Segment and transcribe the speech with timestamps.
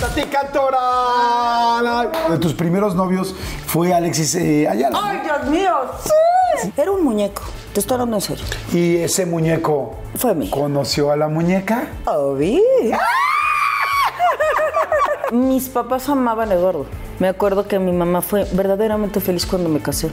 [0.00, 2.08] Tati Cantora.
[2.30, 3.34] De tus primeros novios
[3.66, 4.98] fue Alexis eh, Ayala.
[5.02, 5.74] ¡Ay, Dios mío!
[6.04, 6.72] ¡Sí!
[6.76, 7.42] Era un muñeco.
[7.72, 8.44] Te estoy hablando en serio.
[8.72, 10.50] Y ese muñeco Fue mío.
[10.50, 11.88] conoció a la muñeca.
[12.06, 12.60] Obvio.
[15.32, 16.86] Mis papás amaban a Eduardo.
[17.18, 20.10] Me acuerdo que mi mamá fue verdaderamente feliz cuando me casé.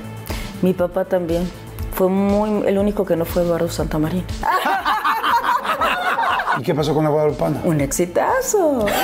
[0.62, 1.50] Mi papá también.
[1.94, 4.24] Fue muy el único que no fue Eduardo Santamaría.
[6.58, 7.62] ¿Y qué pasó con la Guadalupana?
[7.64, 8.86] Un exitazo.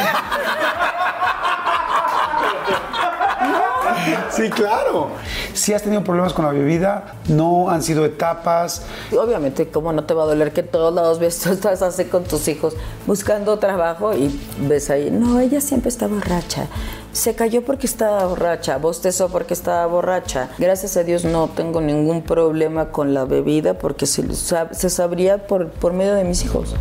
[4.31, 5.09] Sí, claro.
[5.53, 8.83] Si has tenido problemas con la bebida, no han sido etapas.
[9.11, 12.23] Obviamente, ¿cómo no te va a doler que todos lados ves, tú estás así con
[12.23, 12.75] tus hijos
[13.05, 15.11] buscando trabajo y ves ahí?
[15.11, 16.67] No, ella siempre está borracha.
[17.11, 20.49] Se cayó porque estaba borracha, bostezó porque estaba borracha.
[20.57, 25.69] Gracias a Dios no tengo ningún problema con la bebida porque se, se sabría por,
[25.71, 26.73] por medio de mis hijos.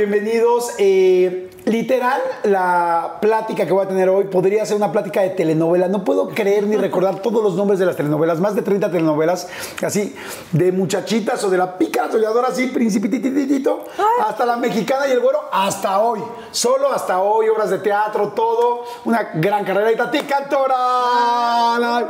[0.00, 0.72] Bienvenidos.
[0.78, 5.88] Eh, literal, la plática que voy a tener hoy podría ser una plática de telenovela.
[5.88, 9.48] No puedo creer ni recordar todos los nombres de las telenovelas, más de 30 telenovelas,
[9.84, 10.16] así,
[10.52, 13.84] de muchachitas o de la pícara soñadora, así, principitititito,
[14.26, 16.20] hasta la mexicana y el güero, hasta hoy.
[16.50, 18.84] Solo hasta hoy, obras de teatro, todo.
[19.04, 19.92] Una gran carrera.
[19.92, 22.08] Y Tati Cantora.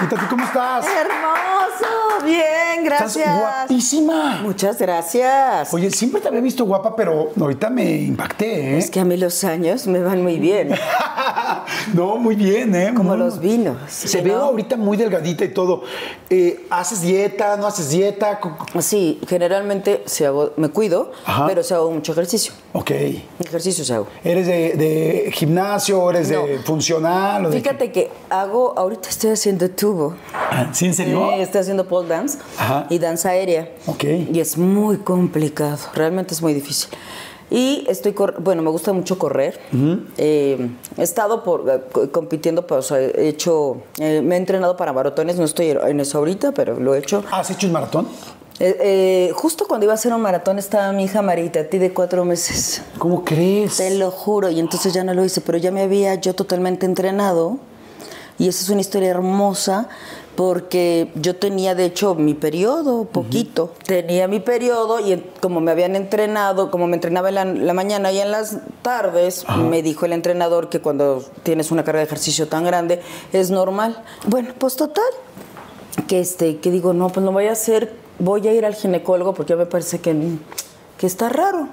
[0.00, 0.86] Y Tati, ¿cómo estás?
[0.86, 4.40] Hermoso, bien, Estás guapísima.
[4.42, 5.72] Muchas gracias.
[5.72, 8.78] Oye, siempre te había visto guapa, pero ahorita me impacté, ¿eh?
[8.78, 10.70] Es que a mí los años me van muy bien,
[11.94, 12.92] no, muy bien, ¿eh?
[12.94, 13.76] como los vinos.
[13.88, 14.24] Se ¿no?
[14.24, 15.82] ve ahorita muy delgadita y todo.
[16.30, 17.56] Eh, ¿Haces dieta?
[17.56, 18.40] ¿No haces dieta?
[18.80, 21.46] Sí, generalmente hago, me cuido, Ajá.
[21.46, 22.52] pero si hago mucho ejercicio.
[22.72, 22.90] Ok.
[23.40, 24.06] Ejercicio se hago.
[24.24, 26.10] ¿Eres de, de gimnasio?
[26.10, 27.46] ¿Eres de funcional?
[27.46, 29.70] o de Fíjate que hago, ahorita estoy haciendo
[30.34, 31.32] Ah, ¿Sí, en serio?
[31.32, 32.86] Estoy haciendo pole dance Ajá.
[32.90, 33.70] y danza aérea.
[33.86, 34.04] Ok.
[34.32, 36.90] Y es muy complicado, realmente es muy difícil.
[37.50, 39.60] Y estoy, bueno, me gusta mucho correr.
[40.16, 44.92] Eh, he estado por, eh, co- compitiendo, pues, he hecho, eh, me he entrenado para
[44.94, 47.22] maratones, no estoy en eso ahorita, pero lo he hecho.
[47.30, 48.08] ¿Has hecho un maratón?
[49.34, 52.24] Justo cuando iba a hacer un maratón estaba mi hija Marita, a ti de cuatro
[52.24, 52.80] meses.
[52.98, 53.76] ¿Cómo crees?
[53.78, 56.86] Te lo juro, y entonces ya no lo hice, pero ya me había yo totalmente
[56.86, 57.58] entrenado.
[58.42, 59.88] Y esa es una historia hermosa
[60.34, 63.72] porque yo tenía de hecho mi periodo, poquito.
[63.86, 68.10] Tenía mi periodo y como me habían entrenado, como me entrenaba en la, la mañana
[68.10, 72.48] y en las tardes, me dijo el entrenador que cuando tienes una carga de ejercicio
[72.48, 73.00] tan grande
[73.32, 74.02] es normal.
[74.26, 75.04] Bueno, pues total,
[76.08, 79.34] que este que digo no pues no voy a hacer voy a ir al ginecólogo
[79.34, 80.16] porque ya me parece que,
[80.98, 81.68] que está raro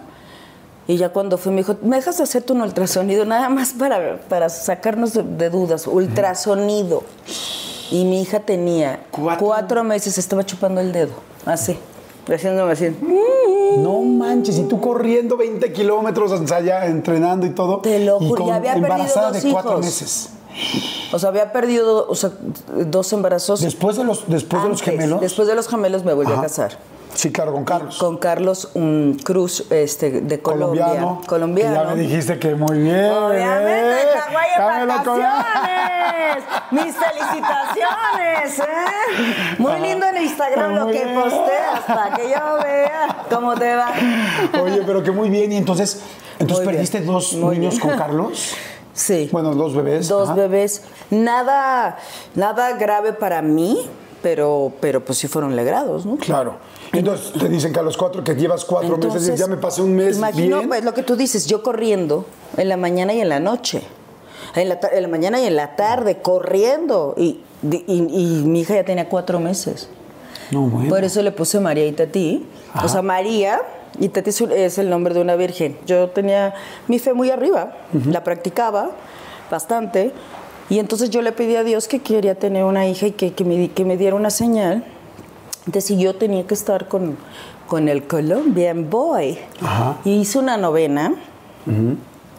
[0.90, 4.18] y ya cuando fui me dijo me dejas de hacerte un ultrasonido nada más para,
[4.28, 7.04] para sacarnos de, de dudas ultrasonido
[7.92, 9.46] y mi hija tenía Cuatro.
[9.46, 9.84] cuatro.
[9.84, 11.12] meses estaba chupando el dedo
[11.46, 11.78] así
[12.28, 12.96] haciéndome así
[13.78, 17.80] No manches, y tú corriendo 20 kilómetros sea, ya entrenando y todo.
[17.82, 19.86] Te lo juro, con y había perdido embarazada dos de cuatro hijos.
[19.86, 20.30] meses.
[21.12, 22.32] o sea había perdido o sea,
[22.88, 25.22] dos embarazos Después de los, después de los gemelos.
[25.22, 26.40] después de los gemelos me volví Ajá.
[26.42, 26.72] a casar
[27.14, 27.98] Sí, claro, con Carlos.
[27.98, 30.86] con Carlos un Cruz este, de Colombia.
[30.86, 31.22] colombiano.
[31.28, 31.76] Colombiano.
[31.76, 33.06] Ya me dijiste que muy bien.
[33.12, 34.86] Obviamente, ¿eh?
[34.88, 36.44] Vacaciones.
[36.72, 39.56] Mis felicitaciones, ¿eh?
[39.58, 41.16] Muy lindo en Instagram lo que bien.
[41.16, 43.92] posteas para que yo vea cómo te va.
[44.62, 45.52] Oye, pero que muy bien.
[45.52, 46.02] Y entonces,
[46.38, 47.90] entonces Muy bien, perdiste dos muy niños bien.
[47.90, 48.54] con Carlos.
[48.92, 49.30] Sí.
[49.32, 50.10] Bueno, dos bebés.
[50.10, 50.38] Dos ajá.
[50.38, 50.84] bebés.
[51.10, 51.98] Nada,
[52.36, 53.88] nada grave para mí,
[54.22, 56.18] pero, pero pues sí fueron legrados, ¿no?
[56.18, 56.58] Claro.
[56.92, 59.82] Entonces te dicen que a los cuatro, que llevas cuatro meses, Entonces, ya me pasé
[59.82, 60.70] un mes Imagino, bien.
[60.70, 62.26] pues lo que tú dices, yo corriendo
[62.58, 63.82] en la mañana y en la noche.
[64.56, 67.14] En la, en la mañana y en la tarde, corriendo.
[67.18, 67.42] Y,
[67.72, 69.90] y- y mi hija ya tenía cuatro meses.
[70.52, 70.90] No, bueno.
[70.90, 72.46] Por eso le puse María Itatí.
[72.84, 73.62] O sea, María
[74.00, 75.78] es un- es el nombre de una virgen.
[75.86, 76.56] Yo tenía
[76.88, 77.74] mi fe muy arriba,
[78.08, 78.90] la practicaba
[79.52, 80.12] bastante.
[80.70, 83.44] Y entonces yo le pedí a Dios que quería tener una hija y que, que
[83.44, 84.84] me, que me diera una señal
[85.82, 87.16] si yo tenía que estar con,
[87.68, 89.38] con el Colombian Boy.
[89.62, 89.98] Ajá.
[90.06, 91.14] Y hice una novena.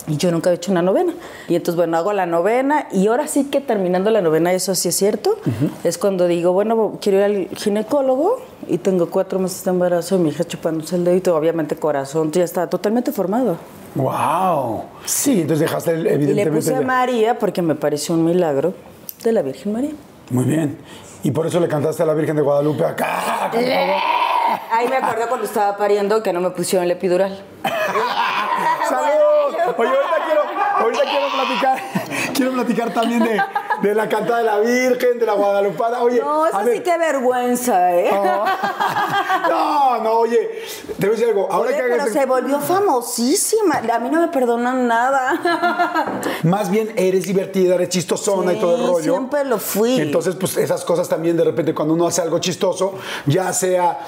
[0.08, 1.12] Y yo nunca había hecho una novena.
[1.46, 4.88] Y entonces, bueno, hago la novena y ahora sí que terminando la novena, eso sí
[4.88, 5.36] es cierto,
[5.84, 10.18] es cuando digo, bueno, quiero ir al ginecólogo y tengo cuatro meses de embarazo y
[10.18, 13.56] mi hija chupándose el dedito, obviamente corazón ya está totalmente formado.
[13.94, 14.82] ¡Wow!
[15.04, 16.56] Sí, entonces dejaste el- Y le evidentemente.
[16.56, 18.74] puse a María porque me pareció un milagro
[19.22, 19.90] de la Virgen María.
[20.30, 20.76] Muy bien.
[21.22, 23.50] Y por eso le cantaste a la Virgen de Guadalupe acá.
[23.52, 23.60] todo.
[23.60, 27.44] Ahí me acordé cuando estaba pariendo que no me pusieron el epidural.
[28.88, 29.54] ¡Salud!
[29.76, 30.42] Oye, ahorita quiero,
[30.76, 31.78] ahorita quiero platicar,
[32.34, 33.40] quiero platicar también de,
[33.82, 36.02] de la cantada de la Virgen, de la Guadalupana.
[36.02, 38.10] Oye, No, eso a sí qué vergüenza, ¿eh?
[38.12, 38.44] no,
[39.48, 40.62] No, no, oye,
[40.98, 41.48] te voy a decir algo.
[41.50, 43.76] Ahora Oye, que pero se volvió famosísima.
[43.92, 46.20] A mí no me perdonan nada.
[46.42, 49.12] Más bien eres divertida, eres chistosona y todo el rollo.
[49.12, 50.00] siempre lo fui.
[50.00, 52.94] Entonces, pues esas cosas también de repente cuando uno hace algo chistoso,
[53.26, 53.98] ya sea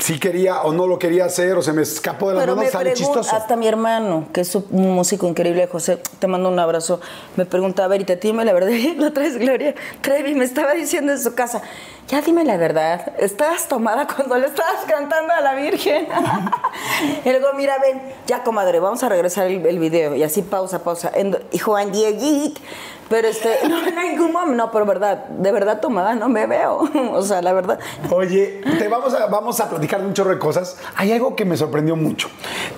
[0.00, 2.72] si quería o no lo quería hacer o se me escapó de las Pero manos,
[2.72, 3.34] sale chistoso.
[3.34, 7.00] hasta mi hermano, que es un músico increíble, José, te mando un abrazo,
[7.36, 8.70] me pregunta, a ver, y te dime la verdad,
[9.16, 9.74] traes Gloria.
[10.02, 11.62] Trevi, me estaba diciendo en su casa,
[12.08, 16.06] ya dime la verdad, estabas tomada cuando le estabas cantando a la Virgen.
[17.24, 21.10] y luego, mira, ven, ya comadre, vamos a regresar el, video, y así pausa, pausa,
[21.50, 22.58] y Juan Dieguit,
[23.08, 26.88] pero este, no, en ningún momento, no, pero verdad, de verdad tomada no me veo,
[27.12, 27.78] o sea, la verdad.
[28.10, 30.78] Oye, te vamos a, vamos a platicar de un chorro de cosas.
[30.96, 32.28] Hay algo que me sorprendió mucho.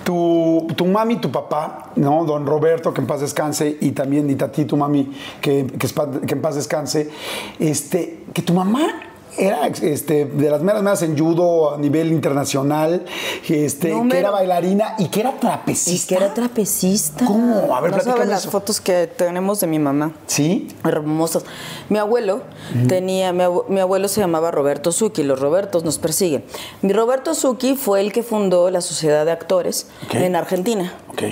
[0.03, 2.25] Tu, tu mami tu papá, ¿no?
[2.25, 6.55] Don Roberto, que en paz descanse, y también Itati, tu mami, que, que en paz
[6.55, 7.11] descanse,
[7.59, 9.05] este, que tu mamá
[9.37, 13.05] era este, de las meras meras en judo a nivel internacional,
[13.47, 16.07] este, que era bailarina y que era Y trapecista.
[16.07, 17.25] que era trapecista.
[17.25, 17.75] ¿Cómo?
[17.75, 18.51] A ver, no sabes las eso.
[18.51, 20.13] fotos que tenemos de mi mamá.
[20.27, 20.67] ¿Sí?
[20.83, 21.43] Hermosas.
[21.89, 22.41] Mi abuelo
[22.87, 26.43] tenía, mi, abue- mi abuelo se llamaba Roberto Zucchi, los Robertos nos persiguen.
[26.81, 30.15] Mi Roberto Zucchi fue el que fundó la Sociedad de Actores Ok.
[30.15, 30.93] en Argentina.
[31.09, 31.23] Ok.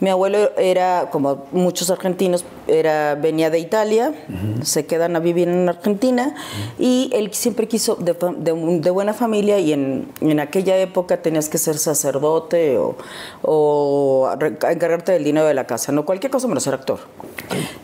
[0.00, 4.14] Mi abuelo era, como muchos argentinos, era, venía de Italia,
[4.62, 6.34] se quedan a vivir en Argentina
[6.78, 11.50] y él siempre quiso, de, de de buena familia y en, en aquella época tenías
[11.50, 12.96] que ser sacerdote o,
[13.42, 17.00] o encargarte del dinero de la casa, no cualquier cosa menos ser actor.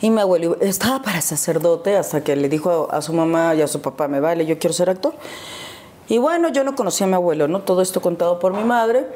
[0.00, 3.60] Y mi abuelo estaba para sacerdote hasta que le dijo a, a su mamá y
[3.60, 5.12] a su papá, me vale, yo quiero ser actor.
[6.08, 7.60] Y bueno, yo no conocía a mi abuelo, ¿no?
[7.60, 9.06] Todo esto contado por mi madre.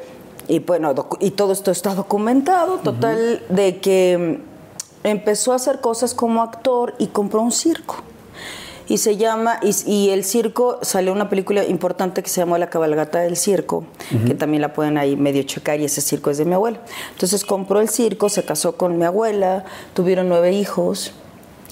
[0.47, 4.39] Y bueno, y todo esto está documentado, total, de que
[5.03, 7.95] mm, empezó a hacer cosas como actor y compró un circo.
[8.87, 12.69] Y se llama, y, y el circo, salió una película importante que se llamó La
[12.69, 13.85] cabalgata del circo,
[14.27, 16.79] que también la pueden ahí medio checar, y ese circo es de mi abuela.
[17.11, 21.13] Entonces compró el circo, se casó con mi abuela, tuvieron nueve hijos.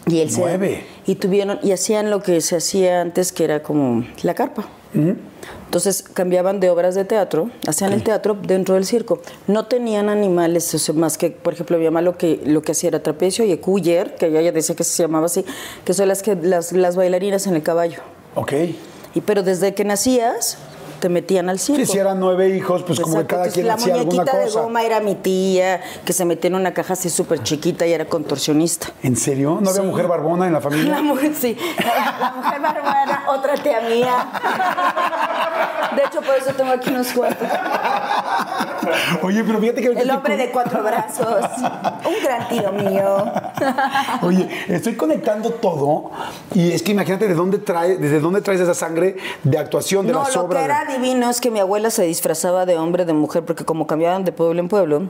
[0.07, 0.85] Y él se- Nueve.
[1.05, 4.65] y tuvieron, y hacían lo que se hacía antes, que era como la carpa.
[5.73, 9.19] Entonces cambiaban de obras de teatro, hacían el teatro dentro del circo.
[9.47, 12.73] No tenían animales, o sea, más que, por ejemplo, mi mamá lo que, lo que
[12.73, 15.43] hacía era trapecio y ecuyer, que ella decía que se llamaba así,
[15.83, 18.01] que son las, que, las, las bailarinas en el caballo.
[18.35, 18.53] Ok.
[19.15, 20.59] Y, pero desde que nacías,
[21.03, 21.81] te metían al circo.
[21.85, 24.37] Sí, si eran nueve hijos, pues como que cada entonces, quien la hacía alguna muñequita
[24.37, 24.61] de cosa.
[24.61, 28.05] goma era mi tía, que se metía en una caja así súper chiquita y era
[28.05, 28.87] contorsionista.
[29.03, 29.57] ¿En serio?
[29.61, 29.87] ¿No había Sí.
[29.87, 30.91] mujer barbona en la familia?
[30.95, 31.57] La mujer, sí.
[31.77, 34.27] La mujer barbara, otra tía mía.
[35.95, 37.47] De hecho, por eso tengo aquí unos cuantos.
[39.21, 39.87] Oye, pero fíjate que...
[40.01, 41.27] El hombre de cuatro brazos.
[42.05, 43.25] Un gran tío mío.
[44.21, 46.11] Oye, estoy conectando todo
[46.53, 50.13] y es que imagínate de dónde trae, desde dónde traes esa sangre de actuación de
[50.13, 50.59] No, las lo obras.
[50.59, 53.87] que era divino es que mi abuela se disfrazaba de hombre, de mujer, porque como
[53.87, 55.03] cambiaban de pueblo en pueblo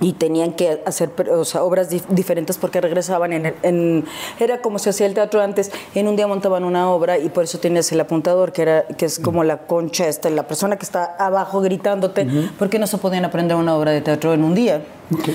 [0.00, 4.04] y tenían que hacer o sea, obras dif- diferentes porque regresaban en, el- en-
[4.40, 7.44] Era como se hacía el teatro antes, en un día montaban una obra y por
[7.44, 10.84] eso tenías el apuntador, que, era, que es como la concha, esta, la persona que
[10.84, 12.26] está abajo gritándote,
[12.58, 14.82] porque no se podían aprender una obra de teatro en un día.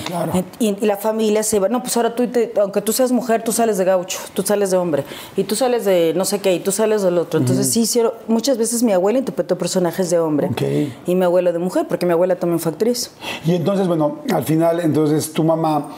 [0.06, 0.31] Claro.
[0.60, 3.44] Y, y la familia se va, no, pues ahora tú, te- aunque tú seas mujer,
[3.44, 5.04] tú sales de gaucho, tú sales de hombre,
[5.38, 7.40] y tú sales de no sé qué, y tú sales del otro.
[7.40, 10.62] Entonces sí hicieron, muchas veces mi abuela interpretó personajes de hombre Ok.
[11.06, 13.12] y mi abuelo de mujer, porque mi abuela también fue actriz.
[13.46, 15.89] Y entonces, bueno, al final, entonces tu mamá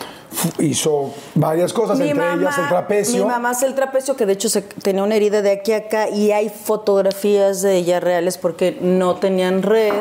[0.60, 3.24] hizo varias cosas, entre ellas el trapecio.
[3.24, 5.78] Mi mamá hace el trapecio, que de hecho se, tenía una herida de aquí a
[5.78, 9.94] acá, y hay fotografías de ella reales porque no tenían red.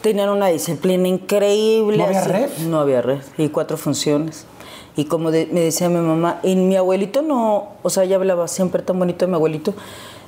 [0.00, 1.98] Tenían una disciplina increíble.
[1.98, 2.30] ¿No había así.
[2.30, 2.50] red?
[2.66, 3.20] No había red.
[3.38, 4.46] Y cuatro funciones.
[4.96, 8.48] Y como de- me decía mi mamá, y mi abuelito no, o sea, ella hablaba
[8.48, 9.74] siempre tan bonito de mi abuelito.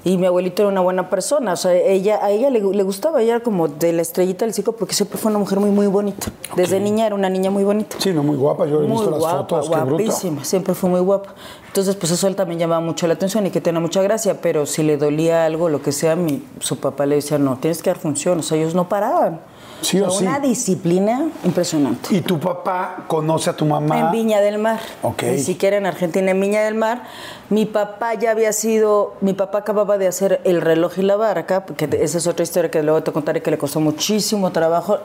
[0.06, 3.22] Y mi abuelito era una buena persona, o sea, ella, a ella le, le gustaba,
[3.22, 5.86] ella era como de la estrellita del circo porque siempre fue una mujer muy, muy
[5.86, 6.26] bonita.
[6.56, 7.96] Desde niña era una niña muy bonita.
[7.98, 8.66] Sí, no, muy guapa.
[8.66, 9.88] Yo he Muy visto las guapa, fotos, qué bruta.
[10.04, 11.34] guapísima, siempre fue muy guapa.
[11.68, 14.66] Entonces, pues eso él también llamaba mucho la atención y que tenía mucha gracia, pero
[14.66, 17.88] si le dolía algo, lo que sea, mi, su papá le decía, no, tienes que
[17.88, 19.40] dar función, o sea, ellos no paraban.
[19.80, 20.24] Sí o sí.
[20.24, 22.14] Una disciplina impresionante.
[22.14, 23.98] Y tu papá conoce a tu mamá.
[23.98, 24.80] En Viña del Mar.
[25.02, 25.24] Ok.
[25.24, 27.02] Ni siquiera en Argentina, en Viña del Mar.
[27.50, 31.66] Mi papá ya había sido, mi papá acababa de hacer El reloj y la barca,
[31.66, 34.98] porque esa es otra historia que luego te contaré que le costó muchísimo trabajo.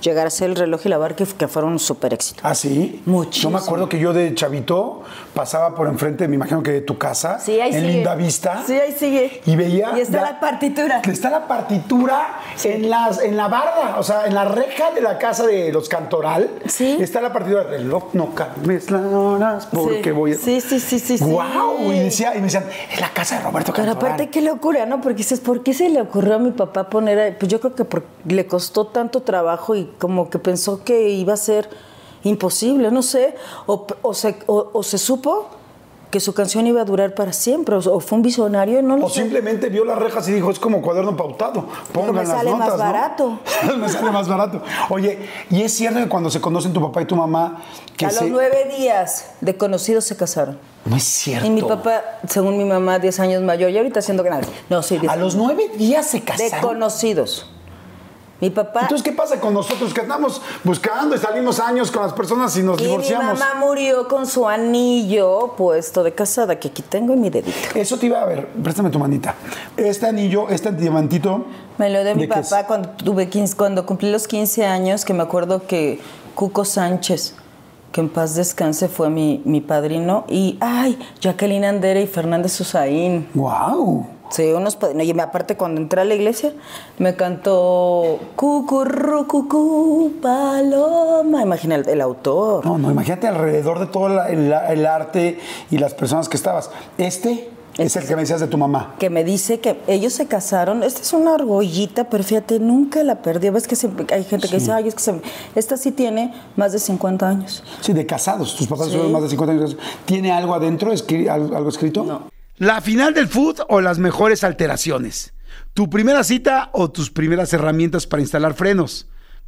[0.00, 2.40] Llegar a ser el reloj y la barca que fueron un súper éxito.
[2.44, 3.02] ¿Ah, sí?
[3.06, 3.50] Muchísimo.
[3.52, 5.02] Yo me acuerdo que yo de chavito
[5.34, 7.92] pasaba por enfrente, me imagino que de tu casa, Sí, ahí en sigue.
[7.94, 8.62] Linda Vista.
[8.66, 9.40] Sí, ahí sigue.
[9.46, 9.92] Y veía.
[9.96, 11.02] Y está la partitura.
[11.04, 15.18] Está la partitura en, las, en la barda, o sea, en la reja de la
[15.18, 16.48] casa de los Cantoral.
[16.66, 16.96] Sí.
[17.00, 20.10] Está la partitura del reloj, no cambies las horas porque Sí.
[20.10, 20.36] voy a.
[20.36, 21.18] Sí, sí, sí, sí.
[21.20, 21.92] ¡Wow!
[21.92, 24.12] Y, decía, y me decían, es la casa de Roberto Pero Cantoral.
[24.14, 25.00] aparte, qué locura, ¿no?
[25.00, 27.36] Porque dices, ¿por qué se le ocurrió a mi papá poner ahí?
[27.38, 31.34] Pues yo creo que por- le costó tanto trabajo y como que pensó que iba
[31.34, 31.68] a ser
[32.22, 33.34] imposible, no sé.
[33.66, 35.46] O, o se, o- o se supo
[36.10, 39.08] que su canción iba a durar para siempre, o, fue un visionario, no lo O
[39.08, 39.20] sé.
[39.20, 41.66] simplemente vio las rejas y dijo, es como cuaderno pautado.
[41.92, 42.84] Pongan me las sale más notas, ¿no?".
[42.84, 43.38] barato.
[43.78, 44.60] me sale más barato.
[44.88, 45.20] Oye,
[45.50, 47.62] ¿y es cierto que cuando se conocen tu papá y tu mamá,
[47.96, 48.22] que a se...
[48.22, 50.58] los nueve días de conocidos se casaron.
[50.84, 51.46] No es cierto.
[51.46, 54.48] Y mi papá, según mi mamá, 10 años mayor, y ahorita haciendo grande.
[54.68, 56.60] No, sí, 10 A los nueve días se De casaron.
[56.70, 57.48] conocidos.
[58.40, 58.82] Mi papá.
[58.82, 62.62] Entonces, ¿qué pasa con nosotros que andamos buscando y salimos años con las personas y
[62.62, 63.38] nos y mi divorciamos?
[63.38, 67.56] mamá murió con su anillo puesto de casada, que aquí tengo en mi dedito.
[67.74, 69.34] Eso te iba a ver, préstame tu manita.
[69.76, 71.44] Este anillo, este diamantito.
[71.78, 75.22] Me lo dio mi papá cuando tuve 15, cuando cumplí los 15 años, que me
[75.22, 76.00] acuerdo que
[76.34, 77.34] Cuco Sánchez,
[77.92, 80.24] que en paz descanse, fue mi, mi padrino.
[80.28, 83.28] Y, ay, Jacqueline Andere y Fernández Susaín.
[83.34, 84.06] ¡Wow!
[84.30, 85.04] Sí, unos padrinos.
[85.06, 86.52] Y aparte, cuando entré a la iglesia,
[86.98, 91.42] me cantó Cucurru, cucú, paloma.
[91.42, 92.64] Imagina el, el autor.
[92.64, 95.38] No, no, imagínate alrededor de todo la- el, el arte
[95.70, 96.70] y las personas que estabas.
[96.98, 98.94] Este es el que me decías de tu mamá.
[98.98, 100.82] que me dice que ellos se casaron.
[100.82, 103.52] Esta es una argollita, pero fíjate, nunca la perdió.
[103.52, 103.76] Ves que
[104.14, 105.20] hay gente que dice, ay, es que se...
[105.54, 107.64] esta sí tiene más de 50 años.
[107.80, 108.54] Sí, de casados.
[108.56, 108.92] Tus papás Sí.
[108.96, 109.76] son más de 50 años.
[110.04, 110.92] ¿Tiene algo adentro?
[110.92, 112.04] escri- algo escrito?
[112.04, 112.22] No.
[112.60, 115.32] ¿La final del food o las mejores alteraciones?
[115.72, 119.08] ¿Tu primera cita o tus primeras herramientas para instalar frenos?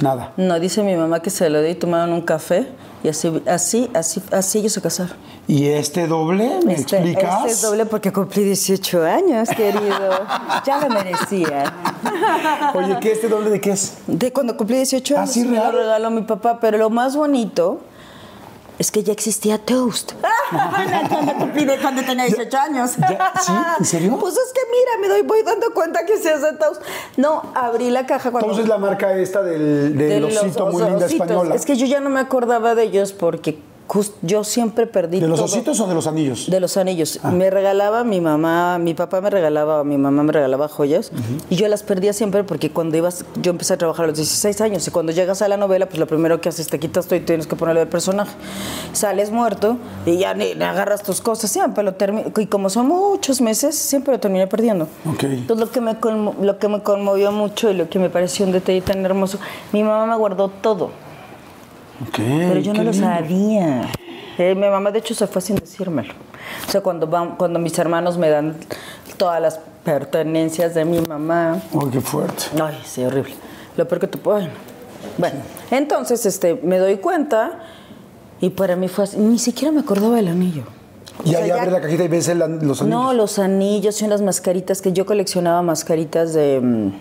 [0.00, 0.32] Nada.
[0.36, 2.68] No, dice mi mamá que se lo dio y tomaron un café
[3.02, 5.16] y así, así, así, así ellos se casaron.
[5.46, 6.60] ¿Y este doble?
[6.64, 7.36] ¿Me Este, explicas?
[7.40, 10.10] este es doble porque cumplí 18 años, querido.
[10.66, 11.72] Ya lo merecía.
[12.74, 13.94] Oye, ¿qué este doble de qué es?
[14.06, 15.72] De cuando cumplí 18 ¿Ah, años sí, me real?
[15.72, 17.80] lo regaló mi papá, pero lo más bonito
[18.78, 20.12] es que ya existía Toast.
[20.50, 22.96] cuando, cuando tenía 18 años.
[22.96, 23.52] ya, ¿sí?
[23.78, 24.18] ¿En serio?
[24.18, 26.80] Pues es que mira, me doy, voy dando cuenta que se hace Toast.
[27.16, 28.46] No, abrí la caja cuando...
[28.50, 31.12] Entonces la marca esta del, del de los osito muy linda ositos.
[31.12, 31.54] española.
[31.54, 35.26] Es que yo ya no me acordaba de ellos porque jus- yo siempre perdí ¿De
[35.26, 35.46] los todo.
[35.46, 36.48] ositos o de los anillos?
[36.48, 37.18] De los anillos.
[37.32, 41.10] Me regalaba mi mamá, mi papá me regalaba, mi mamá me regalaba joyas
[41.50, 44.60] y yo las perdía siempre porque cuando ibas, yo empecé a trabajar a los 16
[44.60, 47.16] años y cuando llegas a la novela, pues lo primero que haces te quitas todo
[47.16, 48.30] y tienes que ponerle el personaje.
[48.92, 52.30] Sales muerto y ya ni, ni agarras tus cosas, siempre lo termino.
[52.36, 54.86] Y como son muchos meses, siempre lo terminé perdiendo.
[55.06, 55.24] Ok.
[55.24, 55.96] Entonces lo que, me
[56.44, 59.38] lo que me conmovió mucho y lo que me pareció un detalle tan hermoso,
[59.72, 60.90] mi mamá me guardó todo.
[62.02, 63.06] Ok, Pero yo no lo lindo.
[63.06, 63.82] sabía.
[64.38, 66.14] Eh, mi mamá, de hecho, se fue sin decírmelo.
[66.66, 68.54] O sea, cuando, van, cuando mis hermanos me dan
[69.16, 71.60] todas las pertenencias de mi mamá.
[71.72, 72.44] Ay, qué fuerte.
[72.62, 73.34] Ay, sí, horrible.
[73.76, 74.46] Lo peor que te puedo.
[75.16, 75.36] Bueno,
[75.70, 77.58] entonces este, me doy cuenta
[78.40, 79.16] y para mí fue así.
[79.18, 80.62] Ni siquiera me acordaba del anillo.
[81.24, 82.82] Y ahí abres la cajita y ves el- los anillos.
[82.86, 86.92] No, los anillos y unas mascaritas que yo coleccionaba mascaritas de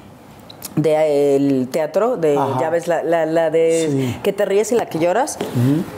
[0.78, 2.60] mm, de el teatro, de Ajá.
[2.60, 4.18] ya ves la, la, la de Sí.
[4.24, 5.38] que te ríes y la que lloras.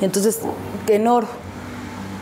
[0.02, 0.40] Entonces
[0.88, 1.28] en oro.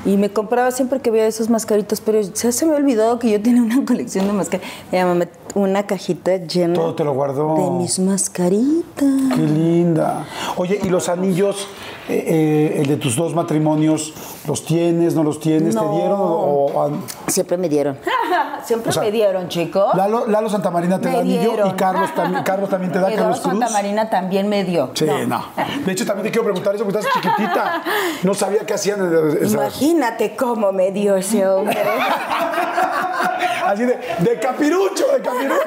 [0.06, 3.42] Y me compraba siempre que veía esas mascaritas, pero ya se me olvidó que yo
[3.42, 4.72] tenía una colección de mascaritas.
[4.92, 7.56] Mi mamá me- una cajita llena Todo te lo guardó.
[7.56, 9.06] de mis mascaritas.
[9.36, 10.26] Qué linda.
[10.56, 11.68] Oye, ¿y los anillos,
[12.10, 14.14] eh, eh, el de tus dos matrimonios,
[14.48, 15.76] los tienes, no los tienes?
[15.76, 16.26] ¿Te dieron o,
[16.74, 17.98] o an- Siempre me dieron.
[18.66, 19.94] Siempre O sea, me dieron, chicos.
[19.96, 21.70] Lalo, Lalo Santamarina te Me da anillo dieron.
[21.70, 23.60] y Carlos también, Carlos también te da Eduardo Carlos Cruz?
[23.60, 24.92] Santa Marina también me dio.
[24.94, 25.46] Sí, no.
[25.86, 27.82] De hecho, también te quiero preguntar eso porque estás chiquitita.
[28.24, 29.00] No sabía qué hacían.
[29.44, 31.78] Imagínate cómo me dio ese hombre.
[33.66, 35.60] así de, de capirucho, de capirucho.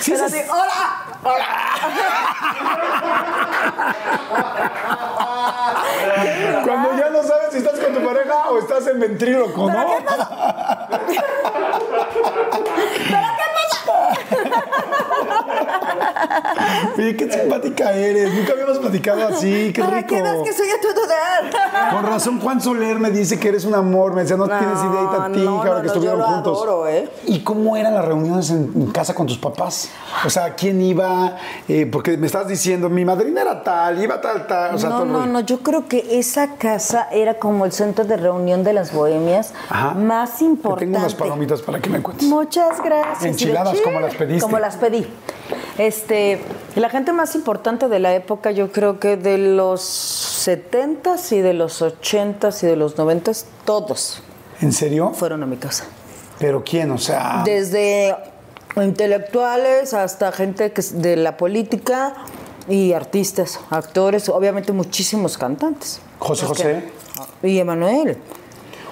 [0.00, 1.06] Sí, Pero así, ¡Hola!
[6.64, 9.76] Cuando ya no sabes si estás con tu pareja o estás en ventríloco, ¿no?
[16.98, 18.32] Oye, qué simpática eres.
[18.34, 19.72] Nunca habíamos platicado así.
[19.72, 20.08] Qué ¿Para rico.
[20.08, 21.92] qué que soy a dar?
[21.92, 24.14] Con razón, Juan Soler me dice que eres un amor.
[24.14, 26.58] Me decía, no, tienes idea y tan no, ahora no, que estuvieron yo lo juntos.
[26.58, 27.08] adoro, ¿eh?
[27.26, 29.90] ¿Y cómo eran las reuniones en, casa con tus papás?
[30.24, 31.36] O sea, ¿quién iba?
[31.68, 34.74] Eh, porque me estás diciendo, mi madrina era tal, iba tal, tal.
[34.74, 38.04] O sea, no, todo no, no, yo creo que esa casa era como el centro
[38.04, 39.94] de reunión de las bohemias Ajá.
[39.94, 40.86] más Te importante.
[40.86, 42.26] tengo unas palomitas para que me cuentes.
[42.28, 43.24] Muchas gracias.
[43.24, 44.42] Enchiladas, como las pediste.
[44.42, 45.06] Como las pedí.
[45.78, 46.40] Este,
[46.74, 49.82] la gente más importante de la época, yo creo que de los
[50.46, 54.22] 70s y de los 80s y de los 90s, todos
[54.62, 55.12] ¿En serio?
[55.14, 55.84] fueron a mi casa.
[56.38, 56.90] ¿Pero quién?
[56.90, 57.42] O sea...
[57.44, 58.16] Desde
[58.76, 62.14] intelectuales hasta gente que de la política
[62.68, 66.00] y artistas, actores, obviamente muchísimos cantantes.
[66.18, 66.82] José que- José.
[67.42, 68.16] Y Emanuel.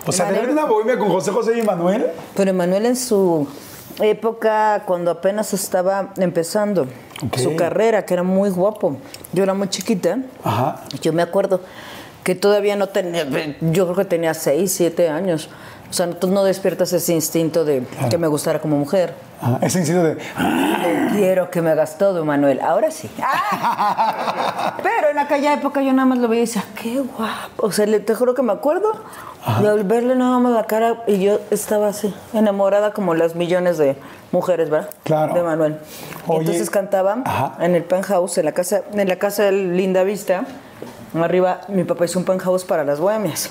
[0.07, 2.07] O sea, Emanuel- ¿tener una bohemia con José José y Manuel?
[2.37, 3.47] Pero Emanuel en su
[4.01, 6.87] época, cuando apenas estaba empezando
[7.37, 8.97] su carrera, que era muy guapo.
[9.33, 10.19] Yo era muy chiquita.
[10.43, 10.83] Ajá.
[11.01, 11.61] Yo me acuerdo
[12.23, 13.27] que todavía no tenía,
[13.61, 15.51] yo creo que tenía 6, 7 años.
[15.91, 19.14] O sea, tú no despiertas ese instinto de que me gustara como mujer.
[19.41, 19.59] Ajá.
[19.62, 20.17] Ese inciso de...
[21.12, 22.61] Quiero que me hagas todo, Manuel.
[22.61, 23.09] Ahora sí.
[24.83, 27.67] Pero en aquella época yo nada más lo veía y decía, qué guapo.
[27.67, 28.93] O sea, te juro que me acuerdo
[29.61, 33.78] de al verle nada más la cara y yo estaba así, enamorada como las millones
[33.78, 33.97] de
[34.32, 34.91] mujeres, ¿verdad?
[35.04, 35.35] Claro.
[35.35, 35.78] De Manuel.
[36.26, 36.41] Y Oye.
[36.41, 37.56] entonces cantaba Ajá.
[37.61, 40.45] en el penthouse, en la casa, en la casa de Linda Vista.
[41.15, 43.50] Arriba mi papá hizo un penthouse para las bohemias.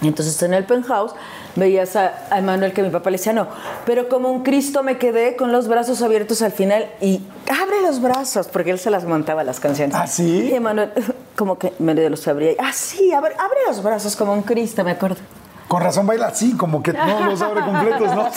[0.00, 1.14] Y entonces en el penthouse
[1.56, 3.48] veías a, a Emanuel que mi papá le decía no,
[3.86, 8.00] pero como un Cristo me quedé con los brazos abiertos al final y abre los
[8.00, 9.94] brazos, porque él se las montaba las canciones.
[9.96, 10.48] ¿Ah, sí?
[10.50, 10.92] Y Emanuel
[11.36, 12.52] como que me los abría.
[12.58, 15.16] Ah, sí, abre, abre los brazos como un Cristo, me acuerdo.
[15.68, 18.28] Con razón baila así, como que no los abre completos, ¿no?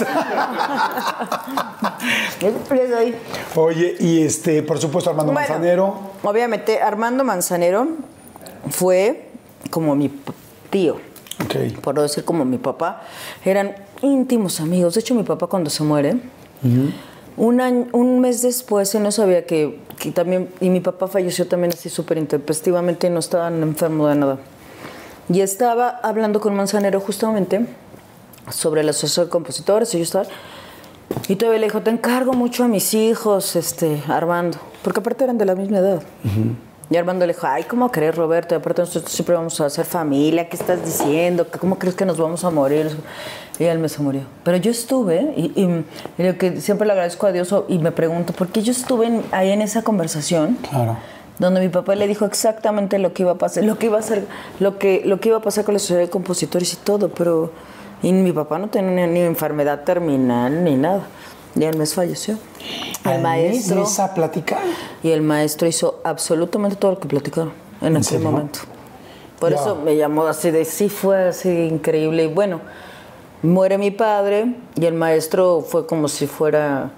[3.61, 5.99] Oye, y este, por supuesto, Armando Bueno, Manzanero.
[6.21, 7.87] Obviamente, Armando Manzanero
[8.69, 9.29] fue
[9.71, 10.11] como mi
[10.69, 10.97] tío.
[11.43, 11.79] Ok.
[11.81, 13.01] por no decir como mi papá,
[13.43, 14.93] eran íntimos amigos.
[14.93, 16.17] De hecho, mi papá cuando se muere,
[17.37, 21.47] un, año- un mes después, él no sabía que, que también, y mi papá falleció
[21.47, 24.37] también así súper intempestivamente, no estaba enfermo de nada.
[25.29, 27.65] Y estaba hablando con Manzanero justamente
[28.51, 30.25] sobre la asociación de compositores, y yo estaba...
[31.27, 35.37] Y todavía le dijo, te encargo mucho a mis hijos, este, Armando, porque aparte eran
[35.37, 36.01] de la misma edad.
[36.93, 38.53] Y Armando le dijo, ay, ¿cómo crees, Roberto?
[38.53, 41.47] Y aparte nosotros siempre vamos a hacer familia, ¿qué estás diciendo?
[41.59, 42.95] ¿Cómo crees que nos vamos a morir?
[43.57, 44.21] Y él me se murió.
[44.43, 45.85] Pero yo estuve, y, y-
[46.19, 49.07] y lo que siempre le agradezco a Dios, y me pregunto, ¿por qué yo estuve
[49.07, 50.55] en- ahí en esa conversación?
[50.69, 50.97] Claro.
[51.39, 54.01] donde mi papá le dijo exactamente lo que iba a pasar, lo que iba a
[54.01, 54.23] hacer,
[54.59, 57.49] lo que, lo que iba a pasar con la sociedad de compositores y todo, pero
[58.03, 61.01] y mi papá no tenía ni enfermedad terminal ni nada.
[61.55, 62.37] Y el mes falleció.
[63.05, 64.57] El Al mes maestro de esa plática.
[65.03, 68.31] y el maestro hizo absolutamente todo lo que platicaron en aquel serio?
[68.31, 68.59] momento.
[69.39, 72.61] Por eso me llamó así de sí fue así increíble y bueno,
[73.41, 76.91] muere mi padre y el maestro fue como si fuera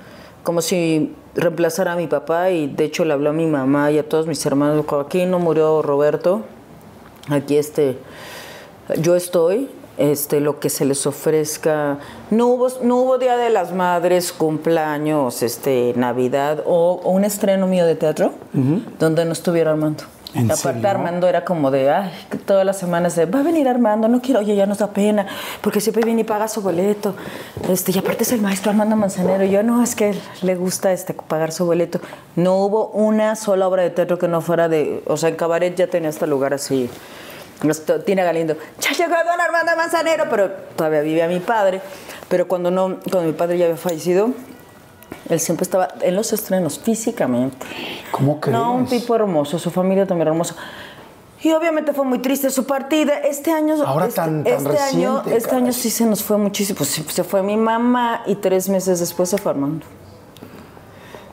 [0.44, 3.98] como si reemplazara a mi papá y de hecho le habló a mi mamá y
[3.98, 6.44] a todos mis hermanos, aquí no murió Roberto,
[7.30, 7.98] aquí este
[9.00, 11.98] yo estoy, este, lo que se les ofrezca.
[12.32, 17.68] No hubo, no hubo Día de las Madres, cumpleaños, este, Navidad o, o un estreno
[17.68, 18.34] mío de teatro
[19.00, 20.04] donde no estuviera Armando.
[20.36, 20.90] ¿En Aparte serio?
[20.90, 22.12] Armando era como de, ay,
[22.46, 25.26] todas las semanas de, va a venir Armando, no quiero, oye, ya nos da pena,
[25.62, 27.16] porque siempre viene y paga su boleto.
[27.70, 30.92] Este, y aparte es el maestro Armando Manzanero, y yo no, es que le gusta
[30.92, 32.02] este, pagar su boleto.
[32.36, 35.74] No hubo una sola obra de teatro que no fuera de, o sea, en Cabaret
[35.74, 36.90] ya tenía este lugar así
[38.06, 41.82] Tina Galindo, ya llegó don Armando Manzanero, pero todavía vivía mi padre.
[42.28, 44.30] Pero cuando, no, cuando mi padre ya había fallecido,
[45.30, 47.66] él siempre estaba en los estrenos físicamente.
[48.12, 48.58] ¿Cómo crees?
[48.58, 50.56] No, un tipo hermoso, su familia también hermosa.
[51.42, 53.20] Y obviamente fue muy triste su partida.
[53.20, 55.64] Este año, Ahora este, tan- tan este año, reciente, este caray.
[55.66, 56.78] año sí se nos fue muchísimo.
[56.78, 59.86] Pues se fue mi mamá y tres meses después se fue Armando.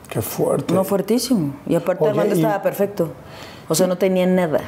[0.09, 0.73] Qué fuerte.
[0.73, 1.55] No, fuertísimo.
[1.65, 3.11] Y aparte Oye, Armando y- estaba perfecto.
[3.67, 4.59] O sea, no tenía nada.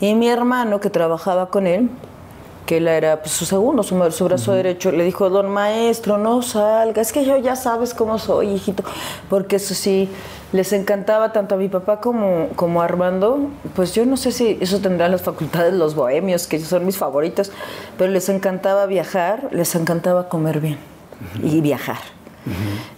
[0.00, 1.90] Y mi hermano que trabajaba con él,
[2.66, 6.40] que él era pues, su segundo, su, su brazo derecho, le dijo, don maestro, no
[6.40, 8.82] salga, es que yo ya sabes cómo soy, hijito.
[9.28, 10.08] Porque eso sí,
[10.52, 13.50] les encantaba tanto a mi papá como, como a Armando.
[13.74, 17.52] Pues yo no sé si eso tendrá las facultades los bohemios, que son mis favoritos,
[17.98, 20.78] pero les encantaba viajar, les encantaba comer bien
[21.42, 22.19] y viajar.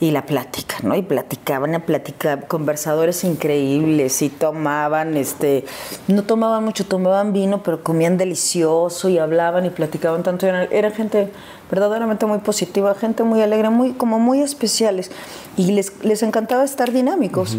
[0.01, 0.95] Y la plática, ¿no?
[0.95, 5.65] Y platicaban, a platicar, conversadores increíbles y tomaban, este,
[6.09, 10.47] no tomaban mucho, tomaban vino, pero comían delicioso y hablaban y platicaban tanto.
[10.47, 11.33] Era, era gente
[11.71, 15.11] verdaderamente muy positiva, gente muy alegre, muy, como muy especiales.
[15.57, 17.57] Y les, les encantaba estar dinámicos.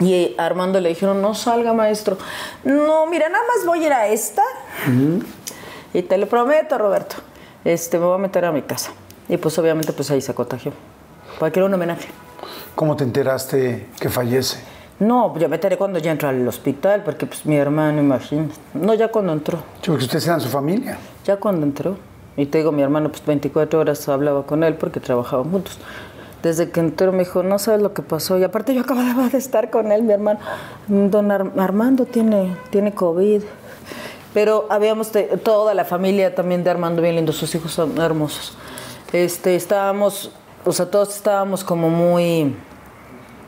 [0.00, 2.18] Y a Armando le dijeron, no salga maestro.
[2.64, 4.42] No, mira, nada más voy a ir a esta.
[5.94, 7.16] Y te lo prometo, Roberto,
[7.64, 8.92] este, me voy a meter a mi casa.
[9.28, 10.72] Y pues obviamente pues ahí se contagió.
[11.38, 12.08] Porque era un homenaje.
[12.74, 14.58] ¿Cómo te enteraste que fallece?
[14.98, 18.54] No, yo me enteré cuando ya entró al hospital, porque pues mi hermano, imagínate.
[18.74, 19.58] No, ya cuando entró.
[19.84, 20.98] Porque ustedes eran su familia.
[21.24, 21.96] Ya cuando entró.
[22.36, 25.78] Y te digo, mi hermano pues 24 horas hablaba con él porque trabajaban juntos.
[26.42, 28.38] Desde que entró me dijo, no sabes lo que pasó.
[28.38, 30.38] Y aparte yo acababa de estar con él, mi hermano.
[30.86, 33.42] Don Ar- Armando tiene, tiene COVID.
[34.32, 35.10] Pero habíamos
[35.42, 38.52] toda la familia también de Armando bien lindo, sus hijos son hermosos.
[39.12, 40.30] Este, estábamos,
[40.66, 42.54] o sea, todos estábamos como muy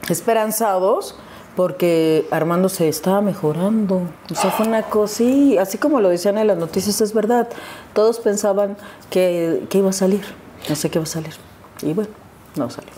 [0.09, 1.17] esperanzados
[1.57, 4.03] porque Armando se estaba mejorando.
[4.31, 7.49] O sea, fue una cosa, sí, así como lo decían en las noticias, es verdad.
[7.93, 8.77] Todos pensaban
[9.11, 10.23] que, que iba a salir,
[10.69, 11.35] no sé qué iba a salir.
[11.83, 12.11] Y bueno,
[12.55, 12.93] no salió.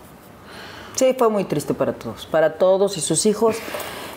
[0.95, 3.57] Sí, fue muy triste para todos, para todos y sus hijos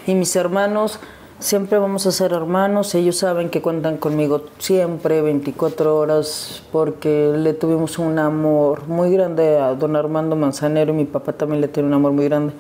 [0.06, 1.00] y mis hermanos.
[1.44, 7.54] Siempre vamos a ser hermanos, ellos saben que cuentan conmigo siempre, 24 horas, porque le
[7.54, 11.90] tuvimos un amor muy grande a don Armando Manzanero y mi papá también le tiene
[11.90, 12.54] un amor muy grande.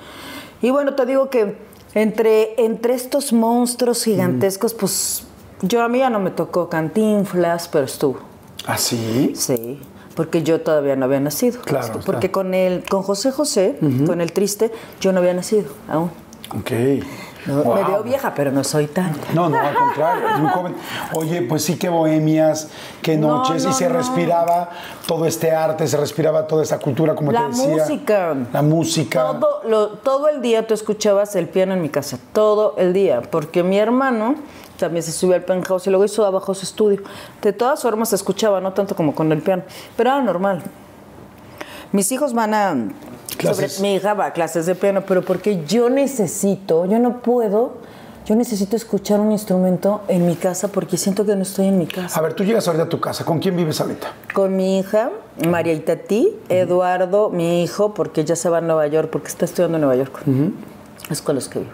[0.62, 1.56] Y bueno, te digo que
[1.94, 5.24] entre, entre estos monstruos gigantescos, pues
[5.62, 8.18] yo a mí ya no me tocó cantinflas, pero estuvo.
[8.68, 9.32] ¿Ah, sí?
[9.34, 9.80] Sí,
[10.14, 11.62] porque yo todavía no había nacido.
[11.62, 12.34] Claro, Porque está.
[12.34, 16.12] con el, con José José, con el triste, yo no había nacido aún.
[16.60, 16.72] Ok.
[17.46, 19.12] No, Me veo vieja, pero no soy tan.
[19.34, 20.76] No, no, al contrario, es muy joven.
[21.14, 22.70] Oye, pues sí, qué bohemias,
[23.02, 24.70] qué No, noches, y se respiraba
[25.08, 27.68] todo este arte, se respiraba toda esa cultura, como La te decía.
[27.84, 28.36] música.
[28.54, 29.24] La música.
[29.40, 33.22] Todo, lo- todo el día tú escuchabas el piano en mi casa, todo el día,
[33.22, 34.36] porque mi hermano
[34.78, 37.02] también se subió al penthouse y luego hizo abajo su estudio.
[37.42, 39.64] De todas formas se escuchaba, no tanto como con el piano,
[39.98, 40.62] pero era normal.
[41.92, 42.76] Mis hijos van a...
[43.42, 47.74] Sobre- mi hija va a clases de piano, pero porque yo necesito, yo no puedo,
[48.26, 51.88] yo necesito escuchar un instrumento en mi casa porque siento que no estoy en mi
[51.88, 52.20] casa.
[52.20, 54.08] A ver, tú llegas ahorita a tu casa, ¿con quién vives ahorita?
[54.34, 55.10] Con mi hija,
[55.48, 59.78] María Itatí, Eduardo, mi hijo, porque ella se va a Nueva York, porque está estudiando
[59.78, 60.22] en Nueva York.
[61.10, 61.72] Es con los que vivo.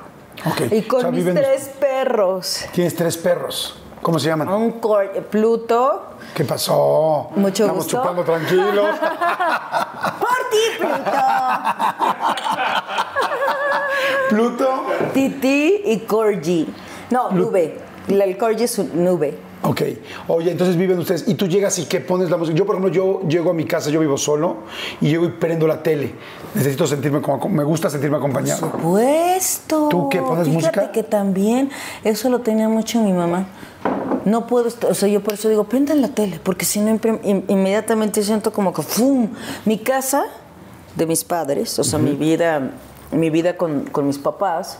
[0.72, 2.62] Y con O sea, mis viven- tres perros.
[2.74, 3.76] Tienes tres perros.
[4.02, 4.48] ¿Cómo se llaman?
[4.50, 6.04] Un cor- Pluto.
[6.34, 7.30] ¿Qué pasó?
[7.36, 7.98] Mucho Estamos gusto.
[7.98, 8.96] chupando tranquilos.
[10.20, 11.12] ¡Por ti, Pluto!
[14.30, 14.68] Pluto.
[15.14, 16.68] Titi y Corgi.
[17.10, 17.78] No, nube.
[18.08, 19.38] La- El Corgi es un nube.
[19.64, 19.82] Ok.
[20.30, 21.28] Oye, entonces viven ustedes.
[21.28, 22.58] Y tú llegas y ¿qué pones la música?
[22.58, 24.58] Yo, por ejemplo, yo llego a mi casa, yo vivo solo
[25.02, 26.14] y llego y prendo la tele.
[26.56, 27.50] Necesito sentirme como...
[27.50, 28.72] Me gusta sentirme acompañado.
[28.72, 29.90] Supuesto.
[29.90, 30.92] ¿Tú qué, pones Fíjate música?
[30.94, 31.70] que también
[32.04, 33.48] eso lo tenía mucho mi mamá.
[34.26, 37.00] No puedo, est- o sea, yo por eso digo, prendan la tele, porque si no
[37.48, 39.30] inmediatamente siento como que ¡fum!
[39.66, 40.26] Mi casa
[40.96, 42.72] de mis padres, o sea, mi vida,
[43.12, 44.80] mi vida con, con mis papás,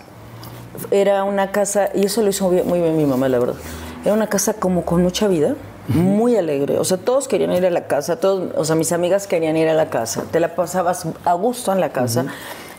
[0.92, 3.56] era una casa, y eso lo hizo muy bien, muy bien mi mamá, la verdad.
[4.04, 5.56] Era una casa como con mucha vida,
[5.88, 6.78] muy alegre.
[6.78, 9.68] O sea, todos querían ir a la casa, todos, o sea, mis amigas querían ir
[9.70, 10.24] a la casa.
[10.32, 12.26] Te la pasabas a gusto en la casa.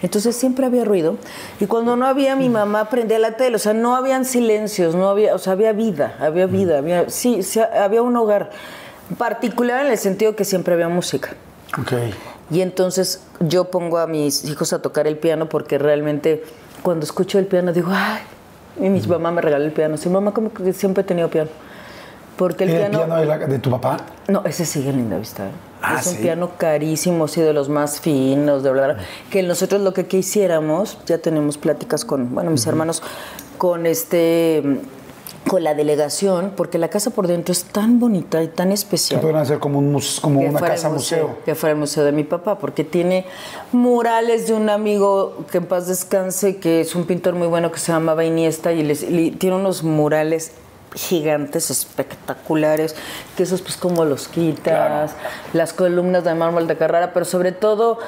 [0.03, 1.17] Entonces siempre había ruido.
[1.61, 3.57] Y cuando no había, mi mamá prendía la tele.
[3.57, 7.43] O sea, no habían silencios, no había, o sea, había vida, había vida, había, sí,
[7.43, 8.51] sí, había un hogar
[9.19, 11.31] particular en el sentido que siempre había música.
[11.79, 11.93] Ok.
[12.51, 16.43] Y entonces yo pongo a mis hijos a tocar el piano porque realmente
[16.83, 18.21] cuando escucho el piano digo, ay,
[18.81, 19.97] y mi mamá me regaló el piano.
[19.97, 21.51] Sí, mamá como que siempre he tenido piano.
[22.37, 22.99] Porque el ¿El piano...
[22.99, 23.99] piano de, la- de tu papá?
[24.29, 25.45] No, ese sigue en Linda Vista.
[25.47, 25.51] ¿eh?
[25.83, 26.23] Ah, es un ¿sí?
[26.23, 28.99] piano carísimo, sí, de los más finos, de verdad.
[29.31, 33.03] Que nosotros lo que quisiéramos, ya tenemos pláticas con, bueno, mis hermanos,
[33.59, 34.63] con este
[35.49, 39.21] con la delegación, porque la casa por dentro es tan bonita y tan Que especial.
[39.21, 41.39] podrían ser como, un mus- como que una casa museo.
[41.45, 43.25] Que fuera el museo de mi papá, porque tiene
[43.73, 47.79] murales de un amigo que en paz descanse, que es un pintor muy bueno que
[47.81, 50.53] se llamaba Iniesta, y les- y tiene unos murales
[50.95, 52.97] gigantes, espectaculares,
[53.37, 55.13] que esos pues como los quitas,
[55.53, 57.99] las columnas de mármol de Carrara, pero sobre todo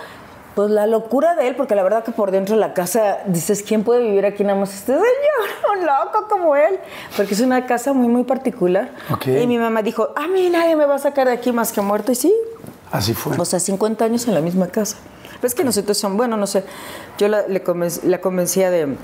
[0.54, 3.62] pues la locura de él, porque la verdad que por dentro de la casa dices,
[3.62, 5.06] ¿quién puede vivir aquí nada más este señor?
[5.78, 6.78] Un loco como él.
[7.16, 8.90] Porque es una casa muy, muy particular.
[9.24, 11.80] Y mi mamá dijo, a mí nadie me va a sacar de aquí más que
[11.80, 12.12] muerto.
[12.12, 12.34] Y sí,
[12.90, 13.34] Así fue.
[13.38, 14.98] o sea, 50 años en la misma casa.
[15.40, 16.64] Pues que nosotros son, bueno, no sé,
[17.18, 17.62] yo la, le
[18.04, 18.96] la convencía de,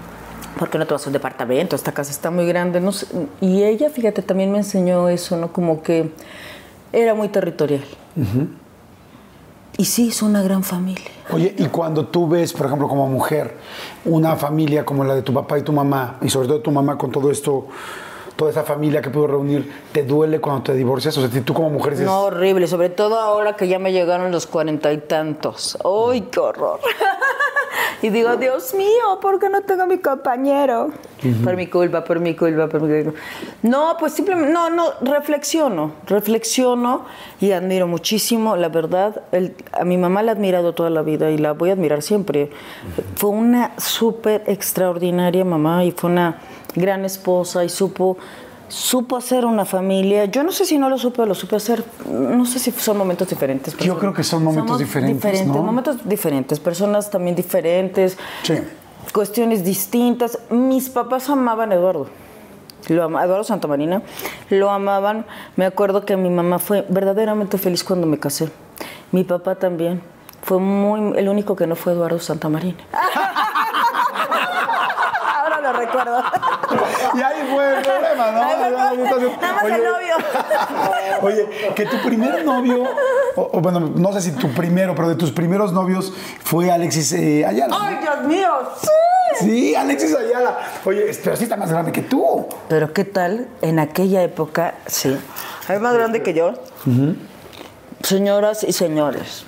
[0.59, 1.77] ¿por qué no te vas a un departamento?
[1.77, 2.81] Esta casa está muy grande.
[2.81, 3.07] No sé.
[3.41, 5.53] Y ella, fíjate, también me enseñó eso, ¿no?
[5.53, 6.13] Como que
[6.93, 7.85] era muy territorial.
[9.77, 11.05] Y sí, es una gran familia.
[11.31, 13.57] Oye, y cuando tú ves, por ejemplo, como mujer,
[14.05, 16.99] una familia como la de tu papá y tu mamá, y sobre todo tu mamá
[16.99, 17.69] con todo esto,
[18.39, 21.19] toda esa familia que pudo reunir, ¿te duele cuando te divorcias?
[21.19, 24.31] O sea, tú como mujer dices, No, horrible, sobre todo ahora que ya me llegaron
[24.31, 25.77] los cuarenta y tantos.
[25.85, 26.79] ¡Ay, qué horror!
[28.03, 30.91] y digo, Dios mío, ¿por qué no tengo a mi compañero?
[31.43, 33.19] Por mi culpa, por mi culpa, por mi culpa.
[33.63, 37.07] No, pues simplemente, no, no, reflexiono, reflexiono
[37.41, 39.23] y admiro muchísimo, la verdad.
[39.33, 42.03] el- a mi mamá la he admirado toda la vida y la voy a admirar
[42.03, 42.51] siempre.
[43.17, 46.39] Fue una súper extraordinaria mamá y fue una
[46.79, 48.17] gran esposa y supo
[48.71, 50.27] supo hacer una familia.
[50.27, 51.83] Yo no sé si no lo supe o lo supe hacer.
[52.07, 53.75] No sé si son momentos diferentes.
[53.79, 55.63] Yo creo que son momentos Somos diferentes, ¿no?
[55.63, 58.59] Momentos diferentes, personas también diferentes, Sí.
[59.15, 60.39] cuestiones distintas.
[60.51, 62.09] Mis papás amaban a Eduardo.
[62.89, 64.03] Lo ama- a Eduardo Santamarina,
[64.51, 65.25] lo amaban.
[65.57, 68.51] Me acuerdo que mi mamá fue verdaderamente feliz cuando me casé.
[69.13, 70.03] Mi papá también.
[70.43, 72.77] Fue muy el único que no fue Eduardo Santamarina.
[75.37, 76.23] Ahora lo recuerdo.
[77.15, 78.41] Y ahí fue el problema, ¿no?
[78.41, 80.17] Nada más el novio.
[81.23, 82.85] Oye, que tu primer novio,
[83.37, 87.13] o, o bueno, no sé si tu primero, pero de tus primeros novios fue Alexis
[87.13, 87.77] eh, Ayala.
[87.77, 87.83] ¿no?
[87.83, 88.51] ¡Ay, Dios mío!
[88.81, 88.89] ¡Sí!
[89.41, 90.59] Sí, Alexis Ayala.
[90.85, 92.47] Oye, pero sí está más grande que tú.
[92.69, 94.75] Pero ¿qué tal en aquella época?
[94.87, 95.17] Sí.
[95.69, 96.55] Es más grande que yo.
[98.03, 99.45] Señoras y señores,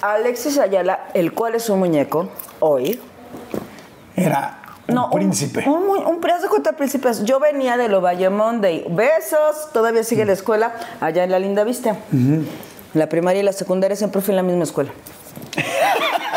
[0.00, 2.28] Alexis Ayala, el cual es un muñeco,
[2.60, 3.00] hoy.
[4.16, 4.61] Era
[4.98, 5.64] un príncipe.
[5.66, 7.24] Un, un, un príncipe contra príncipes.
[7.24, 8.86] Yo venía de Ovalle Monday.
[8.90, 11.96] Besos, todavía sigue la escuela allá en la Linda Vista.
[12.94, 14.92] La primaria y la secundaria siempre fui en la misma escuela.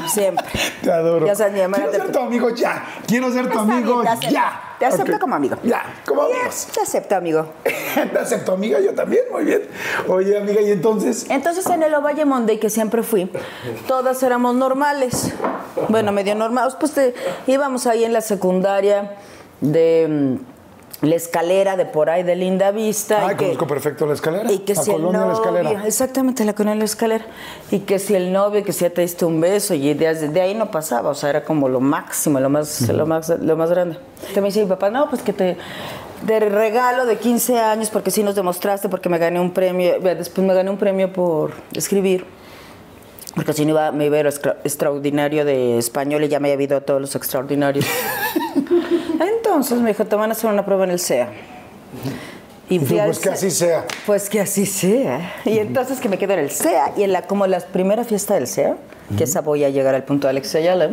[0.08, 0.45] Siempre.
[0.82, 1.25] Te adoro.
[1.25, 2.86] Ya sabes, mi mamá Quiero ser tu amigo ya.
[3.08, 4.62] Quiero ser tu bien, amigo te ya.
[4.80, 5.56] Te acepto como amigo.
[5.63, 6.67] Ya, como amigos.
[6.73, 7.47] Te acepto, amigo.
[7.63, 9.62] Te acepto, amiga, yo también, muy bien.
[10.08, 11.25] Oye, amiga, y entonces.
[11.30, 13.32] Entonces en el Ovalle Monday, que siempre fui,
[13.88, 15.34] todas éramos normales.
[15.88, 16.75] Bueno, medio normales.
[16.80, 17.13] Pues te-
[17.47, 19.15] íbamos ahí en la secundaria
[19.62, 20.55] de mm,
[21.01, 23.27] la escalera de por ahí de Linda Vista.
[23.27, 24.51] Ay, y que- conozco perfecto la escalera.
[24.51, 25.88] y que la si el colonia de la novio, escalera.
[25.88, 27.25] exactamente la colonia de la escalera,
[27.69, 30.41] y que si el novio, que si ya te diste un beso, y de, de
[30.41, 33.69] ahí no pasaba, o sea, era como lo máximo, lo más, lo más, lo más
[33.69, 33.97] grande.
[34.34, 35.58] Te me dice mi papá, no, pues que te
[36.25, 40.47] de regalo de 15 años, porque sí nos demostraste, porque me gané un premio, después
[40.47, 42.25] me gané un premio por escribir.
[43.36, 46.53] Porque si no iba, me iba a ir a extraordinario de español y ya me
[46.53, 47.86] había ido a todos los extraordinarios.
[49.56, 51.30] Entonces me dijo, te van a hacer una prueba en el CEA.
[52.70, 53.86] Y Y tú, pues que así sea.
[54.06, 55.34] Pues que así sea.
[55.46, 58.34] Y entonces que me quedo en el CEA y en la como la primera fiesta
[58.34, 58.76] del CEA,
[59.18, 60.89] que esa voy a llegar al punto de Alex Ayala,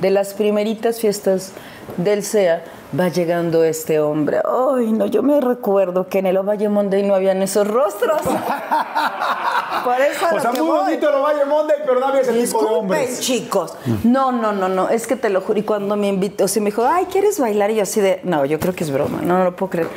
[0.00, 1.52] de las primeritas fiestas
[1.98, 2.64] del CEA
[2.98, 4.40] va llegando este hombre.
[4.44, 8.20] Ay, no, yo me recuerdo que en el Ovalle Monday no habían esos rostros.
[9.84, 10.78] Por eso a O sea, muy voy.
[10.80, 13.20] bonito lo Valle Monday, pero no había ese tipo de Disculpen, hombres.
[13.20, 13.74] chicos.
[14.04, 14.88] No, no, no, no.
[14.88, 15.58] Es que te lo juro.
[15.58, 17.70] Y cuando me invitó, o sea, me dijo, ay, ¿quieres bailar?
[17.70, 19.20] Y yo así de, no, yo creo que es broma.
[19.22, 19.88] No, no lo puedo creer.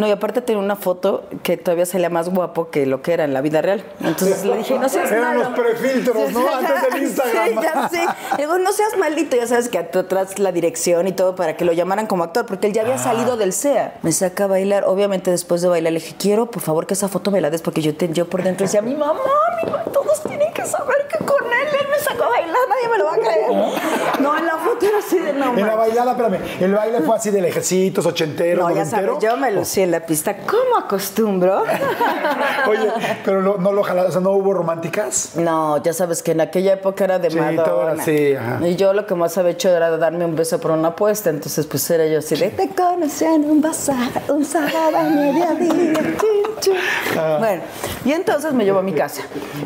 [0.00, 3.24] No, y aparte tenía una foto que todavía salía más guapo que lo que era
[3.24, 3.84] en la vida real.
[4.00, 5.50] Entonces le dije, no seas Eran malo.
[5.50, 6.40] los prefiltros, ¿no?
[6.56, 7.48] Antes del Instagram.
[7.48, 8.06] Sí, ya sé.
[8.38, 9.36] Le digo, no seas malito.
[9.36, 12.66] Ya sabes que atrás la dirección y todo para que lo llamaran como actor, porque
[12.68, 12.84] él ya Ah.
[12.86, 13.98] había salido del CEA.
[14.02, 14.84] Me saca a bailar.
[14.86, 17.60] Obviamente después de bailar le dije, quiero, por favor, que esa foto me la des,
[17.60, 19.20] porque yo, te, yo por dentro decía, mi mamá,
[19.62, 22.88] mi mamá, todos tienen que saber que con él él me sacó a bailar, nadie
[22.90, 24.20] me lo va a creer.
[24.20, 25.56] No, en la foto era así de no.
[25.56, 29.36] En la bailada, espérame, el baile fue así de lejecitos, ochenteros, No, ya sabes, yo
[29.36, 30.36] me lucí en la pista.
[30.38, 31.62] ¿Cómo acostumbro?
[32.68, 32.90] Oye,
[33.24, 35.32] pero lo- no lo jalaste, o sea, no hubo románticas.
[35.36, 37.64] No, ya sabes que en aquella época era de Sí, Madonna.
[37.64, 38.66] todo era así, ajá.
[38.66, 41.30] Y yo lo que más había hecho era darme un beso por una apuesta.
[41.30, 45.48] Entonces, pues era yo así de te conocí en un bazar, un sábado a mediodía.
[45.58, 46.74] chin, chin".
[47.18, 47.36] Ah.
[47.38, 47.62] Bueno,
[48.04, 49.22] y entonces me llevó a mi casa.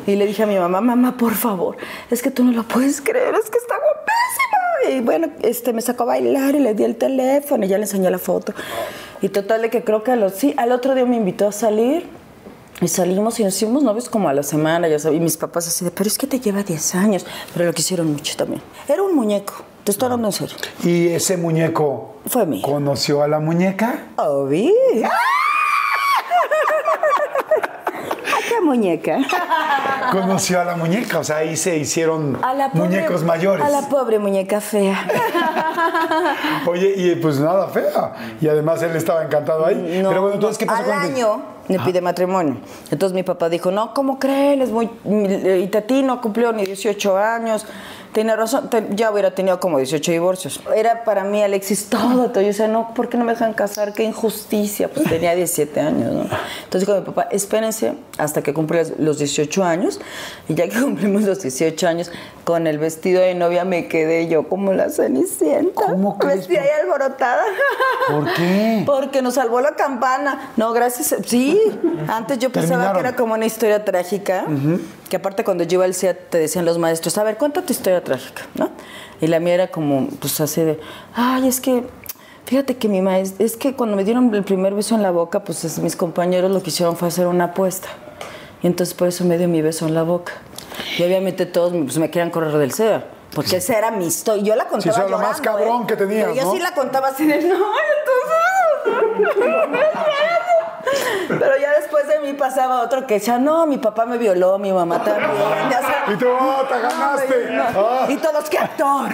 [0.07, 1.77] Y le dije a mi mamá, mamá, por favor,
[2.11, 4.99] es que tú no lo puedes creer, es que está guapísimo.
[4.99, 7.85] Y bueno, este, me sacó a bailar y le di el teléfono y ya le
[7.85, 8.53] enseñé la foto.
[9.23, 11.53] Y total de que creo que a los, sí, al otro día me invitó a
[11.53, 12.07] salir
[12.81, 15.67] y salimos y nos hicimos novios como a la semana, ya sabes, y mis papás
[15.69, 18.61] así de, pero es que te lleva 10 años, pero lo quisieron mucho también.
[18.89, 20.57] Era un muñeco, te estoy hablando en serio.
[20.83, 22.63] ¿Y ese muñeco Fue mío.
[22.63, 24.09] conoció a la muñeca?
[24.17, 24.75] Obi.
[24.93, 25.09] ¿Qué
[28.65, 29.19] muñeca?
[30.13, 33.65] Conoció a la muñeca, o sea, ahí se hicieron A la pobre- muñecos mayores.
[33.65, 35.07] A la pobre muñeca fea.
[36.67, 38.13] Oye, y pues nada fea.
[38.41, 40.01] Y además él estaba encantado ahí.
[40.03, 42.57] No, Pero bueno, entonces, ¿qué pasó al con año me pide matrimonio.
[42.91, 44.63] Entonces mi papá dijo, no, ¿cómo creen?
[44.63, 44.91] Es muy...
[45.05, 47.67] Y Tati no cumplió ni 18 años.
[48.15, 50.61] Tiene razón, ya hubiera tenido como 18 divorcios.
[50.77, 52.31] Era para mí, Alexis, todo.
[52.31, 52.43] todo.
[52.43, 53.93] Yo decía, no, ¿por qué no me dejan casar?
[53.93, 54.89] Qué injusticia.
[54.89, 56.21] Pues tenía 17 años, ¿no?
[56.23, 60.01] Entonces dijo mi papá, espérense hasta que cumpla los 18 años.
[60.49, 62.13] Y ya que cumplimos los 18 años,
[62.45, 65.83] con el vestido de novia me quedé yo como la cenicienta.
[65.87, 66.47] ¿Cómo crees?
[66.47, 67.43] Vestida y alborotada.
[68.09, 68.83] ¿Por qué?
[68.87, 70.53] Porque nos salvó la campana.
[70.57, 71.17] No, gracias.
[71.27, 71.54] Sí,
[72.09, 72.95] antes yo pensaba Terminaron.
[73.03, 74.45] que era como una historia trágica.
[75.09, 77.73] Que aparte cuando yo iba al CEA te decían los maestros, a ver, cuenta tu
[77.73, 78.71] historia trágica, ¿no?
[79.21, 80.81] Y la mía era como, pues así de,
[81.15, 81.85] ay, es que,
[82.47, 85.45] fíjate que mi maestro, es que cuando me dieron el primer beso en la boca,
[85.45, 87.89] pues es- mis compañeros lo que hicieron fue hacer una apuesta.
[88.63, 90.33] Y entonces por eso me dio mi beso en la boca.
[90.99, 93.05] Y obviamente todos pues, me querían correr del CEA.
[93.35, 94.43] Porque esa era mi historia.
[94.45, 95.87] Yo la contaba eso era lo más llorando, cabrón ¿eh?
[95.89, 96.53] que tenías, Pero yo ¿no?
[96.53, 97.55] sí la contaba así de, no,
[98.85, 99.35] entonces...
[101.29, 104.73] Pero ya después de mí pasaba otro que decía, no, mi papá me violó, mi
[104.73, 105.31] mamá también.
[105.71, 106.15] Ya sabes.
[106.15, 107.51] Y tú, oh, te ganaste.
[107.53, 108.07] No, Ah.
[108.09, 109.09] Y todos, qué actor,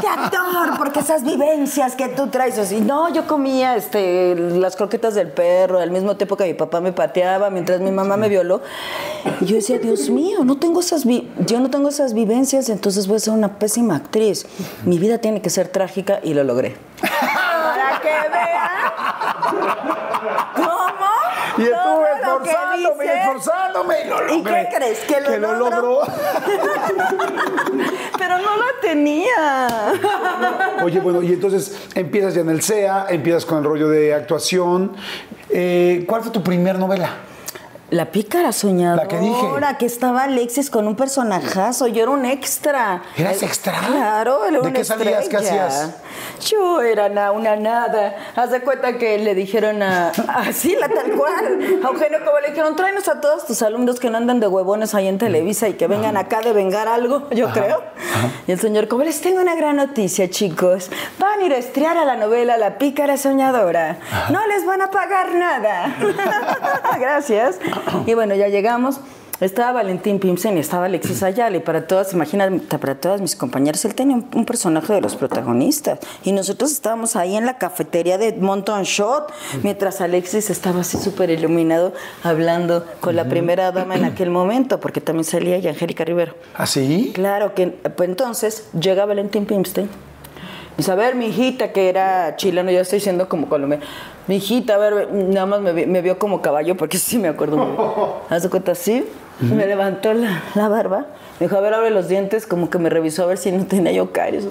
[0.00, 2.58] qué actor, porque esas vivencias que tú traes.
[2.58, 6.80] Así, no, yo comía este, las croquetas del perro al mismo tiempo que mi papá
[6.80, 8.60] me pateaba mientras mi mamá me violó.
[9.40, 13.06] Y yo decía, Dios mío, no tengo esas vi- yo no tengo esas vivencias, entonces
[13.06, 14.46] voy a ser una pésima actriz.
[14.84, 16.76] Mi vida tiene que ser trágica y lo logré.
[17.00, 18.92] Para que vean
[20.54, 21.06] cómo.
[21.58, 24.68] Y estuve todo lo que esforzándome y dice- esforzándome y lo ¿Y logré.
[24.70, 24.98] qué crees?
[25.00, 26.00] Que lo, lo logró?
[28.18, 29.92] Pero no lo tenía.
[30.82, 34.92] Oye, bueno, y entonces empiezas ya en el CEA, empiezas con el rollo de actuación.
[35.50, 37.10] Eh, ¿Cuál fue tu primer novela?
[37.90, 39.02] La pícara soñadora.
[39.02, 39.46] La que dije.
[39.78, 41.86] que estaba Alexis con un personajazo.
[41.86, 43.02] Yo era un extra.
[43.16, 43.74] ¿Eras extra?
[43.86, 45.28] Claro, era ¿De qué salías?
[45.28, 45.90] ¿Qué hacías?
[46.48, 48.16] Yo era na- una nada.
[48.36, 50.08] Haz de cuenta que le dijeron a.
[50.28, 51.80] Así, la tal cual.
[51.84, 54.94] A Eugenio como le dijeron, tráenos a todos tus alumnos que no andan de huevones
[54.94, 57.82] ahí en Televisa y que vengan acá de vengar algo, yo creo.
[58.46, 60.90] Y el señor, como les tengo una gran noticia, chicos.
[61.18, 63.98] Van a ir a estrear a la novela La pícara soñadora.
[64.30, 65.94] No les van a pagar nada.
[67.00, 67.58] Gracias.
[68.06, 69.00] Y bueno, ya llegamos.
[69.40, 71.56] Estaba Valentín Pimsen y estaba Alexis Ayala.
[71.56, 75.16] Y para todas, imagínate, para todas mis compañeras, él tenía un, un personaje de los
[75.16, 75.98] protagonistas.
[76.22, 81.30] Y nosotros estábamos ahí en la cafetería de Monton Shot, mientras Alexis estaba así súper
[81.30, 81.92] iluminado,
[82.22, 86.34] hablando con la primera dama en aquel momento, porque también salía ella, Angélica Rivero.
[86.54, 87.12] ¿Así?
[87.14, 89.88] Claro que pues, entonces llega Valentín Pimstein.
[90.76, 93.84] Dice, a ver, mi hijita, que era chileno, ya estoy diciendo como colombiano.
[94.26, 97.56] Mi hijita, a ver, nada más me, me vio como caballo, porque sí me acuerdo
[97.56, 98.08] muy bien.
[98.30, 98.74] Haz de cuenta
[99.40, 101.06] me levantó la, barba,
[101.40, 103.66] me dijo, a ver, abre los dientes, como que me revisó a ver si no
[103.66, 104.46] tenía yo caries.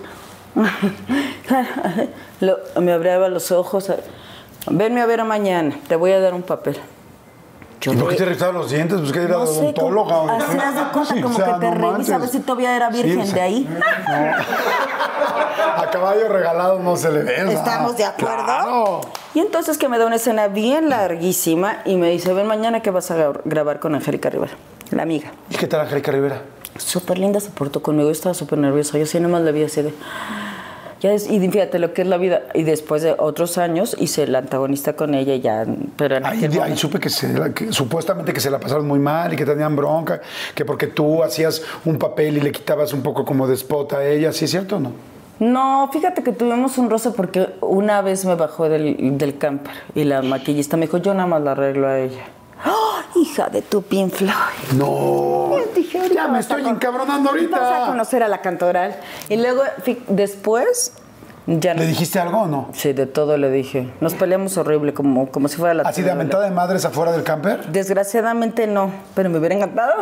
[2.42, 3.92] Lo- me abría los ojos,
[4.70, 6.78] venme a ver mañana, te voy a dar un papel.
[7.84, 8.98] Yo ¿Y por qué te revisaban los dientes?
[9.00, 10.16] Pues que era no sé, odontóloga.
[10.16, 10.64] como, o así qué?
[10.64, 12.76] haz de cuenta, Sí, como o sea, que te no revisa a ver si todavía
[12.78, 13.68] era Sí, virgen de ahí.
[15.78, 17.52] A caballo regalado no se le ve.
[17.54, 18.44] ¿Estamos de acuerdo?
[18.46, 19.02] Claro.
[19.34, 22.92] Y entonces que me da una escena bien larguísima y me dice, ven mañana que
[22.92, 24.54] vas a gra- grabar con Angélica Rivera,
[24.92, 25.32] la amiga.
[25.50, 26.42] ¿Y qué tal Angélica Rivera?
[26.78, 29.82] Súper linda se portó conmigo, yo estaba súper nerviosa, yo así nomás la vi así
[29.82, 29.94] de...
[31.04, 32.44] Ya es- y fíjate lo que es la vida.
[32.54, 35.66] Y después de otros años hice el antagonista con ella ya,
[35.98, 38.58] pero en Ahí, aquel ahí momento- supe que, se la- que supuestamente que se la
[38.58, 40.22] pasaron muy mal y que tenían bronca,
[40.56, 44.06] que porque tú hacías un papel y le quitabas un poco como de spot a
[44.08, 44.92] ella, ¿sí es cierto o no?
[45.40, 50.06] No, fíjate que tuvimos un roce porque una vez me bajó del, del camper y
[50.06, 52.24] la maquillista me dijo, yo nada más la arreglo a ella.
[52.66, 54.74] ¡Oh, hija de tu Pink Floyd!
[54.76, 55.56] No.
[55.76, 57.60] Dije, ya me estoy encabronando ahorita.
[57.60, 58.96] Vas a conocer a la cantoral.
[59.30, 59.64] Y luego,
[60.08, 60.94] después,
[61.48, 61.82] ya no.
[61.82, 62.70] ¿Le dijiste algo o no?
[62.74, 63.92] Sí, de todo le dije.
[64.02, 66.24] Nos peleamos horrible, como, como si fuera la ¿Así de telenovela.
[66.24, 67.66] mentada de madres afuera del camper?
[67.68, 69.94] Desgraciadamente no, pero me hubiera encantado.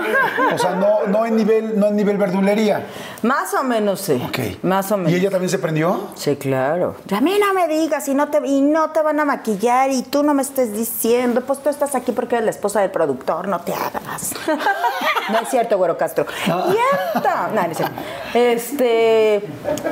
[0.53, 2.85] O sea, no, no en nivel, no en nivel verdulería.
[3.23, 4.21] Más o menos sí.
[4.27, 4.63] Ok.
[4.63, 5.11] Más o menos.
[5.11, 6.07] ¿Y ella también se prendió?
[6.15, 6.95] Sí, claro.
[7.15, 10.03] A mí no me digas y no, te, y no te van a maquillar y
[10.03, 13.47] tú no me estés diciendo, pues tú estás aquí porque eres la esposa del productor,
[13.47, 14.33] no te hagas.
[15.31, 16.25] no es cierto, Güero Castro.
[16.45, 17.29] ¡Cierto!
[17.55, 17.95] No, no es cierto.
[18.33, 19.43] Este,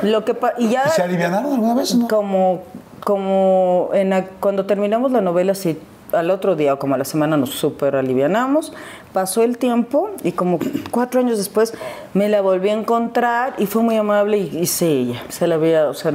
[0.02, 1.02] lo que pa- y ya ¿Se
[1.48, 2.62] alguna vez como
[3.04, 5.78] como en cuando terminamos la novela, sí,
[6.12, 8.72] al otro día o como a la semana nos súper alivianamos,
[9.12, 10.58] pasó el tiempo y como
[10.90, 11.74] cuatro años después
[12.14, 15.54] me la volví a encontrar y fue muy amable y, y sí, ella, se la
[15.54, 16.12] había, o sea,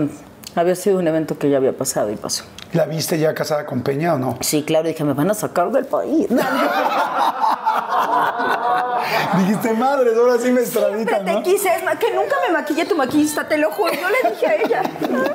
[0.56, 2.44] había sido un evento que ya había pasado y pasó.
[2.76, 4.38] ¿La viste ya casada con Peña o no?
[4.42, 6.28] Sí, claro, dije, me van a sacar del país.
[9.38, 11.42] Dijiste, madre, ahora sí me Siempre extraditan, te ¿no?
[11.44, 13.94] quise, es que nunca me maquillé tu maquillista, te lo juro.
[13.94, 14.84] Yo le dije a ella.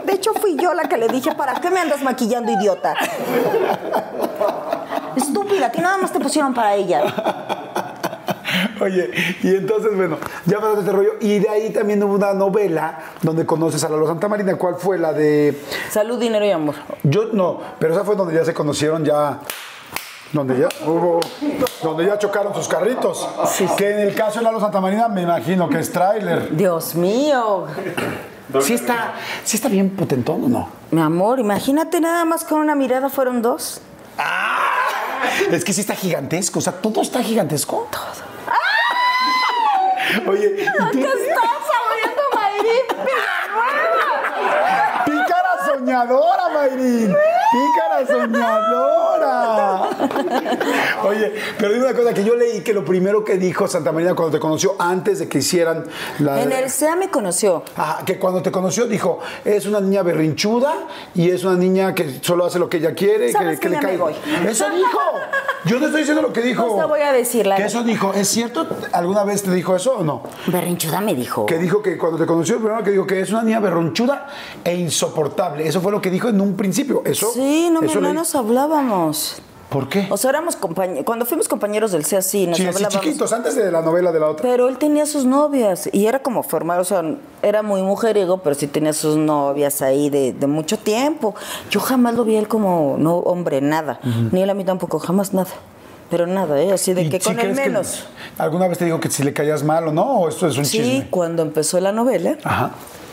[0.05, 2.95] De hecho, fui yo la que le dije, ¿para qué me andas maquillando, idiota?
[5.17, 7.05] Estúpida, a ti nada más te pusieron para ella.
[8.81, 9.11] Oye,
[9.43, 11.13] y entonces, bueno, ya pasaste este rollo.
[11.21, 14.57] Y de ahí también hubo una novela donde conoces a Lalo Santa Marina.
[14.57, 15.61] ¿Cuál fue la de.?
[15.91, 16.75] Salud, dinero y amor.
[17.03, 19.41] Yo no, pero esa fue donde ya se conocieron, ya.
[20.33, 21.21] Donde ya hubo.
[21.83, 23.29] Donde ya chocaron sus carritos.
[23.77, 26.57] Que en el caso de Lalo Santa Marina, me imagino que es tráiler.
[26.57, 27.67] Dios mío.
[28.61, 30.69] Sí está, sí está bien potentón o no.
[30.91, 33.81] Mi amor, imagínate nada más con una mirada fueron dos.
[35.51, 37.89] Es que sí está gigantesco, o sea, todo está gigantesco.
[37.91, 38.30] Todo.
[40.29, 42.85] Oye, ¿y tú- estás saboreando Mayrín
[45.05, 47.15] Pícara soñadora, Mayrin.
[47.53, 49.20] Pícara soñadora.
[51.05, 54.15] Oye, pero dime una cosa, que yo leí que lo primero que dijo Santa Marina
[54.15, 55.85] cuando te conoció, antes de que hicieran
[56.19, 56.43] la...
[56.43, 57.63] En el SEA me conoció.
[57.77, 60.75] Ajá, que cuando te conoció dijo, es una niña berrinchuda
[61.15, 63.79] y es una niña que solo hace lo que ella quiere, que, ¿Sabes que le
[63.79, 63.97] cae.
[63.97, 64.15] voy.
[64.47, 64.99] Eso dijo.
[65.65, 66.77] Yo no estoy diciendo lo que dijo.
[66.79, 68.13] No voy a decir la Que eso dijo.
[68.15, 68.67] ¿Es cierto?
[68.93, 70.23] ¿Alguna vez te dijo eso o no?
[70.47, 71.47] Berrinchuda me dijo.
[71.47, 74.29] Que dijo que cuando te conoció, primero que dijo que es una niña berronchuda
[74.65, 75.67] e insoportable.
[75.67, 77.03] Eso fue lo que dijo en un principio.
[77.05, 77.31] Eso.
[77.33, 79.43] Sí, no, no nos hablábamos.
[79.71, 80.07] ¿Por qué?
[80.11, 81.05] O sea, éramos compañeros.
[81.05, 84.19] Cuando fuimos compañeros del SEA, sí, nos sí, sí, chiquitos, antes de la novela de
[84.19, 84.43] la otra.
[84.43, 87.05] Pero él tenía sus novias y era como formar, o sea,
[87.43, 91.37] era muy mujeriego, pero sí tenía sus novias ahí de, de mucho tiempo.
[91.71, 94.01] Yo jamás lo vi a él como, no, hombre, nada.
[94.33, 95.51] Ni él a mí tampoco, jamás nada.
[96.11, 96.73] Pero nada, ¿eh?
[96.73, 98.05] Así de ¿Y que sí con que menos.
[98.39, 100.03] ¿Alguna vez te dijo que si le caías mal o no?
[100.23, 101.07] ¿O esto es un Sí, chisme?
[101.11, 102.73] cuando empezó la novela, Ajá.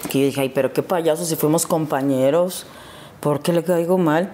[0.10, 2.66] que yo dije, ay, pero qué payaso, si fuimos compañeros,
[3.20, 4.32] ¿por qué le caigo mal?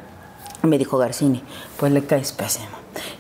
[0.64, 1.44] Me dijo Garcini,
[1.78, 2.68] pues le caes pésimo.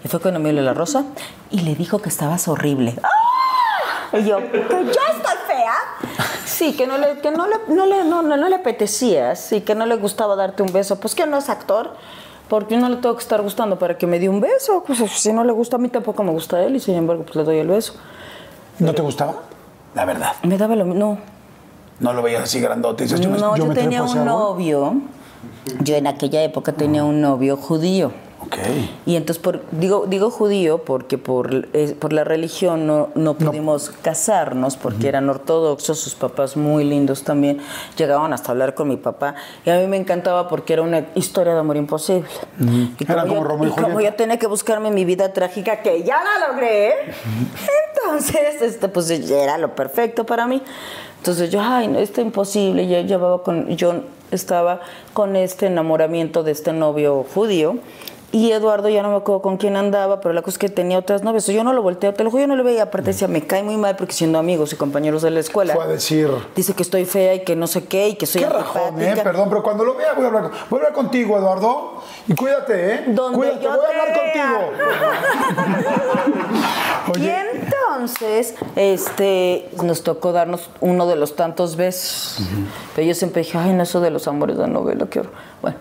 [0.03, 1.03] Y fue cuando me dio la rosa
[1.51, 2.95] y le dijo que estabas horrible.
[3.03, 4.17] ¡Ah!
[4.17, 5.73] Y yo, Que yo estoy fea.
[6.45, 9.59] Sí, que no le, que no le, no le, no, no- no le apetecía, sí,
[9.59, 10.99] que no le gustaba darte un beso.
[11.01, 11.91] Pues que no es actor,
[12.47, 14.81] porque no le tengo que estar gustando para que me dé un beso.
[14.87, 17.23] Pues si no le gusta a mí, tampoco me gusta a él, y sin embargo,
[17.23, 17.95] pues le doy el beso.
[18.79, 19.33] ¿No te gustaba?
[19.95, 20.33] La verdad.
[20.43, 21.17] Me daba lo mismo.
[21.99, 23.03] No lo veías así grandote.
[23.03, 24.93] Dices, yo me- no, yo, me tenía un novio.
[25.81, 28.11] Yo en aquella época tenía un novio judío.
[28.45, 28.57] Ok.
[29.05, 33.91] Y entonces, por, digo, digo judío porque por, eh, por la religión no, no pudimos
[34.01, 37.59] casarnos, porque eran ortodoxos, sus papás muy lindos también,
[37.97, 39.35] llegaban hasta hablar con mi papá.
[39.65, 42.27] Y a mí me encantaba porque era una historia de amor imposible.
[42.59, 46.03] Y Era como yo, y y como yo tenía que buscarme mi vida trágica, que
[46.03, 46.93] ya la logré,
[47.95, 50.61] entonces, este, pues era lo perfecto para mí.
[51.19, 52.85] Entonces yo, ay, no, está imposible.
[52.85, 54.03] Yo llevaba con, yo
[54.35, 54.81] estaba
[55.13, 57.77] con este enamoramiento de este novio judío.
[58.33, 60.97] Y Eduardo ya no me acuerdo con quién andaba, pero la cosa es que tenía
[60.97, 61.45] otras novias.
[61.45, 62.81] Yo no lo volteo, te lo juro, yo no le veía.
[62.81, 65.75] Aparte decía, me cae muy mal porque siendo amigos y compañeros de la escuela.
[65.75, 66.31] Fue a decir.
[66.55, 69.15] Dice que estoy fea y que no sé qué y que soy Qué rajón, ¿eh?
[69.23, 72.01] Perdón, pero cuando lo vea voy a hablar, voy a hablar contigo, Eduardo.
[72.27, 73.03] Y cuídate, ¿eh?
[73.09, 74.71] Donde cuídate, yo voy a hablar contigo.
[77.19, 82.39] Y entonces, este, nos tocó darnos uno de los tantos besos.
[82.95, 85.33] Pero yo siempre dije, ay, no, eso de los amores de novela, qué horror.
[85.61, 85.77] Bueno,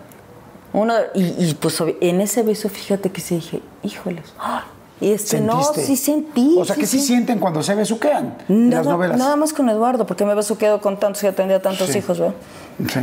[0.73, 4.33] uno, y, y, pues en ese beso, fíjate que sí dije, híjoles.
[4.39, 4.61] ay,
[5.01, 6.55] Y este, no, sí sentí.
[6.57, 9.17] O sea, que sí, sienten cuando se besuquean en las novelas.
[9.17, 11.99] nada más con Eduardo, porque me besuqueado con tantos y atendía a tantos Sí.
[11.99, 12.35] hijos, ¿verdad?
[12.91, 12.99] Sí.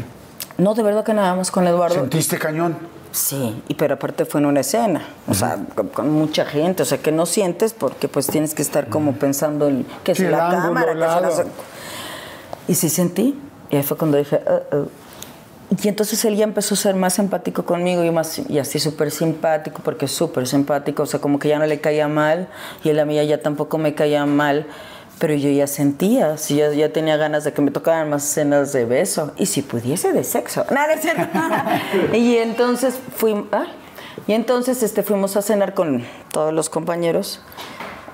[0.59, 1.95] No, de verdad que nada más con Eduardo.
[1.95, 2.77] ¿Sentiste cañón?
[3.12, 6.87] Sí, y pero aparte fue en una escena, o sea, con, con mucha gente, o
[6.87, 10.27] sea, que no sientes porque pues tienes que estar como pensando en que Sí, si
[10.27, 11.21] el la ángulo, cámara, el que si la...
[11.21, 11.45] lado.
[12.68, 13.37] Y sí sentí,
[13.71, 14.89] y ahí fue cuando dije, "Uh, uh".
[15.83, 19.11] Y entonces él ya empezó a ser más empático conmigo y, más, y así súper
[19.12, 22.49] simpático, porque es súper simpático, o sea, como que ya no le caía mal,
[22.83, 24.66] y él a mí ya tampoco me caía mal,
[25.21, 28.73] pero yo ya sentía, si ya, ya tenía ganas de que me tocaran más escenas
[28.73, 30.66] de beso, y si pudiese de sexo.
[30.73, 31.29] Nada, es cierto.
[32.14, 33.68] y entonces fui, ay,
[34.27, 37.43] y entonces este, fuimos a cenar con todos los compañeros,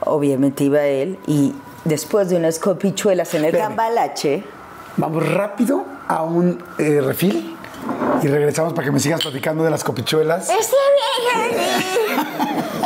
[0.01, 1.55] obviamente iba él, y
[1.87, 3.69] después de unas copichuelas en el Espérame.
[3.69, 4.45] cambalache,
[4.99, 7.57] Vamos rápido a un eh, refil
[8.23, 10.49] y regresamos para que me sigas platicando de las copichuelas.
[10.49, 11.57] Henry.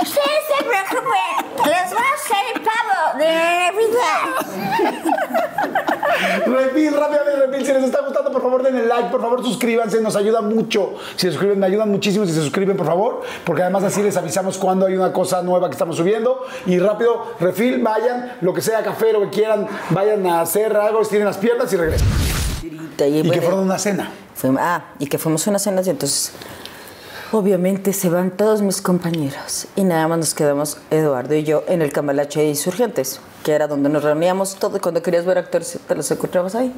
[0.02, 1.36] Ustedes se preocupen.
[1.66, 4.20] Les voy a hacer el pavo de Navidad.
[6.46, 10.16] Refil, rápidamente, Refil, si les está gustando, por favor denle like, por favor suscríbanse, nos
[10.16, 10.94] ayuda mucho.
[11.16, 14.16] Si se suscriben, me ayudan muchísimo si se suscriben, por favor, porque además así les
[14.16, 16.44] avisamos cuando hay una cosa nueva que estamos subiendo.
[16.66, 21.02] Y rápido, Refil, vayan, lo que sea, café, lo que quieran, vayan a hacer algo,
[21.02, 22.39] estiren las piernas y regresen.
[23.08, 24.10] Y, que fueron a una cena.
[24.34, 26.32] fuimos- ah, y que fuimos a una cena y entonces
[27.32, 31.80] obviamente se van todos mis compañeros y nada más nos quedamos Eduardo y yo en
[31.82, 35.94] el Cambalache de Insurgentes, que era donde nos reuníamos todo cuando querías ver actores te
[35.94, 36.72] los encontrabas ahí,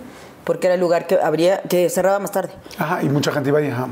[0.44, 2.52] porque era el lugar que abría que cerraba más tarde.
[2.78, 3.88] Ajá, y mucha gente iba ahí, ajá.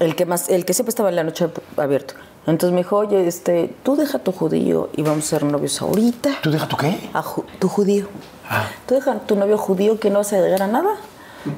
[0.00, 2.14] El que más el que siempre estaba en la noche abierto.
[2.46, 6.30] Entonces me dijo, "Oye, este, tú deja tu judío y vamos a ser novios ahorita."
[6.42, 7.08] ¿Tú deja tu qué?
[7.12, 8.06] a ju- tu judío.
[8.48, 8.66] Ah.
[8.86, 10.90] Tú deja a tu novio judío que no vas a llegar a nada.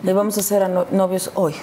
[0.03, 1.55] Le vamos a hacer a no- novios hoy.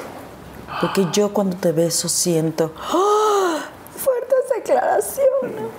[0.80, 3.60] Porque yo cuando te beso siento ¡ah!
[3.96, 5.72] fuertes declaraciones.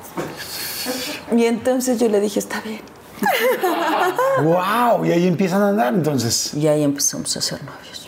[1.37, 2.83] Y entonces yo le dije, está bien.
[4.43, 5.05] ¡Wow!
[5.07, 6.53] Y ahí empiezan a andar entonces.
[6.55, 8.02] Y ahí empezamos a ser novios.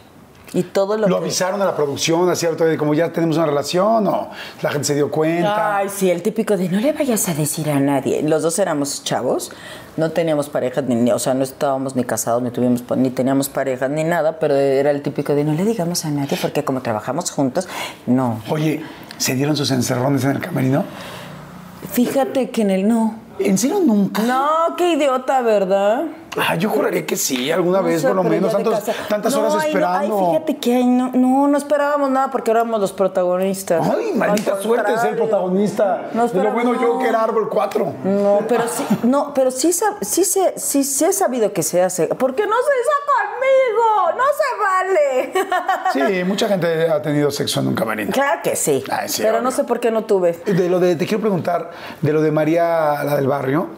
[0.55, 2.46] Y todo lo, ¿Lo que- avisaron a la producción, así
[2.78, 4.30] como ya tenemos una relación o
[4.62, 5.78] la gente se dio cuenta?
[5.78, 8.22] Ay, sí, el típico de no le vayas a decir a nadie.
[8.22, 9.50] Los dos éramos chavos,
[9.96, 13.90] no teníamos parejas, ni, o sea, no estábamos ni casados, ni, tuvimos, ni teníamos parejas,
[13.90, 17.30] ni nada, pero era el típico de no le digamos a nadie porque como trabajamos
[17.32, 17.68] juntos,
[18.07, 18.40] no.
[18.48, 18.82] Oye,
[19.18, 20.84] ¿se dieron sus encerrones en el camerino?
[21.92, 23.16] Fíjate que en el no.
[23.40, 24.22] ¿En serio nunca?
[24.22, 26.05] No, qué idiota, ¿verdad?
[26.37, 29.41] Ah, yo juraría que sí, alguna No vez sé, por lo menos, tantos- tantas No,
[29.41, 30.18] horas ay, no, esperando.
[30.18, 33.89] ay, fíjate que ay, no, no, no esperábamos nada porque éramos los protagonistas.
[33.89, 36.11] Ay, maldita Al suerte ser protagonista.
[36.12, 37.93] No de lo bueno yo que era Árbol 4.
[38.05, 42.09] No, pero sí, no, pero sí, sí, sí, sí he sabido que se hace.
[42.09, 46.14] Porque no se hizo conmigo, no se vale.
[46.18, 48.11] Sí, mucha gente ha tenido sexo en un camerino.
[48.12, 48.82] claro que sí.
[48.91, 49.43] Ay, sí, pero obvio.
[49.45, 50.32] no sé por qué no tuve.
[50.47, 51.70] De lo de, te quiero preguntar,
[52.01, 53.68] de lo de María, la del barrio,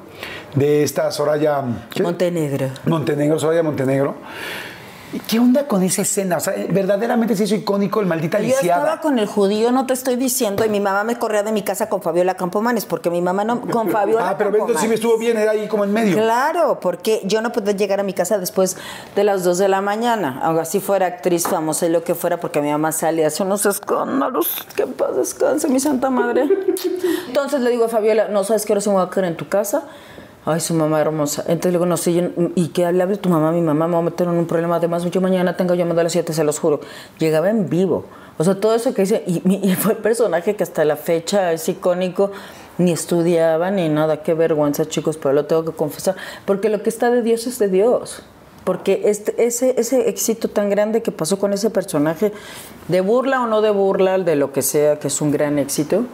[0.57, 1.63] de esta Soraya
[1.95, 2.03] ¿qué?
[2.03, 2.69] Montenegro.
[2.87, 4.17] Montenegro, Soraya Montenegro.
[5.29, 6.39] ¿Qué onda con esa escena?
[6.39, 9.95] O sea, verdaderamente se hizo icónico el maldita Yo estaba con el judío, no te
[9.95, 13.23] estoy diciendo, y mi mamá me corría de mi casa con Fabiola Campomanes, porque mi
[13.23, 15.93] mamá no, con Fabiola Ah, pero entonces sí me estuvo bien, era ahí como en
[15.93, 16.17] medio.
[16.17, 18.77] Claro, porque yo no podía llegar a mi casa después
[19.15, 22.39] de las 2 de la mañana, aunque así fuera actriz famosa y lo que fuera,
[22.41, 24.67] porque mi mamá sale hace unos escándalos.
[24.75, 26.49] Que en paz descanse, mi santa madre.
[27.29, 29.37] Entonces le digo a Fabiola, no sabes qué hora se me va a quedar en
[29.37, 29.85] tu casa.
[30.49, 31.43] Ay, su mamá hermosa.
[31.49, 34.03] Entonces le sé, yo- y que le hable tu mamá, mi mamá me va a
[34.03, 34.77] meter en un problema.
[34.77, 36.79] Además, yo mañana tengo llamada a las 7, se los juro.
[37.19, 38.05] Llegaba en vivo.
[38.39, 41.53] O sea, todo eso que dice, y, y fue el personaje que hasta la fecha
[41.53, 42.31] es icónico.
[42.79, 46.15] Ni estudiaba ni nada, qué vergüenza, chicos, pero lo tengo que confesar.
[46.45, 48.23] Porque lo que está de Dios es de Dios.
[48.63, 52.33] Porque este, ese, ese éxito tan grande que pasó con ese personaje,
[52.87, 56.05] de burla o no de burla, de lo que sea, que es un gran éxito,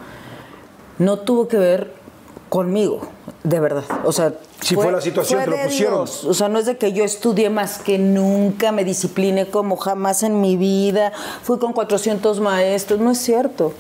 [0.99, 1.93] no tuvo que ver
[2.49, 3.01] conmigo,
[3.45, 3.85] de verdad.
[4.05, 6.05] O sea, Sí fue la situación, fue de pusieron.
[6.05, 6.25] Dios.
[6.25, 10.23] O sea, no es de que yo estudié más que nunca, me discipliné como jamás
[10.23, 11.13] en mi vida,
[11.43, 13.75] fui con 400 maestros, no es cierto.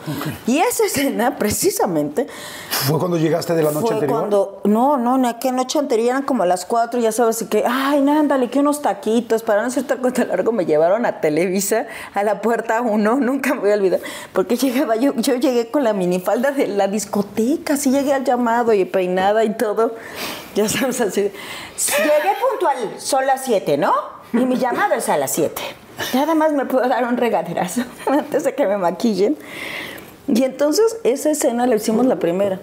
[0.46, 2.26] Y esa escena, precisamente,
[2.68, 4.18] ¿Fue cuando llegaste de la noche fue anterior?
[4.18, 7.46] cuando, no, no, en aquella noche anterior eran como a las 4, ya sabes, y
[7.46, 11.06] que, ay, no, ándale, que unos taquitos, para no hacer tal cuento largo, me llevaron
[11.06, 14.00] a Televisa, a la puerta 1, nunca me voy a olvidar,
[14.32, 18.72] porque llegaba, yo, yo llegué con la minifalda de la discoteca, así llegué al llamado
[18.72, 19.94] y peinada y todo,
[20.54, 23.92] ya sabes, así, llegué puntual, son las 7, ¿no?
[24.32, 25.60] Y mi llamado es a las 7.
[26.14, 29.36] Nada más me puedo dar un regaderazo antes de que me maquillen.
[30.28, 32.60] Y entonces esa escena la hicimos la primera.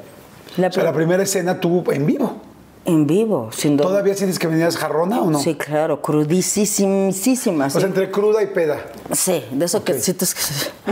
[0.57, 2.37] La O sea, la pri- primera escena tuvo en vivo.
[2.85, 3.87] en vivo, sin duda.
[3.87, 5.37] ¿Todavía sientes que venías jarrona o no?
[5.39, 7.67] Sí, claro, crudísimísima.
[7.67, 8.79] O sea, entre cruda y peda.
[9.11, 10.41] Sí, de eso que sientes que,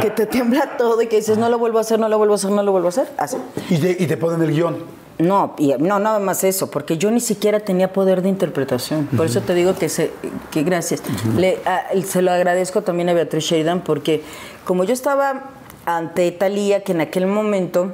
[0.00, 2.34] que te tiembla todo y que dices, no lo vuelvo a hacer, no lo vuelvo
[2.34, 3.08] a hacer, no lo vuelvo a hacer.
[3.16, 3.36] Así.
[3.70, 4.76] Y te, y te ponen el guion.
[5.18, 9.06] No, y, no, nada más eso, porque yo ni siquiera tenía poder de interpretación.
[9.16, 10.10] Por eso te digo que, se,
[10.50, 11.02] que gracias.
[11.36, 14.22] Le, a- se lo agradezco también a Beatriz Sheridan, porque
[14.64, 15.50] como yo estaba
[15.86, 17.92] ante Talía, que en aquel momento,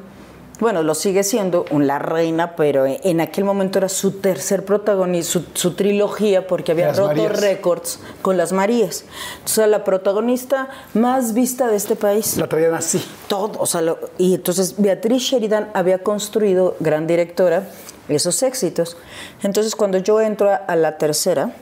[0.61, 5.33] bueno, lo sigue siendo, un la reina, pero en, aquel momento era su tercer protagonista,
[5.33, 9.05] su, su trilogía, porque había Las roto récords con las Marías.
[9.39, 13.03] Entonces, era la protagonista más vista de este país La traían así.
[13.27, 17.65] todo, o sea, lo- y entonces Beatriz Sheridan había construido, gran directora,
[18.09, 18.97] esos éxitos.
[19.43, 21.53] Entonces cuando yo entro a, a la tercera,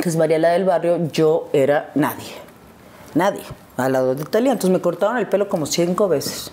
[0.00, 2.32] que es Mariela del Barrio, yo era nadie,
[3.14, 3.42] nadie,
[3.76, 4.52] al lado de Italia.
[4.52, 6.52] Entonces me cortaron el pelo como cinco veces.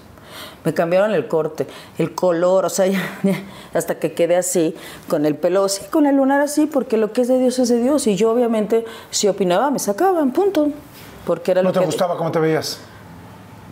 [0.66, 3.40] Me cambiaron el corte, el color, o sea, ya- ya,
[3.74, 4.76] hasta que quedé así,
[5.08, 7.70] con el pelo así, con el lunar así, porque lo que es de Dios es
[7.70, 8.06] de Dios.
[8.08, 10.70] Y yo obviamente, si opinaba, me sacaban, punto.
[11.26, 11.86] Porque era ¿No lo te que...
[11.86, 12.80] gustaba cómo te veías?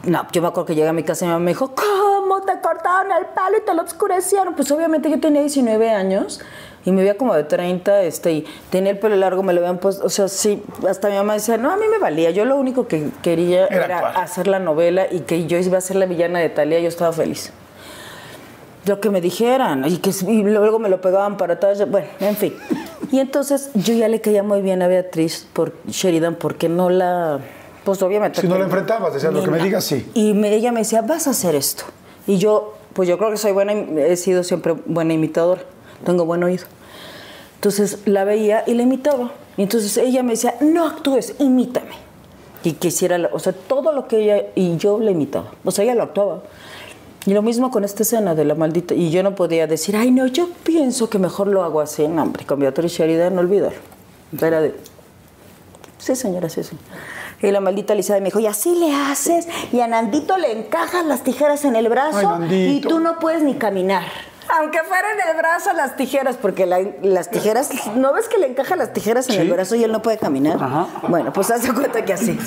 [0.03, 2.41] No, yo me acuerdo que llegué a mi casa y mi mamá me dijo, ¿cómo
[2.41, 4.53] te cortaron el pelo y te lo oscurecieron.
[4.53, 6.41] Pues obviamente yo tenía 19 años
[6.85, 9.77] y me veía como de 30, este, y tenía el pelo largo, me lo habían
[9.77, 12.55] puesto, o sea, sí, hasta mi mamá decía, no, a mí me valía, yo lo
[12.57, 16.39] único que quería Era hacer la novela y que yo iba a ser la villana
[16.39, 17.51] de Talía, yo estaba feliz.
[18.85, 22.35] Lo que me dijeran, y que y luego me lo pegaban para atrás, bueno, en
[22.35, 22.53] fin.
[23.11, 27.39] Y entonces yo ya le caía muy bien a Beatriz por Sheridan porque no la,
[27.85, 28.41] pues obviamente.
[28.41, 30.09] Si no la enfrentabas, decías, lo que me digas, sí.
[30.13, 31.85] Y me- ella me decía, vas a hacer esto.
[32.27, 35.61] Y yo, pues yo creo que soy buena, he sido siempre buena imitadora,
[36.03, 36.65] tengo buen oído.
[37.55, 39.31] Entonces la veía y la imitaba.
[39.57, 41.95] Y entonces ella me decía, no actúes, imítame.
[42.63, 45.51] Y quisiera, o sea, todo lo que ella y yo le imitaba.
[45.63, 46.41] O sea, ella lo actuaba.
[47.25, 48.93] Y lo mismo con esta escena de la maldita.
[48.93, 52.07] Y yo no podía decir, ay, no, yo pienso que mejor lo hago así.
[52.07, 53.73] No, hombre, con Beatriz Sheridan, no olvidar.
[54.41, 54.75] Era de,
[56.03, 56.75] Sí, señora, sí, sí.
[57.41, 61.05] Y la maldita Lizada me dijo, y así le haces, y a Nandito le encajas
[61.05, 64.03] las tijeras en el brazo, Ay, y tú no puedes ni caminar.
[64.59, 68.47] Aunque fuera en el brazo las tijeras, porque la- las tijeras, ¿no ves que le
[68.47, 69.41] encajan las tijeras en Sí.
[69.41, 70.57] el brazo y él no puede caminar?
[70.61, 70.87] Ajá.
[71.07, 72.37] Bueno, pues haz de cuenta que así.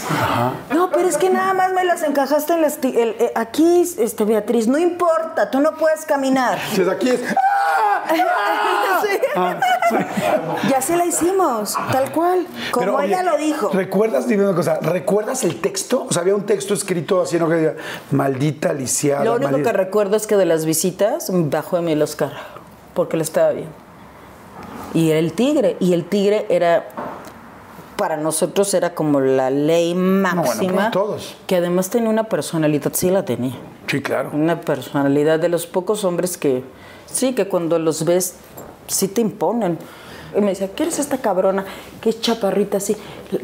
[0.74, 2.78] No, pero es que nada más me las encajaste en las...
[2.82, 6.58] el- eh, aquí, este, Beatriz, no importa, tú no puedes caminar.
[6.74, 7.20] Si es aquí es.
[9.02, 9.18] Sí.
[9.34, 9.56] Ah,
[10.70, 13.70] Y así la hicimos, tal cual, como Pero, oye, ella lo dijo.
[13.72, 16.06] ¿Recuerdas, dime una cosa, ¿recuerdas el texto?
[16.08, 17.48] O sea, había un texto escrito así, ¿no?
[17.48, 17.76] Que
[18.12, 19.24] maldita lisiada.
[19.24, 22.32] Lo único maldita- que recuerdo es que de las visitas bajó de mí el Oscar,
[22.94, 23.68] porque le estaba bien.
[24.94, 26.88] Y era el tigre, y el tigre era,
[27.96, 30.74] para nosotros era como la ley máxima.
[30.74, 31.36] para todos.
[31.46, 33.54] Que además tenía una personalidad, sí la tenía.
[33.86, 34.30] Sí, claro.
[34.32, 36.62] Una personalidad de los pocos hombres que,
[37.06, 38.36] sí, que cuando los ves,
[38.86, 39.78] sí te imponen.
[40.36, 41.64] Y me decía, ¿quién es esta cabrona?
[42.00, 42.96] Que es chaparrita así.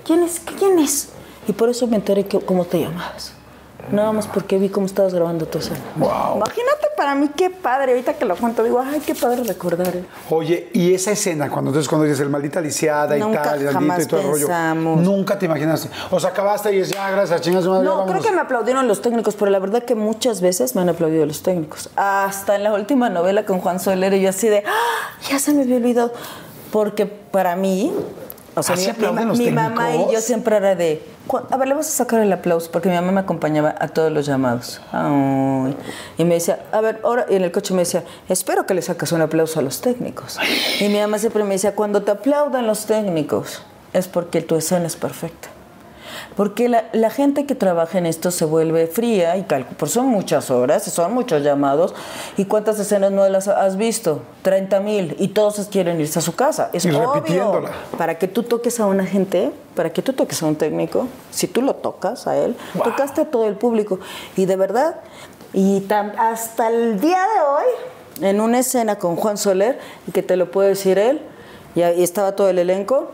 [0.05, 0.41] ¿Quién es?
[0.41, 1.11] ¿Quién es?
[1.49, 3.35] Y por eso me enteré que, cómo te llamabas.
[3.93, 5.79] Nada más porque vi cómo estabas grabando tu escena.
[5.97, 6.37] Wow.
[6.37, 7.93] Imagínate para mí qué padre.
[7.93, 9.95] Ahorita que lo cuento, digo, ay, qué padre recordar.
[9.95, 10.05] eh".
[10.31, 13.65] Oye, y esa escena, cuando entonces cuando dices el maldita lisiada y Nunca tal, y
[13.65, 15.01] maldito jamás y todo el rollo, pensamos.
[15.03, 15.91] nunca te imaginaste.
[16.11, 18.89] O sea, acabaste y dices, ah, gracias, chingas, madre, ya No, creo que me aplaudieron
[18.89, 21.91] los técnicos, pero la verdad que muchas veces me han aplaudido los técnicos.
[21.97, 25.19] Hasta en la última novela con Juan Soler, y yo así de, ¡Ah!
[25.31, 26.13] ya se me había olvidado.
[26.71, 27.93] Porque para mí,
[28.55, 31.12] o sea, ¿Ah, mi, mi mamá y yo siempre era de, "Cu-
[31.51, 34.11] a ver, le vas a sacar el aplauso, porque mi mamá me acompañaba a todos
[34.11, 34.81] los llamados.
[34.93, 35.77] Ay.
[36.19, 38.83] Y me decía, a ver, ahora, y en el coche me decía, espero que le
[38.83, 40.39] saques un aplauso a los técnicos.
[40.81, 43.63] Y mi mamá siempre me decía, cuando te aplaudan los técnicos,
[43.93, 45.49] es porque tu escena es perfecta.
[46.37, 50.07] Porque la, la gente que trabaja en esto se vuelve fría y calcu pues son
[50.07, 51.95] muchas horas, son muchos llamados.
[52.37, 54.23] ¿Y cuántas escenas no las has visto?
[54.43, 56.71] 30 mil y todos quieren irse a su casa.
[56.73, 57.65] Es Y obvio.
[57.97, 61.47] Para que tú toques a una gente, para que tú toques a un técnico, si
[61.47, 64.01] tú lo tocas a él, tocaste a todo el público.
[64.37, 64.97] Y de verdad,
[65.53, 65.85] y
[66.19, 70.51] hasta el día de hoy, en una escena con Juan Soler, y que te lo
[70.51, 71.21] puede decir él,
[71.75, 73.11] y estaba todo el elenco,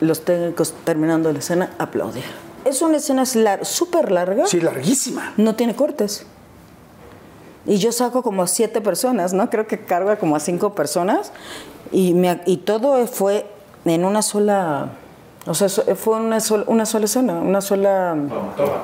[0.00, 2.30] los técnicos terminando la escena aplaudieron.
[2.64, 5.32] Es una escena lar- súper larga, Sí, larguísima.
[5.36, 6.26] no tiene cortes.
[7.66, 9.50] Y yo saco como a siete personas, ¿no?
[9.50, 11.32] Creo que carga como a cinco personas.
[11.92, 13.46] Y, me, y todo fue
[13.84, 14.90] en una sola.
[15.46, 18.14] O sea, fue una, sola una sola escena, una sola.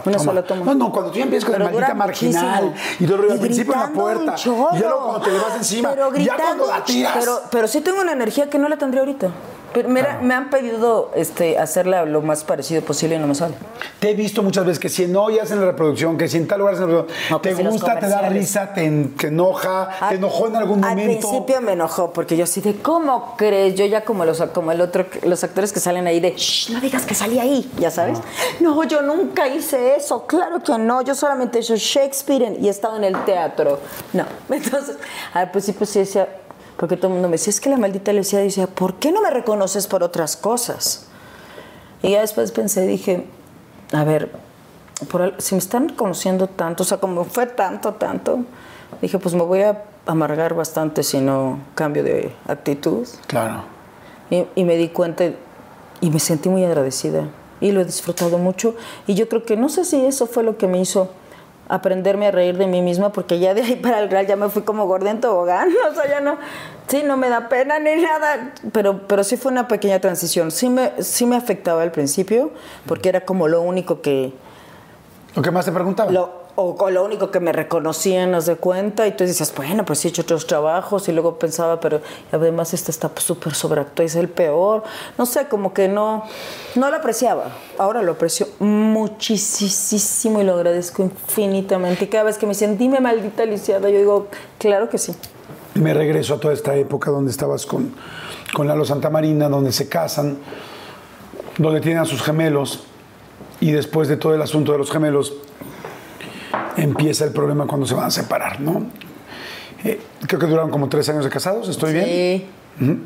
[0.05, 0.65] Una sola toma.
[0.65, 2.97] No, no, cuando tú ya empiezas con el Pero maldita marginal muchísimo.
[3.01, 5.39] y todo el rollo, al principio en la puerta, y ya luego cuando te le
[5.39, 7.17] vas encima, Pero ya gritando, cuando la tiras.
[7.19, 9.31] Pero, pero sí tengo una energía que no la tendría ahorita.
[9.75, 13.55] Pero mira, me han pedido este, hacerla lo más parecido posible y no me sale.
[13.99, 16.47] Te he visto muchas veces que si en hoy hacen la reproducción, que si en
[16.47, 19.27] tal lugar hacen la reproducción, No, pues te gusta, te da risa, te, en- te
[19.29, 21.29] enoja, te enojó en algún Al momento.
[21.29, 23.75] principio me enojó porque yo así de, ¿cómo crees?
[23.75, 26.81] Yo ya como los como el otro, los actores que salen ahí de, Shh, no
[26.81, 28.21] digas que salí ahí, ya sabes.
[28.61, 32.69] No, yo nunca hice eso, claro que no, yo solamente he hecho Shakespeare en- y
[32.69, 33.81] he estado en el teatro.
[34.13, 34.97] No, entonces,
[35.33, 36.29] al principio sí decía,
[36.77, 39.23] porque todo el mundo me decía, es que la maldita le decía, ¿por qué no
[39.23, 41.07] me reconoces por otras cosas?
[42.03, 43.27] Y ya después pensé, dije,
[43.93, 44.33] a ver,
[45.11, 48.41] por si me están conociendo tanto, o sea, como fue tanto, tanto,
[49.01, 53.07] dije, pues me voy a amargar bastante si no cambio de actitud.
[53.27, 53.65] Claro.
[54.31, 55.25] Y, y me di cuenta
[56.01, 57.29] y me sentí muy agradecida.
[57.61, 58.75] Y lo he disfrutado mucho.
[59.07, 61.09] Y yo creo que no sé si eso fue lo que me hizo
[61.69, 64.49] aprenderme a reír de mí misma, porque ya de ahí para el real ya me
[64.49, 65.71] fui como gorda en tobogán.
[65.91, 66.37] O sea, ya no,
[66.89, 68.53] sí, no me da pena ni nada.
[68.73, 70.51] Pero, pero sí fue una pequeña transición.
[70.51, 72.51] Sí me, sí me afectaba al principio,
[72.87, 74.33] porque era como lo único que,
[75.35, 76.11] Lo que más te preguntaba.
[76.13, 79.85] lo, o con lo único que me reconocían, haz de cuenta, y tú dices, bueno,
[79.85, 82.01] pues sí he hecho otros trabajos, y luego pensaba, pero
[82.31, 84.85] además este está súper sobreactuado, es el peor.
[85.19, 86.25] No sé, como que no,
[86.77, 87.57] no lo apreciaba.
[87.77, 92.05] Ahora lo aprecio muchísimo y lo agradezco infinitamente.
[92.05, 94.29] Y cada vez que me dicen, dime maldita lisiada, yo digo,
[94.59, 95.13] claro que sí.
[95.75, 97.93] Me regreso a toda esta época donde estabas con,
[98.55, 100.39] con Lalo Santamarina, donde se casan,
[101.59, 102.85] donde tienen a sus gemelos,
[103.61, 105.35] y después de todo el asunto de los gemelos,
[106.77, 108.87] empieza el problema cuando se van a separar, ¿no?
[109.85, 112.05] Eh, creo que duraron como tres años de casados, ¿estoy bien?
[112.07, 112.47] Sí.
[112.81, 112.99] Ujú.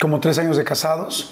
[0.00, 1.30] Como tres años de casados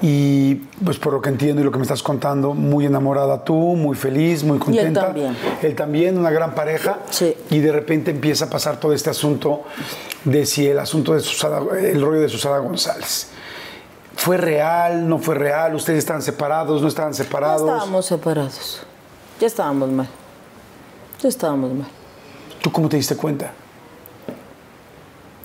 [0.00, 0.54] y
[0.84, 3.96] pues por lo que entiendo y lo que me estás contando, muy enamorada tú, muy
[3.96, 5.06] feliz, muy contenta.
[5.06, 5.36] también.
[5.62, 6.98] Él también, una gran pareja.
[7.10, 7.34] Sí.
[7.50, 9.64] Y de repente empieza a pasar todo este asunto
[10.24, 13.28] de si el asunto de Susana, el rollo de Susana González.
[14.14, 15.08] ¿Fue real?
[15.08, 15.74] ¿No fue real?
[15.74, 16.80] ¿Ustedes estaban separados?
[16.82, 17.62] ¿No estaban Ya separados?
[17.62, 18.82] estábamos separados.
[19.40, 20.08] Ya estábamos mal.
[21.24, 21.86] Ya estábamos mal.
[22.60, 23.50] ¿Tú cómo te diste cuenta?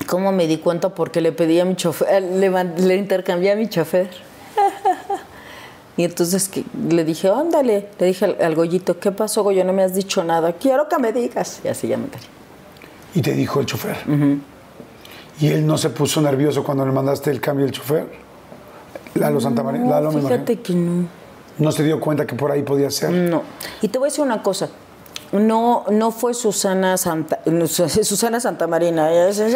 [0.08, 0.90] ¿Cómo me di cuenta?
[0.90, 4.10] Porque le pedí a mi chofer, le, man- le intercambié a mi chofer.
[5.96, 9.66] Y entonces que le dije, ándale, le dije al, al Goyito, ¿qué pasó, Goyo?
[9.66, 11.60] No me has dicho nada, quiero que me digas.
[11.64, 12.24] Y así ya me enteré.
[13.16, 13.98] Y te dijo el chofer.
[15.42, 18.08] ¿Y él no se puso nervioso cuando le mandaste el cambio del chofer?
[19.16, 19.82] Lalo Santa María.
[19.82, 20.22] No, me imagino.
[20.30, 21.06] fíjate que no.
[21.58, 23.12] No se dio cuenta que por ahí podía ser.
[23.12, 23.44] No.
[23.82, 24.70] Y te voy a decir una cosa.
[25.32, 29.12] No, no fue Susana Santa, Susana Santa Marina.
[29.14, 29.54] Ya sabes,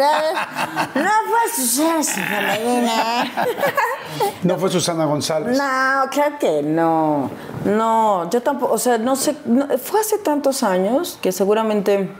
[0.94, 3.24] No fue Susana Santa Marina.
[4.44, 5.58] No fue Susana González.
[5.58, 7.30] No, claro que no.
[7.64, 12.14] No, yo tampoco, o sea, no sé, no- fue hace tantos años que seguramente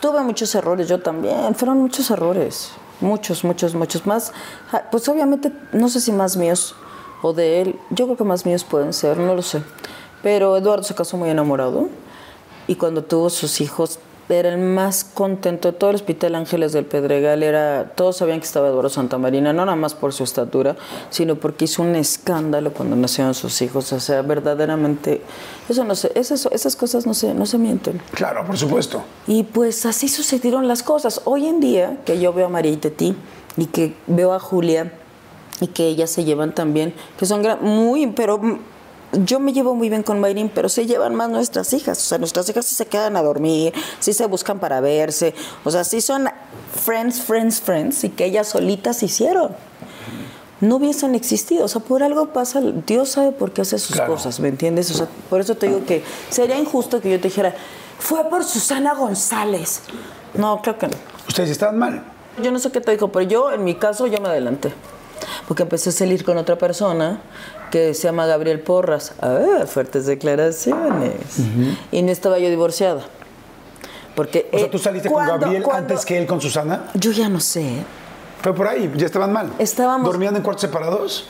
[0.00, 4.32] tuve muchos errores, yo también, fueron muchos errores, muchos, muchos, muchos más.
[4.72, 6.74] Ah, Pues obviamente, no sé si más míos
[7.22, 9.62] o de él, yo creo que más míos pueden ser, no lo sé.
[10.22, 11.88] Pero Eduardo se casó muy enamorado
[12.68, 13.98] y cuando tuvo sus hijos
[14.28, 17.42] era el más contento de todo el Hospital Ángeles del Pedregal.
[17.42, 20.76] Era, todos sabían que estaba Eduardo Santamarina, no nada más por su estatura,
[21.10, 23.92] sino porque hizo un escándalo cuando nacieron sus hijos.
[23.92, 25.22] O sea, verdaderamente,
[25.68, 28.00] eso no sé, esas, esas cosas no se, no se mienten.
[28.12, 29.02] Claro, por supuesto.
[29.26, 31.20] Y pues así sucedieron las cosas.
[31.24, 33.14] Hoy en día, que yo veo a María y Teti
[33.56, 34.92] y que veo a Julia
[35.60, 38.40] y que ellas se llevan también, que son muy, pero
[39.12, 41.98] yo me llevo muy bien con Mayrin, pero se llevan más nuestras hijas.
[41.98, 45.34] O sea, nuestras hijas sí se quedan a dormir, sí se buscan para verse.
[45.64, 46.28] O sea, sí son
[46.84, 49.52] friends, friends, friends y que ellas solitas hicieron.
[50.60, 51.64] No hubiesen existido.
[51.64, 54.14] O sea, por algo pasa, Dios sabe por qué hace sus Claro.
[54.14, 54.90] cosas, ¿me entiendes?
[54.90, 57.54] O sea, por eso te digo que sería injusto que yo te dijera,
[57.98, 59.80] fue por Susana González.
[60.34, 60.94] No, creo que no.
[61.28, 62.02] Ustedes estaban mal.
[62.42, 64.72] Yo no sé qué te dijo, pero yo, en mi caso, yo me adelanté.
[65.48, 67.20] Porque empecé a salir con otra persona
[67.70, 69.14] que se llama Gabriel Porras.
[69.20, 71.14] Ah, fuertes declaraciones.
[71.92, 73.02] Y no estaba yo divorciada.
[74.14, 76.84] Porque, O sea, eh, tú saliste con Gabriel antes que él con Susana.
[76.94, 77.84] Yo ya no sé.
[78.42, 79.52] Fue por ahí, ya estaban mal.
[79.58, 81.28] Estábamos- ¿Dormían en cuartos separados?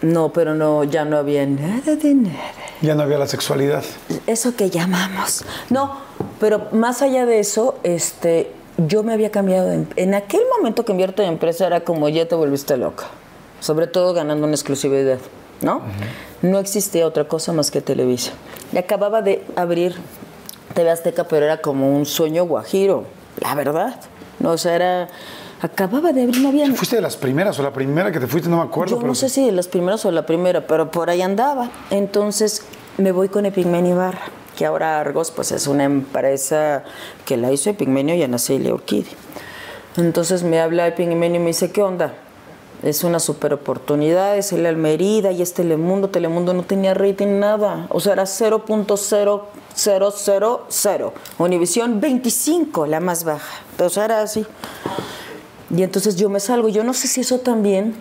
[0.00, 2.52] No, pero no, ya no había nada de nada.
[2.82, 3.82] Ya no había la sexualidad.
[4.26, 5.44] Eso que llamamos.
[5.70, 5.98] No,
[6.40, 9.68] pero más allá de eso, este, yo me había cambiado.
[9.68, 13.04] de em- en aquel momento que invierto en empresa era como ya te volviste loca.
[13.60, 15.18] Sobre todo ganando una exclusividad,
[15.60, 15.82] ¿no?
[16.42, 18.32] No existía otra cosa más que Televisa.
[18.72, 19.96] Y acababa de abrir
[20.74, 23.04] TV Azteca, pero era como un sueño guajiro,
[23.40, 24.00] la verdad.
[24.38, 25.08] No, o sea, era.
[25.60, 26.72] Acababa de abrir, no había.
[26.72, 28.48] ¿Fuiste de las primeras o la primera que te fuiste?
[28.48, 28.92] No me acuerdo.
[28.92, 31.68] Yo pero no sé si de las primeras o la primera, pero por ahí andaba.
[31.90, 32.62] Entonces
[32.96, 34.20] me voy con Epigmenio Ibarra,
[34.58, 36.82] que ahora Argos pues es una empresa
[37.24, 39.06] que la hizo Epigmenio y Ana Celia Urquidi.
[39.96, 42.14] Entonces me habla Epigmenio y me dice, ¿qué onda?
[42.82, 46.10] Es una super oportunidad, es el Almerida y es Telemundo.
[46.10, 47.86] Telemundo no tenía rating nada.
[47.90, 51.12] O sea, era 0.0000.
[51.38, 53.62] Univisión 25, la más baja.
[53.78, 54.44] O sea, era así.
[55.70, 56.68] Y entonces yo me salgo.
[56.68, 57.94] Yo no sé si eso también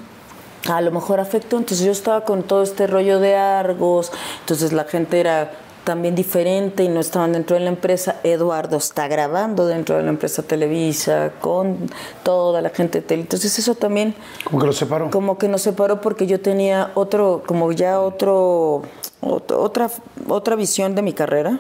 [0.68, 1.58] a lo mejor afectó.
[1.58, 4.12] Entonces yo estaba con todo este rollo de Argos.
[4.40, 5.52] Entonces la gente era
[5.88, 8.18] también diferente y no estaban dentro de la empresa.
[8.26, 11.90] Eduardo está grabando dentro de la empresa Televisa con
[12.24, 13.22] toda la gente de Tele.
[13.22, 14.14] Entonces eso también
[14.44, 15.10] Como que lo separó.
[15.10, 18.82] como que nos separó porque yo tenía otro, como ya otro,
[19.22, 19.90] ot- otra,
[20.28, 21.58] otra visión de mi carrera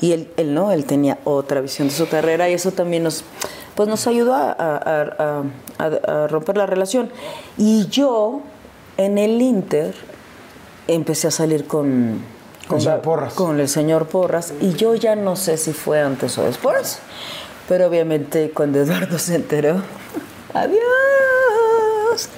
[0.00, 3.24] y él, él no, él tenía otra visión de su carrera y eso también nos,
[3.74, 5.42] pues nos ayudó a, a- a-
[5.78, 7.10] a- a romper la relación.
[7.58, 8.40] Y yo,
[8.96, 9.94] en el Inter,
[10.88, 12.34] empecé a salir con...
[12.68, 13.34] Con el señor Porras.
[13.34, 14.52] Con el señor Porras.
[14.60, 16.98] Y yo ya no sé si fue antes o después.
[17.68, 19.82] Pero obviamente cuando Eduardo se enteró,
[20.54, 22.28] adiós.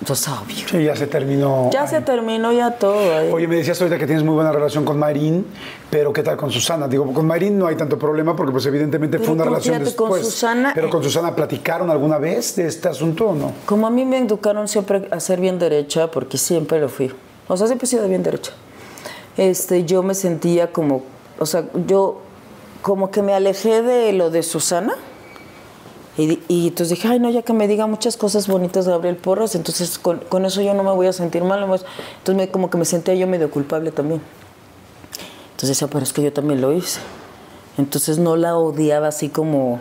[0.00, 0.68] esto es obvio.
[0.68, 1.70] Sí, ya se terminó.
[1.72, 3.16] Ya se terminó ya todo.
[3.16, 3.30] ahí.
[3.32, 5.46] Oye, me decías ahorita que tienes muy buena relación con Mayrín,
[5.90, 6.88] pero ¿qué tal con Susana?
[6.88, 9.84] Digo, con Mayrín no hay tanto problema porque pues evidentemente Pero fue una relación con
[9.84, 10.24] después.
[10.24, 13.52] Susana, pero con eh, Susana platicaron alguna vez de este asunto o no?
[13.64, 17.12] Como a mí me educaron siempre a ser bien derecha, porque siempre lo fui.
[17.46, 18.52] O sea, siempre he sido bien derecha.
[19.36, 21.02] Este, yo me sentía como,
[21.38, 22.20] o sea, yo
[22.82, 24.94] como que me alejé de lo de Susana.
[26.18, 29.54] Y, y entonces dije, ay, no, ya que me diga muchas cosas bonitas Gabriel Porras,
[29.54, 31.62] entonces con, con eso yo no me voy a sentir mal.
[31.62, 31.86] Entonces
[32.36, 34.20] me- como que me sentía yo medio culpable también.
[35.52, 37.00] Entonces decía, pero es que yo también lo hice.
[37.78, 39.80] Entonces no la odiaba así como,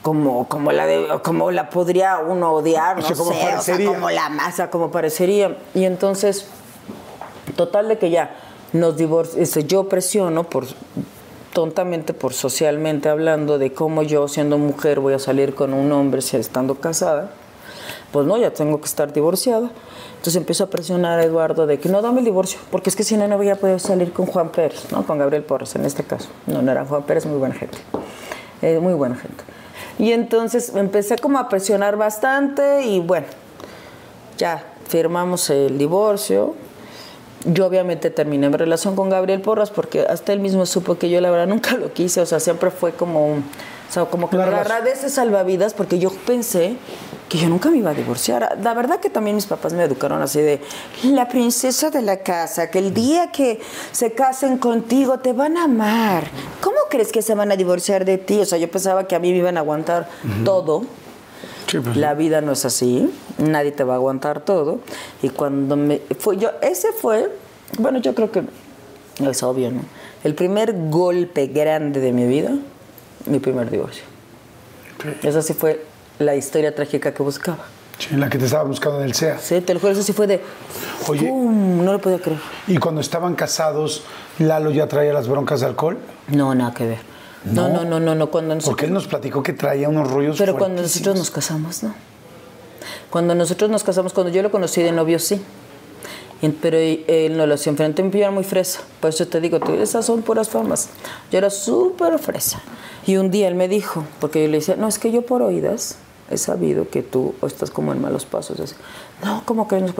[0.00, 3.40] como, como la de, como la podría uno odiar, no O sea, como sé, o
[3.40, 3.86] sea, parecería.
[3.88, 5.58] como la masa, como parecería.
[5.74, 6.46] Y entonces,
[7.56, 8.34] total de que ya
[8.72, 10.66] nos divorciamos, yo presiono por
[11.52, 16.22] tontamente por socialmente hablando de cómo yo siendo mujer voy a salir con un hombre
[16.22, 17.30] si estando casada.
[18.10, 19.70] Pues no, ya tengo que estar divorciada.
[20.12, 23.04] Entonces empiezo a presionar a Eduardo de que no dame el divorcio, porque es que
[23.04, 25.04] si no, no voy a poder salir con Juan Pérez, ¿no?
[25.04, 26.28] Con Gabriel Porras en este caso.
[26.46, 27.78] No, no era Juan Pérez, muy buena gente.
[28.60, 29.42] Eh, muy buena gente.
[29.98, 33.26] Y entonces empecé como a presionar bastante y bueno,
[34.38, 36.54] ya firmamos el divorcio.
[37.44, 41.20] Yo obviamente terminé mi relación con Gabriel Porras porque hasta él mismo supo que yo
[41.20, 43.40] la verdad nunca lo quise, o sea, siempre fue como, un-
[43.88, 46.76] o sea, como que Una me de ese salvavidas porque yo pensé
[47.28, 48.58] que yo nunca me iba a divorciar.
[48.62, 50.60] La verdad que también mis papás me educaron así de
[51.04, 53.58] la princesa de la casa, que el día que
[53.90, 56.24] se casen contigo te van a amar.
[56.60, 58.38] ¿Cómo crees que se van a divorciar de ti?
[58.40, 60.08] O sea, yo pensaba que a mí me iban a aguantar
[60.44, 60.84] todo.
[61.94, 64.80] La vida no es así, nadie te va a aguantar todo.
[65.22, 67.30] Y cuando me fue yo, ese fue,
[67.78, 68.42] bueno, yo creo que
[69.20, 69.80] es obvio, ¿no?
[70.24, 72.52] El primer golpe grande de mi vida,
[73.26, 74.04] mi primer divorcio.
[75.22, 75.84] Esa sí fue
[76.18, 77.64] la historia trágica que buscaba.
[77.98, 79.38] Sí, la que te estaba buscando en el SEA.
[79.38, 80.40] Sí, te lo juro, eso sí fue de.
[81.08, 81.28] Oye.
[81.28, 81.84] ¡pum!
[81.84, 82.40] No lo podía creer.
[82.66, 84.02] Y cuando estaban casados,
[84.38, 85.98] Lalo ya traía las broncas de alcohol.
[86.28, 87.11] No, nada que ver.
[87.44, 88.30] No, no, no, no, no.
[88.30, 91.82] Cuando nosotros, Porque él nos platicó que traía unos rollos Pero cuando nosotros nos casamos,
[91.82, 91.94] no.
[93.10, 95.42] Cuando nosotros nos casamos, cuando yo lo conocí de novio, sí.
[96.60, 98.80] Pero él no lo hacía enfrente, yo era muy fresa.
[99.00, 100.88] Por eso te digo, tú, esas son puras famas.
[101.30, 102.60] Yo era súper fresa.
[103.06, 105.42] Y un día él me dijo, porque yo le decía, no, es que yo por
[105.42, 105.98] oídas
[106.30, 108.58] he sabido que tú estás como en malos pasos.
[108.58, 108.74] Así,
[109.24, 109.92] no, ¿cómo que no?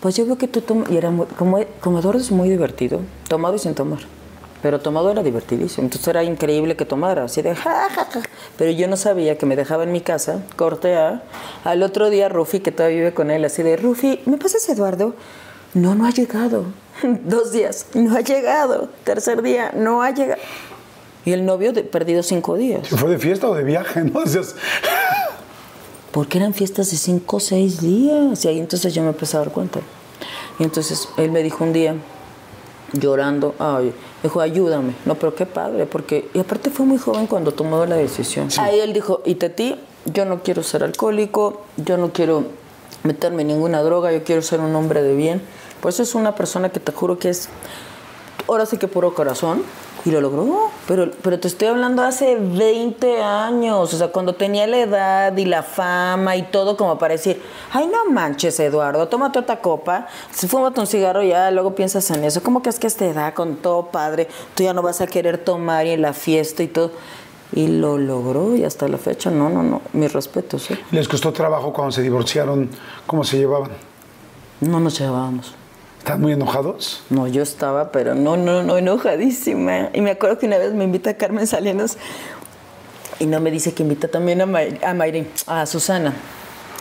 [0.00, 0.90] Pues yo veo que tú tomas.
[0.90, 4.00] Y era muy, como, como Eduardo es muy divertido, tomado y sin tomar.
[4.62, 5.86] Pero tomado era divertidísimo.
[5.86, 8.20] Entonces era increíble que tomara, así de ja, ja, ja.
[8.58, 11.22] Pero yo no sabía que me dejaba en mi casa, corte A.
[11.64, 15.14] Al otro día, Rufi, que todavía vive con él, así de Rufi, ¿me pasas Eduardo?
[15.72, 16.64] No, no ha llegado.
[17.24, 18.88] Dos días, no ha llegado.
[19.04, 20.40] Tercer día, no ha llegado.
[21.24, 22.88] Y el novio de, perdido cinco días.
[22.88, 24.02] ¿Se fue de fiesta o de viaje?
[24.04, 24.22] ¿no?
[24.22, 24.54] Decías,
[26.12, 28.44] Porque eran fiestas de cinco o seis días.
[28.44, 29.80] Y ahí entonces yo me empecé a dar cuenta.
[30.58, 31.94] Y entonces él me dijo un día,
[32.92, 34.94] llorando, ay, dijo, ayúdame.
[35.04, 36.28] No, pero qué padre, porque.
[36.34, 38.48] Y aparte fue muy joven cuando tomó la decisión.
[38.58, 42.44] Ahí él dijo, y Tati, yo no quiero ser alcohólico, yo no quiero
[43.02, 45.42] meterme en ninguna droga, yo quiero ser un hombre de bien.
[45.80, 47.48] Pues es una persona que te juro que es
[48.48, 49.62] ahora sí que puro corazón.
[50.04, 50.70] Y lo logró.
[50.88, 53.92] Pero, pero te estoy hablando hace 20 años.
[53.92, 57.42] O sea, cuando tenía la edad y la fama y todo como para decir,
[57.72, 60.06] ay, no manches, Eduardo, tómate otra copa.
[60.30, 62.42] Si fúmate un cigarro ya, luego piensas en eso.
[62.42, 65.06] ¿Cómo que es que a esta edad, con todo padre, tú ya no vas a
[65.06, 66.92] querer tomar y en la fiesta y todo?
[67.52, 69.82] Y lo logró y hasta la fecha, no, no, no.
[69.92, 70.78] Mis respetos, ¿eh?
[70.92, 72.70] ¿Les costó trabajo cuando se divorciaron?
[73.06, 73.72] ¿Cómo se llevaban?
[74.60, 75.54] No nos llevábamos.
[76.00, 77.02] ¿Están muy enojados?
[77.10, 79.90] No, yo estaba, pero no, no, no, enojadísima.
[79.92, 81.98] Y me acuerdo que una vez me invita Carmen Salinas
[83.18, 86.14] y no me dice que invita también a, May- a Mayrin, a Susana,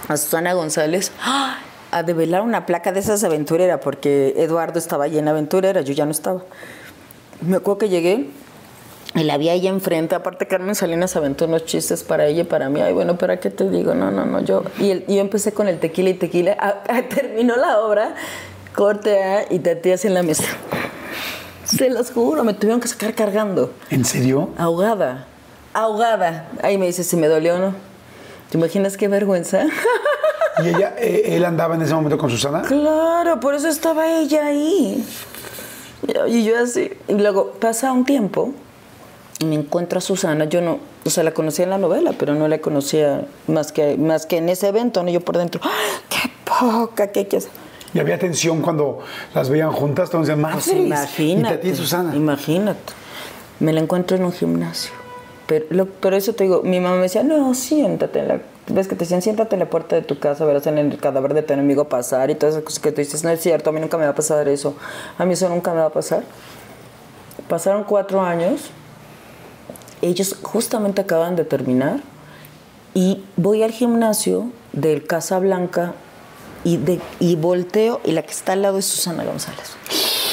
[0.07, 1.57] a Susana González, ¡ah!
[1.91, 6.05] a develar una placa de esas aventurera, porque Eduardo estaba allí en aventurera, yo ya
[6.05, 6.41] no estaba.
[7.41, 8.29] Me acuerdo que llegué
[9.15, 10.15] y la vi ahí enfrente.
[10.15, 12.79] Aparte, Carmen Salinas aventó unos chistes para ella y para mí.
[12.79, 13.95] Ay, bueno, ¿para qué te digo?
[13.95, 14.39] No, no, no.
[14.41, 16.55] Yo, y, el- y yo empecé con el tequila y tequila.
[16.59, 18.13] Ah, ah, terminó la obra,
[18.75, 20.45] corte A y te en la mesa.
[21.65, 23.71] Se los juro, me tuvieron que sacar cargando.
[23.89, 24.49] ¿En serio?
[24.57, 25.27] Ahogada.
[25.73, 26.49] Ahogada.
[26.63, 27.75] Ahí me dice si me dolió o no.
[28.49, 29.65] ¿Te imaginas qué vergüenza?
[30.63, 32.63] ¿Y ella, eh, él andaba en ese momento con Susana?
[32.63, 35.05] Claro, por eso estaba ella ahí.
[36.27, 36.91] Y yo así.
[37.07, 38.53] Y luego pasa un tiempo
[39.39, 40.45] y me encuentro a Susana.
[40.45, 43.97] Yo no, o sea, la conocía en la novela, pero no la conocía más que,
[43.97, 45.11] más que en ese evento, ¿no?
[45.11, 47.39] Yo por dentro, ¡ay, qué poca, qué, qué.
[47.93, 48.99] ¿Y había tensión cuando
[49.33, 50.09] las veían juntas?
[50.09, 51.55] Entonces, más Pues imagínate.
[51.55, 52.15] Y Tati y Susana.
[52.15, 52.93] Imagínate.
[53.59, 54.91] Me la encuentro en un gimnasio.
[55.47, 58.87] Pero, lo- pero eso te digo, mi mamá me decía, no, siéntate en la ves
[58.87, 61.41] que te dicen, siéntate en la puerta de tu casa, verás en el cadáver de
[61.41, 63.79] tu enemigo pasar y todas esas cosas que tú dices, no es cierto, a mí
[63.79, 64.75] nunca me va a pasar eso,
[65.17, 66.21] a mí eso nunca me va a pasar.
[67.47, 68.69] Pasaron cuatro años,
[70.03, 72.01] ellos justamente acaban de terminar
[72.93, 75.93] y voy al gimnasio del Casa Blanca
[76.63, 79.71] y, de, y volteo y la que está al lado es Susana González.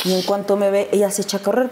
[0.05, 1.71] Y en cuanto me ve, ella se echa a correr,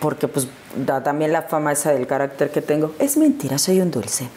[0.00, 2.92] porque pues da también la fama esa del carácter que tengo.
[2.98, 4.28] Es mentira, soy un dulce.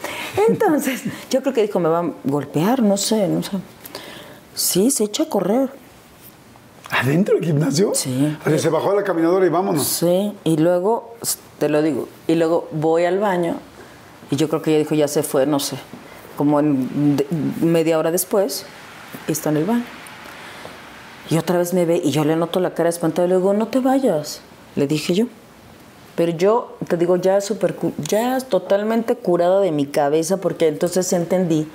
[0.47, 3.51] Entonces, yo creo que dijo, me va a golpear, no sé, no sé.
[4.55, 5.69] Sí, se echa a correr.
[6.89, 7.91] ¿Adentro del gimnasio?
[7.93, 8.37] Sí.
[8.45, 9.85] Así se bajó a la caminadora y vámonos.
[9.85, 11.15] Sí, y luego,
[11.59, 13.55] te lo digo, y luego voy al baño
[14.31, 15.75] y yo creo que ella dijo, ya se fue, no sé,
[16.37, 17.27] como en de-
[17.61, 18.65] media hora después,
[19.27, 19.83] y está en el baño.
[21.29, 23.53] Y otra vez me ve y yo le noto la cara espantada y le digo,
[23.53, 24.41] no te vayas,
[24.75, 25.25] le dije yo.
[26.15, 31.11] Pero yo, te digo, ya súper, cu- ya totalmente curada de mi cabeza porque entonces
[31.13, 31.67] entendí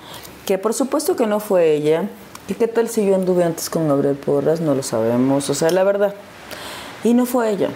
[0.46, 2.08] que por supuesto que no fue ella.
[2.48, 4.60] ¿Y qué tal si yo anduve antes con Gabriel Porras?
[4.60, 6.14] No lo sabemos, o sea, la verdad.
[7.04, 7.68] Y no fue ella.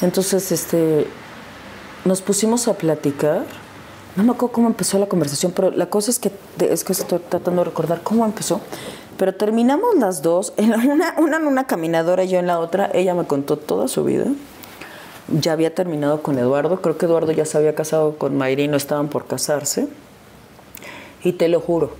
[0.00, 1.06] Entonces, este,
[2.06, 3.44] nos pusimos a platicar.
[4.16, 6.30] No me acuerdo cómo empezó la conversación, pero la cosa es que
[6.60, 8.62] es que estoy tratando de recordar cómo empezó.
[9.18, 12.90] Pero terminamos las dos, en una, una en una caminadora y yo en la otra.
[12.92, 14.26] Ella me contó toda su vida.
[15.28, 16.80] Ya había terminado con Eduardo.
[16.80, 19.88] Creo que Eduardo ya se había casado con Mayra y no estaban por casarse.
[21.24, 21.92] Y te lo juro,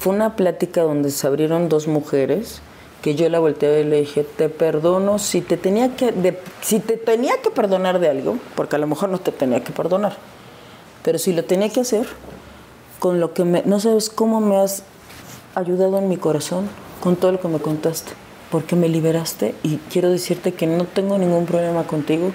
[0.00, 2.60] fue una plática donde se abrieron dos mujeres
[3.02, 6.80] que yo la volteé y le dije, te perdono si te tenía que de- si
[6.80, 10.16] te tenía que perdonar de algo, porque a lo mejor no te tenía que perdonar.
[11.04, 12.06] Pero si lo tenía que hacer
[12.98, 14.82] con lo que me no sabes cómo me has
[15.54, 16.68] ayudado en mi corazón
[17.00, 18.12] con todo lo que me contaste,
[18.50, 22.32] porque me liberaste y quiero decirte que no tengo ningún problema contigo,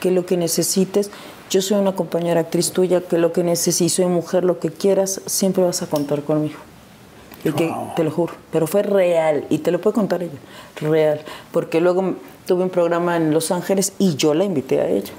[0.00, 1.10] que lo que necesites,
[1.50, 5.20] yo soy una compañera actriz tuya, que lo que necesites, soy mujer, lo que quieras,
[5.26, 6.58] siempre vas a contar conmigo.
[7.44, 10.38] Y que te lo juro, pero fue real y te lo puede contar ella,
[10.76, 11.20] real,
[11.50, 12.14] porque luego
[12.46, 15.12] tuve un programa en Los Ángeles y yo la invité a ella.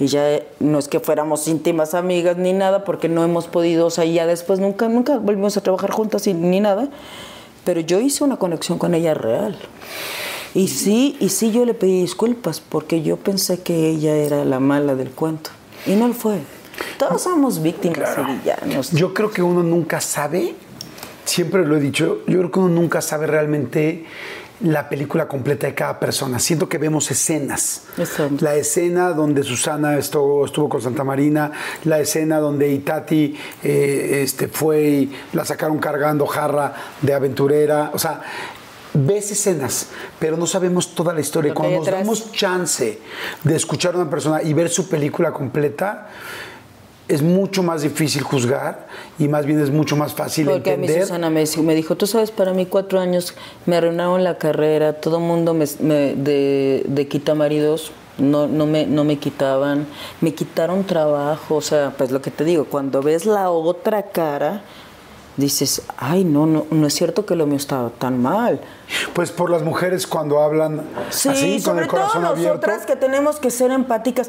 [0.00, 3.86] Y ya eh, no es que fuéramos íntimas amigas ni nada, porque no hemos podido,
[3.86, 6.88] o sea, ya después nunca, nunca volvimos a trabajar juntas y, ni nada.
[7.64, 9.58] Pero yo hice una conexión con ella real.
[10.54, 14.58] Y sí, y sí yo le pedí disculpas, porque yo pensé que ella era la
[14.58, 15.50] mala del cuento.
[15.86, 16.40] Y no lo fue.
[16.98, 18.90] Todos somos víctimas y villanos.
[18.92, 20.54] Yo creo que uno nunca sabe,
[21.26, 24.06] siempre lo he dicho, yo creo que uno nunca sabe realmente
[24.62, 26.38] la película completa de cada persona.
[26.38, 27.82] Siento que vemos escenas.
[28.40, 31.50] La escena donde Susana estuvo, estuvo con Santa Marina,
[31.84, 37.90] la escena donde Itati eh, este, fue y la sacaron cargando jarra de aventurera.
[37.94, 38.22] O sea,
[38.92, 39.88] ves escenas,
[40.18, 41.54] pero no sabemos toda la historia.
[41.54, 42.98] Cuando nos damos chance
[43.42, 46.08] de escuchar a una persona y ver su película completa,
[47.10, 48.86] es mucho más difícil juzgar
[49.18, 51.06] y más bien es mucho más fácil Porque a mí entender.
[51.06, 53.34] Susana me, dijo- me dijo, tú sabes, para mí cuatro años
[53.66, 59.04] me arruinaron la carrera, todo mundo me, me- de, de quitamaridos no, no, me, no
[59.04, 59.86] me quitaban,
[60.20, 64.62] me quitaron trabajo, o sea, pues lo que te digo, cuando ves la otra cara,
[65.38, 68.60] dices, ay, no, no, no es cierto que lo mío estaba tan mal.
[69.14, 72.54] Pues por las mujeres cuando hablan Sí, así, con el corazón todo abierto.
[72.66, 74.28] nosotras que tenemos que ser empáticas.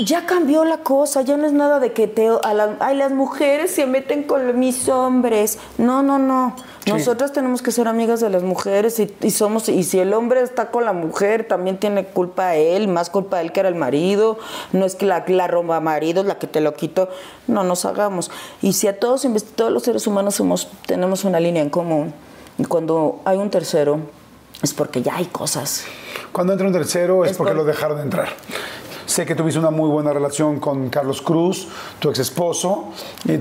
[0.00, 3.12] Ya cambió la cosa, ya no es nada de que te, a la- ay, las
[3.12, 5.58] mujeres se meten con mis hombres.
[5.78, 6.56] No, no, no.
[6.84, 6.90] Sí.
[6.92, 10.42] Nosotras tenemos que ser amigas de las mujeres y, y somos y si el hombre
[10.42, 14.38] está con la mujer también tiene culpa él, más culpa él que era el marido.
[14.72, 17.08] No es que la, la romba marido, la que te lo quito.
[17.46, 18.30] No nos hagamos.
[18.62, 22.12] Y si a todos todos los seres humanos somos tenemos una línea en común
[22.58, 24.00] y cuando hay un tercero
[24.62, 25.84] es porque ya hay cosas.
[26.32, 28.28] Cuando entra un tercero es, Es porque por- lo dejaron entrar.
[29.06, 31.66] Sé que tuviste una muy buena relación con Carlos Cruz,
[31.98, 32.86] tu ex esposo,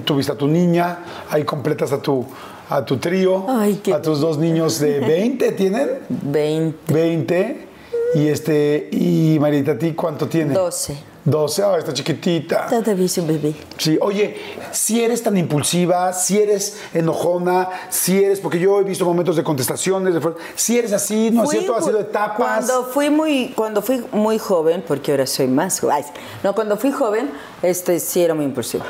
[0.06, 1.00] tuviste a tu niña,
[1.30, 2.26] ahí completas a tu,
[2.70, 5.90] a tu trío, Ay, qué- a tus dos niños de 20, ¿tienen?
[6.10, 6.94] 20.
[6.94, 7.68] 20.
[8.16, 10.54] Y este, y Marita, ¿a ti cuánto tiene?
[10.54, 10.96] 12.
[11.26, 12.68] 12, ah, está chiquitita.
[12.68, 13.56] Todavía es un bebé.
[13.78, 14.36] Sí, oye,
[14.72, 19.44] si eres tan impulsiva, si eres enojona, si eres, porque yo he visto momentos de
[19.44, 20.22] contestaciones, de
[20.56, 21.76] si eres así, ¿no es cierto?
[21.76, 22.66] Ha sido etapas.
[22.66, 26.04] Cuando fui muy, cuando fui muy joven, porque ahora soy más joven.
[26.44, 28.86] No, cuando fui joven, este sí era muy impulsiva.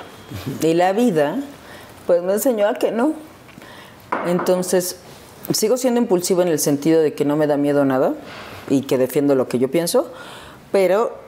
[0.62, 1.38] Y la vida,
[2.08, 3.14] pues me enseñó a que no.
[4.26, 4.98] Entonces,
[5.52, 8.16] sigo siendo impulsiva en el sentido de que no me da miedo nada
[8.70, 10.12] y que defiendo lo que yo pienso,
[10.72, 11.23] pero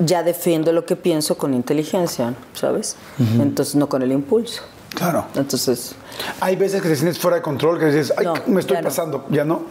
[0.00, 2.96] ya defiendo lo que pienso con inteligencia, ¿sabes?
[3.38, 4.62] Entonces, no con el impulso.
[4.94, 5.26] Claro.
[5.36, 5.94] Entonces,
[6.40, 8.82] Hay veces que te sientes fuera de control, que dices, ay, No, me estoy ya
[8.82, 8.88] no.
[8.88, 9.62] pasando, ¿ya no?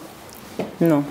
[0.79, 1.03] no.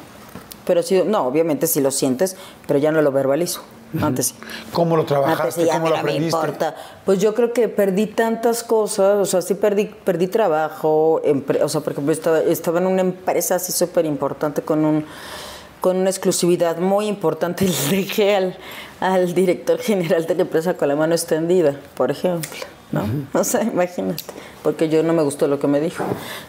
[0.65, 3.61] Pero sí, no, obviamente sí lo sientes, pero ya no lo verbalizo.
[4.03, 4.35] Antes sí.
[4.73, 5.61] ¿Cómo lo Antes trabajaste?
[5.63, 6.37] sí, ya ¿Cómo lo no me aprendiste?
[6.37, 6.77] importa.
[7.07, 11.69] Pues yo creo que perdí tantas cosas, o sea, sí perdí, perdí trabajo, empre- o
[11.71, 15.07] sea, por ejemplo, estaba, estaba en una empresa así súper importante con un
[15.81, 18.59] con una exclusividad muy importante le dejé al,
[19.01, 22.51] al director general de la empresa con la mano extendida, por ejemplo,
[22.93, 23.05] ¿no?
[23.33, 24.25] O sea, imagínate,
[24.63, 26.05] porque yo no me gustó lo que me dijo.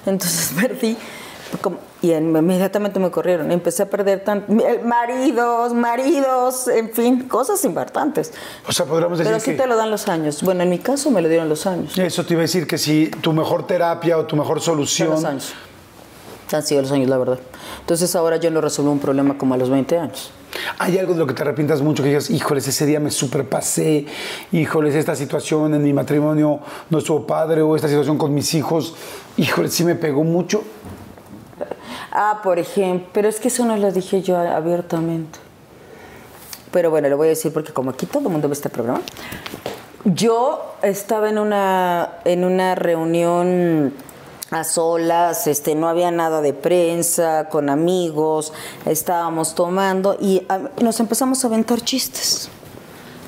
[0.06, 0.98] Entonces perdí
[2.04, 3.52] y en- inmediatamente me corrieron.
[3.52, 4.46] Empecé a perder tan,
[4.84, 8.32] maridos, maridos, en fin, cosas importantes.
[8.68, 9.58] O sea, podríamos decir Pero sí que...
[9.58, 10.44] te lo dan los años.
[10.44, 11.98] Bueno, en mi caso me lo dieron los años.
[11.98, 15.10] Eso te iba a decir que si tu mejor terapia o tu mejor Son solución...
[15.10, 15.54] los años.
[16.52, 17.40] Han sido los años, la verdad.
[17.82, 20.32] Entonces ahora yo no resuelvo un problema como a los 20 años.
[20.80, 22.02] ¿Hay algo de lo que te arrepientas mucho?
[22.02, 24.06] Que digas, híjoles, ese día me superpasé,
[24.52, 28.96] híjoles, esta situación en mi matrimonio no estuvo padre, o esta situación con mis hijos,
[29.38, 30.64] híjoles, sí me pegó mucho.
[32.12, 35.40] Ah, por ejemplo, pero es que eso no lo dije yo abiertamente.
[36.72, 39.02] Pero bueno, lo voy a decir porque como aquí todo el mundo ve este programa.
[40.06, 43.94] Yo estaba en una, en una reunión
[44.52, 48.54] a solas, este, no había nada de prensa, con amigos,
[48.86, 52.50] estábamos tomando y ah, nos empezamos a aventar chistes.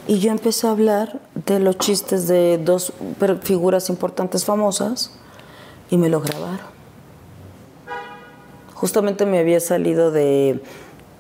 [0.08, 2.92] Y yo empecé a hablar de los chistes de dos
[3.44, 5.12] figuras importantes famosas
[5.90, 6.72] y me lo grabaron.
[8.74, 10.64] Justamente me había salido de,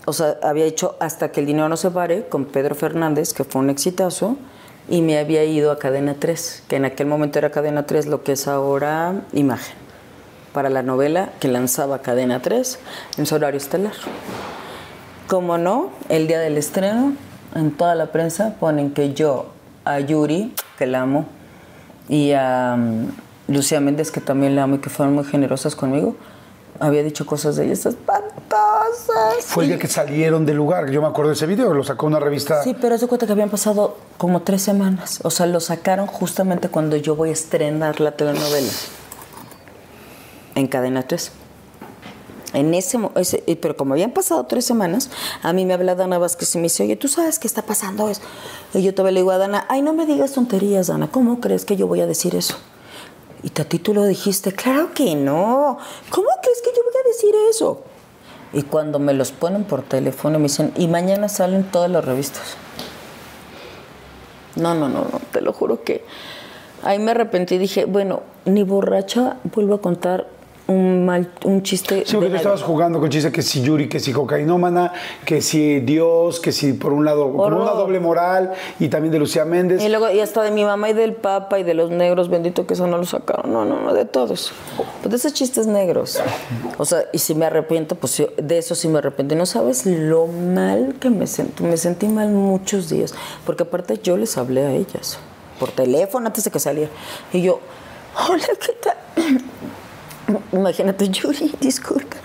[0.05, 3.43] o sea, había hecho Hasta que el dinero no se pare con Pedro Fernández, que
[3.43, 4.35] fue un exitazo,
[4.89, 8.23] y me había ido a Cadena 3, que en aquel momento era Cadena 3 lo
[8.23, 9.75] que es ahora Imagen,
[10.53, 12.79] para la novela que lanzaba Cadena 3
[13.17, 13.93] en su horario estelar.
[15.27, 17.13] Como no, el día del estreno,
[17.55, 19.47] en toda la prensa ponen que yo,
[19.85, 21.25] a Yuri, que la amo,
[22.09, 23.07] y a um,
[23.47, 26.15] Lucía Méndez, que también la amo y que fueron muy generosas conmigo,
[26.79, 29.45] había dicho cosas de ellas espantosas.
[29.45, 32.07] Fue el día que salieron del lugar, yo me acuerdo de ese video, lo sacó
[32.07, 32.63] una revista.
[32.63, 35.19] Sí, pero haz de cuenta que habían pasado como tres semanas.
[35.23, 38.71] O sea, lo sacaron justamente cuando yo voy a estrenar la telenovela.
[40.55, 41.31] En Cadena 3.
[42.53, 45.09] En ese, ese- eh, pero como habían pasado tres semanas,
[45.41, 48.09] a mí me habla Dana Vázquez y me dice, oye, ¿tú sabes qué está pasando
[48.09, 48.21] eso?
[48.73, 51.63] Y yo todavía le digo a Dana, ay, no me digas tonterías, Dana, ¿cómo crees
[51.63, 52.55] que yo voy a decir eso?
[53.43, 55.77] Y a ti tú lo dijiste, claro que no.
[56.09, 57.81] ¿Cómo crees que yo voy a decir eso?
[58.53, 62.57] Y cuando me los ponen por teléfono me dicen, y mañana salen todas las revistas.
[64.57, 66.03] No, no, no, no, te lo juro que
[66.83, 70.27] ahí me arrepentí y dije, bueno, ni borracha vuelvo a contar
[70.67, 72.03] un mal, un chiste.
[72.05, 74.93] Sí, porque tú estabas jugando con chistes que si Yuri, que si cocainómana,
[75.25, 77.61] que si Dios, que si por un lado, Horror.
[77.61, 79.83] una doble moral, y también de Lucía Méndez.
[79.83, 82.65] Y luego, y hasta de mi mamá y del papa y de los negros, bendito
[82.65, 83.51] que eso no lo sacaron.
[83.51, 84.53] No, no, no, de todos.
[85.01, 86.19] Pues de esos chistes negros.
[86.77, 89.35] O sea, y si me arrepiento, pues sí, de eso sí me arrepiento.
[89.35, 91.63] Y no sabes lo mal que me sentí.
[91.63, 93.13] Me sentí mal muchos días.
[93.45, 95.19] Porque aparte yo les hablé a ellas.
[95.59, 96.91] Por teléfono antes de que saliera.
[97.33, 97.59] Y yo,
[98.27, 98.97] hola, ¿qué tal?
[100.51, 102.17] Imagínate, Yuri, disculpa.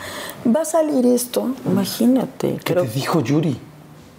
[0.54, 1.50] Va a salir esto.
[1.64, 2.58] Imagínate.
[2.64, 3.58] ¿Qué te dijo Yuri?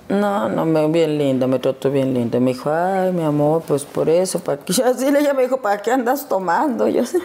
[0.09, 2.39] no, no, me, bien linda, me trató bien linda.
[2.39, 4.71] Me dijo, ay, mi amor, pues por eso, ¿para qué?
[4.83, 6.87] Así ella me dijo, ¿para qué andas tomando?
[6.87, 7.17] Yo así,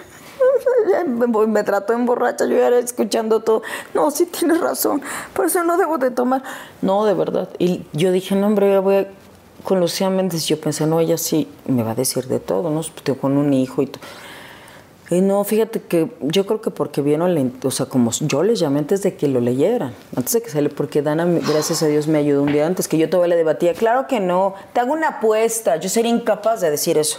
[1.07, 3.63] me, me trató en borracha, yo ya era escuchando todo.
[3.95, 5.01] No, sí tienes razón,
[5.33, 6.43] por eso no debo de tomar.
[6.81, 7.49] No, de verdad.
[7.59, 9.07] Y yo dije, no, hombre, yo voy a-
[9.63, 10.47] con Lucía Méndez.
[10.47, 12.81] Yo pensé, no, ella sí me va a decir de todo, ¿no?
[13.05, 14.03] Tengo con un hijo y todo.
[15.13, 18.59] Y no, fíjate que yo creo que porque vieron, la o sea, como yo les
[18.59, 22.09] llamé antes de que lo leyeran, antes de que sale, porque Dana, gracias a Dios,
[22.09, 24.95] me ayudó un día antes, que yo todavía le debatía, claro que no, te hago
[24.95, 27.19] una apuesta, yo sería incapaz de decir eso.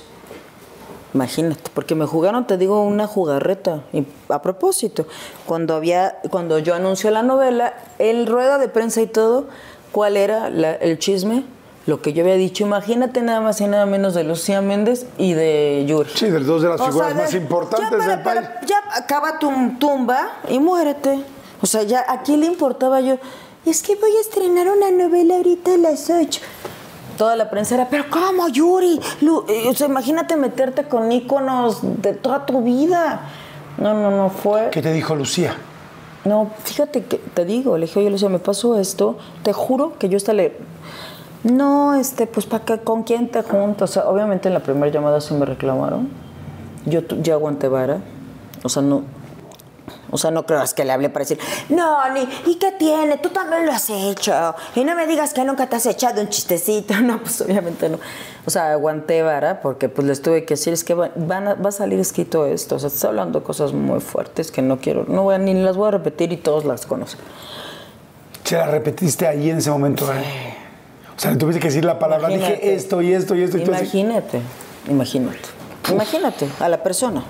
[1.14, 3.84] Imagínate, porque me jugaron, te digo, una jugarreta.
[3.94, 5.06] Y a propósito,
[5.46, 9.46] cuando había, cuando yo anunció la novela, el rueda de prensa y todo,
[9.92, 11.44] ¿cuál era la- el chisme?
[11.86, 15.34] Lo que yo había dicho, imagínate nada más y nada menos de Lucía Méndez y
[15.34, 16.10] de Yuri.
[16.16, 18.48] Sí, de dos de las O figuras sea, de- más importantes ya para- del país.
[18.50, 21.20] para- ya acaba tu tumba y muérete.
[21.62, 23.18] O sea, ya a quién le importaba yo.
[23.66, 26.42] Es que voy a estrenar una novela ahorita a las 8.
[27.18, 29.00] Toda la prensa era, pero ¿cómo, Yuri?
[29.22, 33.30] Lu- eh, o sea, imagínate meterte con íconos de toda tu vida.
[33.78, 34.70] No, no, no fue.
[34.72, 35.56] ¿Qué te dijo Lucía?
[36.26, 40.08] No, fíjate que te digo, le dije, oye, Lucía, me pasó esto, te juro que
[40.10, 40.58] yo hasta le.
[41.44, 42.80] No, este, pues, ¿para qué?
[42.80, 43.90] ¿Con quién te juntas?
[43.90, 46.10] O sea, obviamente en la primera llamada sí me reclamaron.
[46.86, 48.00] Yo ya aguanté vara.
[48.64, 49.04] O sea, no.
[50.10, 51.40] O sea, no creas que le hablé para decir,
[51.70, 53.18] no, ni, ¿y qué tiene?
[53.18, 54.56] Tú también lo has hecho.
[54.76, 56.94] Y no me digas que nunca te has echado un chistecito.
[57.04, 57.98] No, pues obviamente no.
[58.46, 61.54] O sea, aguanté vara porque pues les tuve que decir, es que va, van a,
[61.56, 62.76] va a salir escrito esto.
[62.76, 65.54] O sea, estás hablando de cosas muy fuertes que no quiero, no voy a, ni
[65.56, 67.20] las voy a repetir y todos las conocen.
[68.44, 70.06] Se la repetiste ahí en ese momento.
[70.14, 70.53] ¿eh?
[71.24, 72.56] Sea, le tuviste que decir la palabra, Imagínate.
[72.62, 73.62] dije esto y esto y esto y.
[73.62, 74.42] Imagínate,
[74.90, 75.40] imagínate.
[75.90, 77.24] Imagínate a la persona.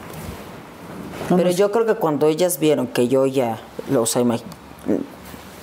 [1.30, 3.60] Pero yo creo que cuando ellas vieron que yo ya,
[3.96, 4.24] o sea,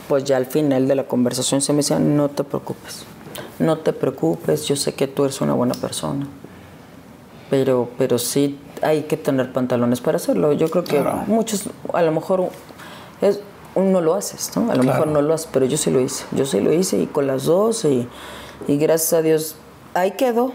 [0.07, 3.03] pues ya al final de la conversación se me decían, no te preocupes,
[3.59, 6.29] no te preocupes, yo sé que tú eres una buena persona.
[7.51, 10.53] Pero, pero sí hay que tener pantalones para hacerlo.
[10.53, 11.25] Yo creo que Claro.
[11.27, 12.49] muchos, a lo mejor
[13.21, 13.41] es,
[13.77, 14.71] no lo haces, ¿no?
[14.71, 14.99] A lo Claro.
[14.99, 16.25] mejor no lo haces, pero yo sí lo hice.
[16.33, 18.09] Yo sí lo hice y con las dos y,
[18.69, 19.57] y gracias a Dios
[19.95, 20.53] ahí quedó.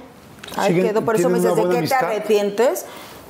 [0.57, 1.01] Ahí Siguen- quedó.
[1.03, 2.85] Por eso me dices, ¿de qué te arrepientes?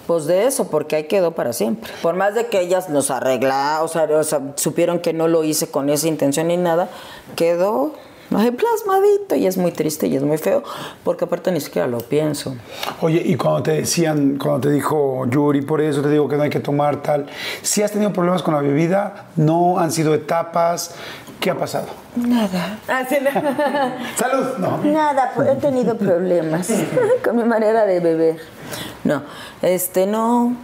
[0.07, 1.91] Pues de eso, porque ahí quedó para siempre.
[2.03, 5.43] Por más de que ellas nos arreglaron, o sea, o sea, supieron que no lo
[5.43, 6.89] hice con esa intención ni nada,
[7.35, 7.93] quedó
[8.33, 10.63] ahí plasmadito y es muy triste y es muy feo,
[11.03, 12.55] porque aparte ni siquiera lo pienso.
[13.01, 16.43] Oye, y cuando te decían, cuando te dijo Yuri, por eso te digo que no
[16.43, 17.27] hay que tomar tal,
[17.61, 20.95] si has tenido problemas con la bebida, no han sido etapas,
[21.39, 21.87] ¿qué ha pasado?
[22.15, 22.79] Nada.
[24.15, 24.57] ¡Salud!
[24.57, 24.77] No.
[24.83, 26.69] Nada, pues, he tenido problemas
[27.23, 28.37] con mi manera de beber.
[29.03, 29.21] No,
[29.61, 30.55] este, no,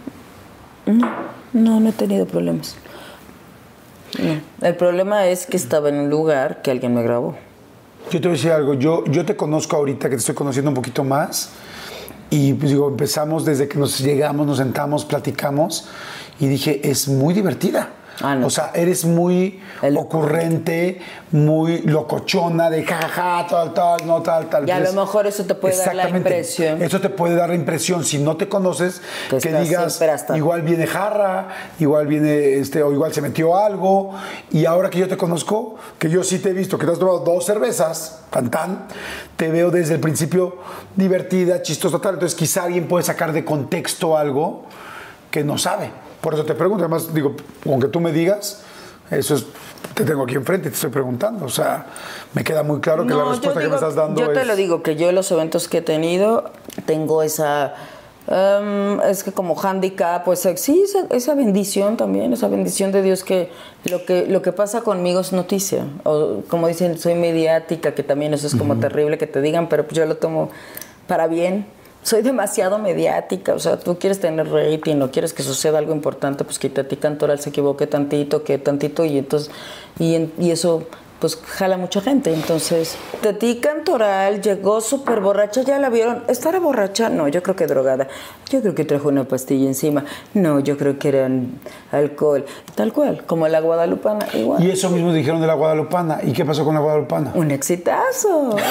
[0.86, 1.10] no,
[1.52, 2.76] no, no he tenido problemas.
[4.18, 4.40] No.
[4.66, 7.36] El problema es que estaba en un lugar que alguien me grabó.
[8.10, 10.70] Yo te voy a decir algo, yo, yo te conozco ahorita, que te estoy conociendo
[10.70, 11.50] un poquito más,
[12.28, 15.88] y pues digo, empezamos desde que nos llegamos, nos sentamos, platicamos,
[16.38, 17.90] y dije, es muy divertida.
[18.20, 18.46] Ah, no.
[18.46, 24.68] O sea, eres muy El- ocurrente, muy locochona, de jajaja, tal, tal, no, tal, tal.
[24.68, 26.82] Y a lo mejor eso te puede dar la impresión.
[26.82, 29.00] Eso te puede dar la impresión, si no te conoces,
[29.40, 31.48] Que digas, hasta- igual viene jarra,
[31.78, 34.12] igual viene, este, o igual se metió algo,
[34.50, 36.98] y ahora que yo te conozco, que yo sí te he visto, que te has
[36.98, 38.86] tomado dos cervezas, tan tan,
[39.36, 40.58] te veo desde el principio
[40.96, 44.64] divertida, chistosa, tal, entonces quizá alguien puede sacar de contexto algo
[45.30, 45.90] que no sabe.
[46.22, 47.34] Por eso te pregunto, además, digo,
[47.66, 48.62] aunque tú me digas,
[49.10, 49.44] eso es,
[49.94, 51.86] te tengo aquí enfrente y te estoy preguntando, o sea,
[52.32, 54.82] me queda muy claro que la respuesta que me estás dando yo te lo digo,
[54.82, 56.50] que yo en los eventos que he tenido
[56.86, 57.74] tengo esa...
[58.28, 63.24] em, es que como handicap, pues sí, esa, esa bendición también, esa bendición de Dios
[63.24, 63.50] que
[63.84, 65.84] lo, que lo que pasa conmigo es noticia.
[66.04, 69.84] O como dicen, soy mediática, que también eso es como terrible que te digan, pero
[69.84, 70.50] pues yo lo tomo
[71.08, 71.66] para bien.
[72.02, 76.42] Soy demasiado mediática, o sea, tú quieres tener rating, no quieres que suceda algo importante,
[76.44, 79.50] pues que Tati Cantoral se equivoque tantito, que tantito, y entonces,
[79.98, 80.82] y, en- y eso
[81.20, 82.34] pues jala mucha gente.
[82.34, 86.24] Entonces, Tati Cantoral llegó súper borracha, ya la vieron.
[86.26, 87.10] ¿Estará borracha?
[87.10, 88.08] No, yo creo que drogada.
[88.50, 90.04] Yo creo que trajo una pastilla encima.
[90.34, 91.30] No, yo creo que era
[91.92, 92.44] alcohol.
[92.74, 94.64] Tal cual, como la guadalupana, igual.
[94.64, 96.18] Y eso mismo dijeron de la Guadalupana.
[96.24, 97.30] ¿Y qué pasó con la Guadalupana?
[97.36, 98.56] Un exitazo.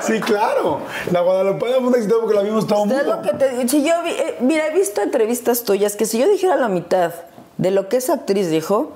[0.00, 0.80] Sí, claro.
[1.10, 3.16] La Guadalupana fue un éxito porque la vimos todo el mundo.
[3.16, 3.68] lo que te digo.
[3.68, 7.12] Si yo vi- eh, mira, he visto entrevistas tuyas que si yo dijera la mitad
[7.56, 8.92] de lo que esa actriz dijo,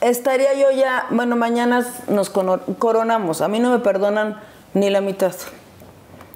[0.00, 3.40] estaría yo ya, bueno, mañana nos coronamos.
[3.40, 4.40] A mí no me perdonan
[4.74, 5.32] ni la mitad.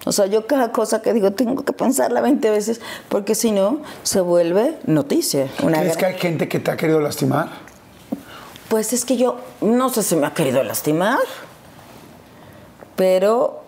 [0.05, 3.81] O sea, yo cada cosa que digo tengo que pensarla 20 veces porque si no
[4.03, 5.47] se vuelve noticia.
[5.61, 7.49] Una ¿Crees que hay gente que te ha querido lastimar?
[8.69, 11.19] Pues es que yo no sé si me ha querido lastimar,
[12.95, 13.63] pero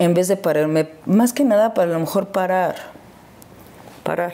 [0.00, 2.74] en vez de pararme, más que nada para a lo mejor parar,
[4.02, 4.32] parar,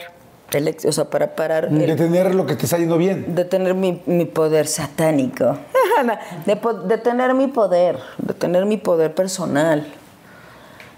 [0.53, 3.35] el o sea, para parar, el- De tener lo que te está yendo bien.
[3.35, 5.57] de tener mi, mi poder satánico,
[6.45, 9.85] de, po- de tener mi poder, de tener mi poder personal.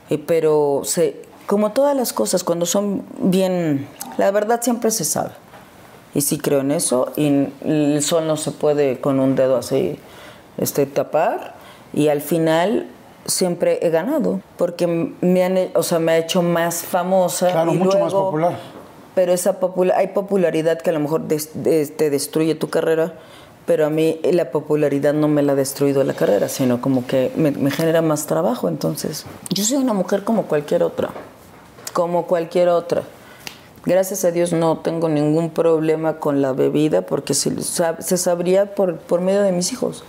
[0.09, 3.87] Y pero se, como todas las cosas, cuando son bien,
[4.17, 5.31] la verdad siempre se sabe.
[6.13, 9.97] Y sí creo en eso, y el sol no se puede con un dedo así
[10.57, 11.55] este, tapar,
[11.93, 12.87] y al final
[13.29, 17.51] siempre he ganado, porque me han, o sea, me ha hecho más famosa.
[17.51, 18.57] Claro, y mucho más luego- popular.
[19.15, 23.13] pero esa popula- hay popularidad que a lo mejor des- des- te destruye tu carrera,
[23.65, 27.31] pero a mí la popularidad no me la ha destruido la carrera, sino como que
[27.35, 28.67] me, me genera más trabajo.
[28.67, 31.09] Entonces, yo soy una mujer como cualquier otra,
[31.93, 33.03] como cualquier otra.
[33.85, 38.97] Gracias a Dios no tengo ningún problema con la bebida porque se, se sabría por,
[38.97, 40.03] por medio de mis hijos.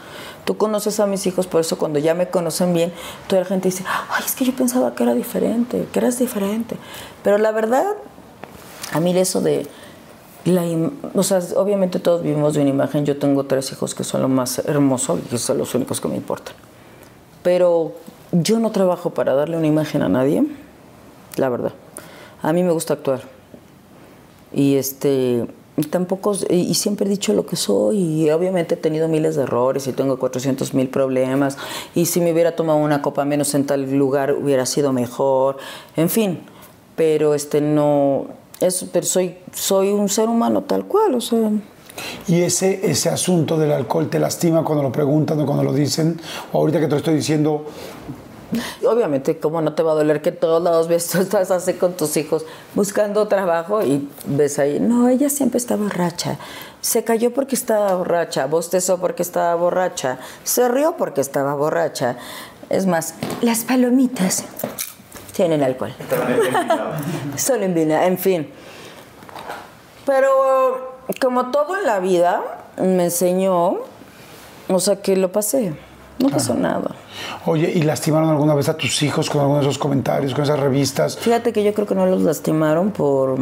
[0.50, 2.92] Tú conoces a mis hijos, por eso cuando ya me conocen bien,
[3.28, 6.76] toda la gente dice, ay, es que yo pensaba que era diferente, que eras diferente.
[7.22, 7.86] Pero la verdad,
[8.92, 9.68] a mí eso de
[10.44, 10.64] la
[11.14, 13.06] o sea, obviamente todos vivimos de una imagen.
[13.06, 16.08] Yo tengo tres hijos que son lo más hermoso y que son los únicos que
[16.08, 16.56] me importan.
[17.44, 17.92] Pero
[18.32, 20.44] yo no trabajo para darle una imagen a nadie,
[21.36, 21.74] la verdad.
[22.42, 23.20] A mí me gusta actuar.
[24.52, 25.46] Y este
[25.88, 29.86] tampoco y siempre he dicho lo que soy y obviamente he tenido miles de errores
[29.86, 31.56] y tengo 400 mil problemas
[31.94, 35.58] y si me hubiera tomado una copa menos en tal lugar hubiera sido mejor
[35.96, 36.40] en fin
[36.96, 38.26] pero este no
[38.60, 41.50] es pero soy soy un ser humano tal cual o sea.
[42.28, 46.18] Y ese, ese asunto del alcohol te lastima cuando lo preguntan o cuando lo dicen,
[46.52, 47.66] o ahorita que te lo estoy diciendo,
[48.86, 51.94] Obviamente, como no te va a doler que todos lados ves, tú estás así con
[51.94, 52.44] tus hijos
[52.74, 56.38] buscando trabajo y ves ahí, no, ella siempre está borracha.
[56.80, 62.16] Se cayó porque estaba borracha, bostezó porque estaba borracha, se rió porque estaba borracha.
[62.70, 64.44] Es más, las palomitas
[65.32, 65.92] tienen alcohol.
[67.36, 68.50] Solo en en fin.
[70.06, 72.42] Pero como todo en la vida,
[72.78, 73.78] me enseñó,
[74.68, 75.74] o sea, que lo pasé.
[76.20, 76.94] No pasó nada.
[77.46, 80.60] Oye, ¿y lastimaron alguna vez a tus hijos con algunos de esos comentarios, con esas
[80.60, 81.16] revistas?
[81.18, 83.36] Fíjate que yo creo que no los lastimaron por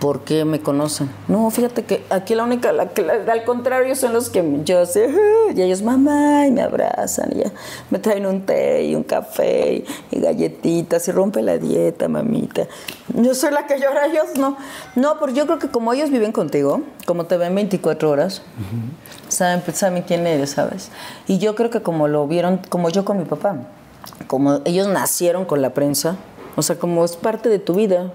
[0.00, 1.08] porque me conocen.
[1.28, 4.84] No, fíjate que aquí la única, la que la- al contrario son los que yo
[4.84, 5.08] sé,
[5.54, 7.52] y ellos mamá y me abrazan y ya
[7.90, 12.66] me traen un té y un café y, y galletitas y rompe la dieta, mamita.
[13.14, 14.56] Yo soy la que llora, ellos no.
[14.94, 18.42] No, porque yo creo que como ellos viven contigo, como te ven 24 horas,
[19.28, 20.90] saben, saben quién eres, ¿sabes?
[21.26, 23.56] Y yo creo que como lo vieron, como yo con mi papá,
[24.26, 26.16] como ellos nacieron con la prensa,
[26.56, 28.12] o sea, como es parte de tu vida,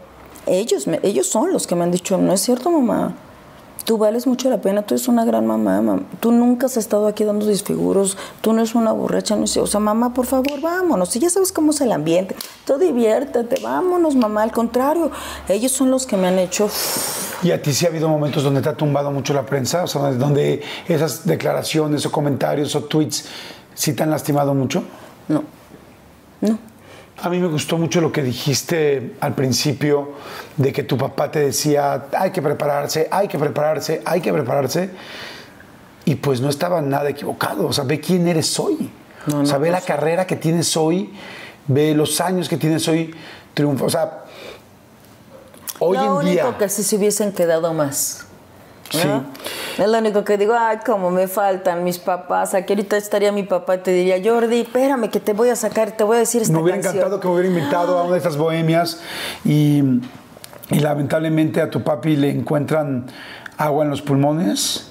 [0.47, 3.15] ellos, me- ellos son los que me han dicho, no es cierto, mamá.
[3.85, 7.05] Tú vales mucho la pena, tú eres una gran mamá, mam- Tú nunca has estado
[7.05, 9.59] aquí dando desfiguros, tú no eres una borracha, no sé.
[9.59, 11.09] O sea, mamá, por favor, vámonos.
[11.09, 12.33] Si ya sabes cómo es el ambiente,
[12.65, 14.43] tú diviértete, vámonos, mamá.
[14.43, 15.11] Al contrario,
[15.49, 16.69] ellos son los que me han hecho.
[17.41, 19.83] ¿Y a ti sí ha habido momentos donde te ha tumbado mucho la prensa?
[19.83, 23.25] O sea, donde- donde esas declaraciones o comentarios o tweets
[23.73, 24.81] sí te han lastimado mucho?
[25.27, 25.43] No,
[26.39, 26.57] no.
[27.21, 30.13] A mí me gustó mucho lo que dijiste al principio
[30.57, 34.89] de que tu papá te decía, hay que prepararse, hay que prepararse, hay que prepararse.
[36.05, 37.67] Y pues no estaba nada equivocado.
[37.67, 38.89] O sea, ve quién eres hoy.
[39.27, 41.13] No, o sea, no, ve la pues- carrera que tienes hoy,
[41.67, 43.13] ve los años que tienes hoy,
[43.53, 43.85] triunfa.
[43.85, 44.23] O sea,
[45.79, 46.57] hoy lo en único día...
[46.57, 48.25] que si se hubiesen quedado más.
[48.89, 49.07] Sí.
[49.79, 52.53] Es lo único que digo, ay, como me faltan mis papás.
[52.53, 55.91] Aquí ahorita estaría mi papá y te diría, Jordi, espérame que te voy a sacar,
[55.93, 56.97] te voy a decir esta Me hubiera canción".
[56.97, 58.99] encantado que me hubiera invitado a una de estas bohemias
[59.43, 59.81] y,
[60.69, 63.07] y lamentablemente a tu papi le encuentran
[63.57, 64.89] agua en los pulmones,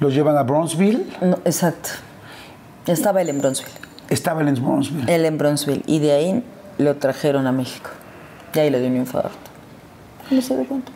[0.00, 1.90] lo llevan a Bronzeville, No, exacto.
[2.86, 3.76] Estaba él en Bronzeville.
[4.08, 5.14] estaba él en Bronzeville.
[5.14, 5.82] Él en Bronzeville.
[5.86, 6.44] Y de ahí
[6.78, 7.90] lo trajeron a México.
[8.54, 9.30] Y ahí le dio un infarto.
[10.30, 10.90] No se dio cuenta.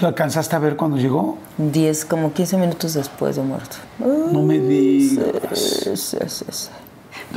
[0.00, 1.38] ¿Lo alcanzaste a ver cuando llegó?
[1.56, 3.76] Diez, como 15 minutos después de muerto.
[3.98, 5.58] No me digas.
[5.58, 6.68] Sí, sí, sí, sí.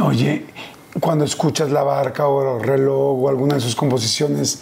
[0.02, 0.46] Oye,
[1.00, 4.62] cuando escuchas La Barca o Reloj o alguna de sus composiciones,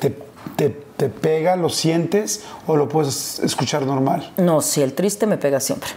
[0.00, 0.16] ¿te,
[0.56, 4.32] te, te pega, lo sientes o lo puedes escuchar normal?
[4.36, 5.90] No, sí, el triste me pega siempre.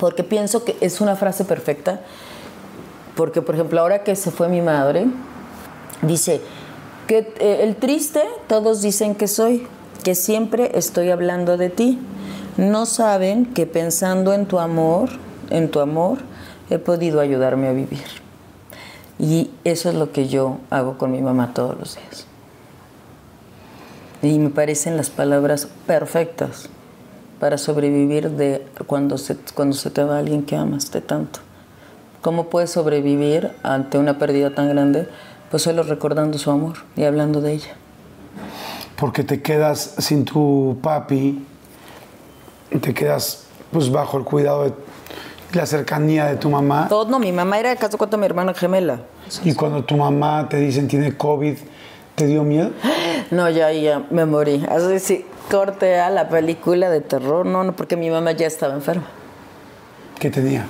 [0.00, 2.00] Porque pienso que es una frase perfecta.
[3.14, 5.06] Porque, por ejemplo, ahora que se fue mi madre,
[6.02, 6.40] dice
[7.06, 9.66] que eh, el triste todos dicen que soy,
[10.02, 11.98] que siempre estoy hablando de ti.
[12.56, 15.10] No saben que pensando en tu amor,
[15.50, 16.18] en tu amor,
[16.70, 18.04] he podido ayudarme a vivir.
[19.18, 22.26] Y eso es lo que yo hago con mi mamá todos los días.
[24.22, 26.68] Y me parecen las palabras perfectas
[27.38, 31.40] para sobrevivir de cuando se, cuando se te va alguien que amas de tanto.
[32.20, 35.08] ¿Cómo puedes sobrevivir ante una pérdida tan grande?
[35.50, 37.77] Pues solo recordando su amor y hablando de ella.
[38.98, 41.44] Porque te quedas sin tu papi,
[42.80, 44.72] te quedas pues bajo el cuidado de
[45.52, 46.88] la cercanía de tu mamá.
[46.88, 49.00] Todo, no, mi mamá era caso cuenta mi hermana gemela.
[49.44, 51.56] Y cuando tu mamá te dicen tiene COVID,
[52.14, 52.70] ¿te dio miedo?
[53.30, 54.64] No, ya, ya me morí.
[54.70, 58.72] Así sí, corte a la película de terror, no, no, porque mi mamá ya estaba
[58.72, 59.04] enferma.
[60.18, 60.64] ¿Qué tenía?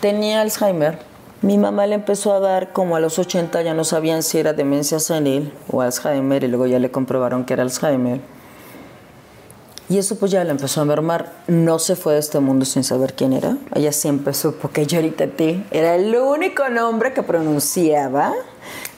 [0.00, 1.09] Tenía Alzheimer.
[1.42, 4.52] Mi mamá le empezó a dar como a los 80, ya no sabían si era
[4.52, 8.20] demencia senil o Alzheimer, y luego ya le comprobaron que era Alzheimer.
[9.90, 11.32] Y eso pues ya la empezó a mermar.
[11.48, 13.56] No se fue de este mundo sin saber quién era.
[13.74, 18.32] Ella siempre supo que Yoritati era el único nombre que pronunciaba.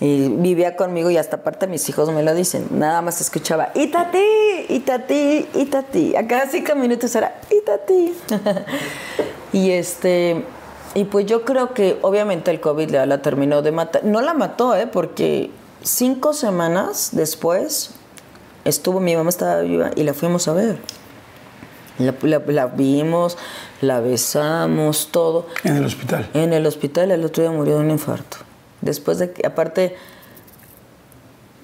[0.01, 2.67] Y vivía conmigo y hasta aparte mis hijos me lo dicen.
[2.73, 6.15] Nada más escuchaba Itati, Itati, Itati.
[6.15, 8.13] A cada cinco minutos era Itati.
[9.55, 10.45] y este...
[10.95, 14.05] Y pues yo creo que obviamente el COVID la, la terminó de matar.
[14.05, 14.87] No la mató, ¿eh?
[14.87, 15.51] Porque
[15.83, 17.93] cinco semanas después
[18.65, 20.79] estuvo, mi mamá estaba viva y la fuimos a ver.
[21.99, 23.39] La, la- la vimos,
[23.81, 25.47] la besamos, todo.
[25.65, 26.29] En el hospital.
[26.35, 28.39] En el hospital el otro día murió de un infarto.
[28.83, 29.97] Después de que, aparte,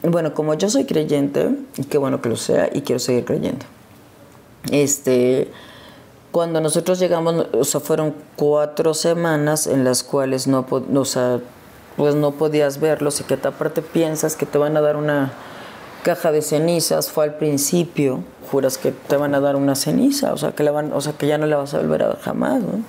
[0.02, 3.66] bueno, como yo soy creyente, y qué bueno que lo sea, y quiero seguir creyendo.
[4.70, 5.50] Este,
[6.30, 11.40] cuando nosotros llegamos, o sea, fueron cuatro semanas en las cuales no, o
[11.96, 15.32] pues no podías verlos y que aparte piensas que te van a dar una
[16.02, 20.36] caja de cenizas fue al principio, juras que te van a dar una ceniza, o
[20.36, 22.18] sea, que, la van, o sea, que ya no la vas a volver a ver
[22.20, 22.84] jamás, ¿no?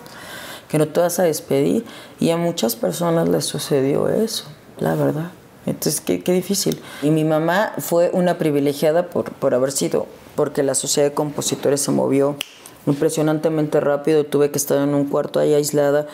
[0.69, 1.83] que no te vas a despedir.
[2.19, 4.45] Y a muchas personas les sucedió eso,
[4.77, 5.31] la verdad.
[5.65, 6.81] Entonces, qué, qué difícil.
[7.01, 11.81] Y mi mamá fue una privilegiada por, por haber sido, porque la sociedad de compositores
[11.81, 12.37] se movió
[12.85, 14.25] impresionantemente rápido.
[14.25, 16.07] Tuve que estar en un cuarto ahí aislada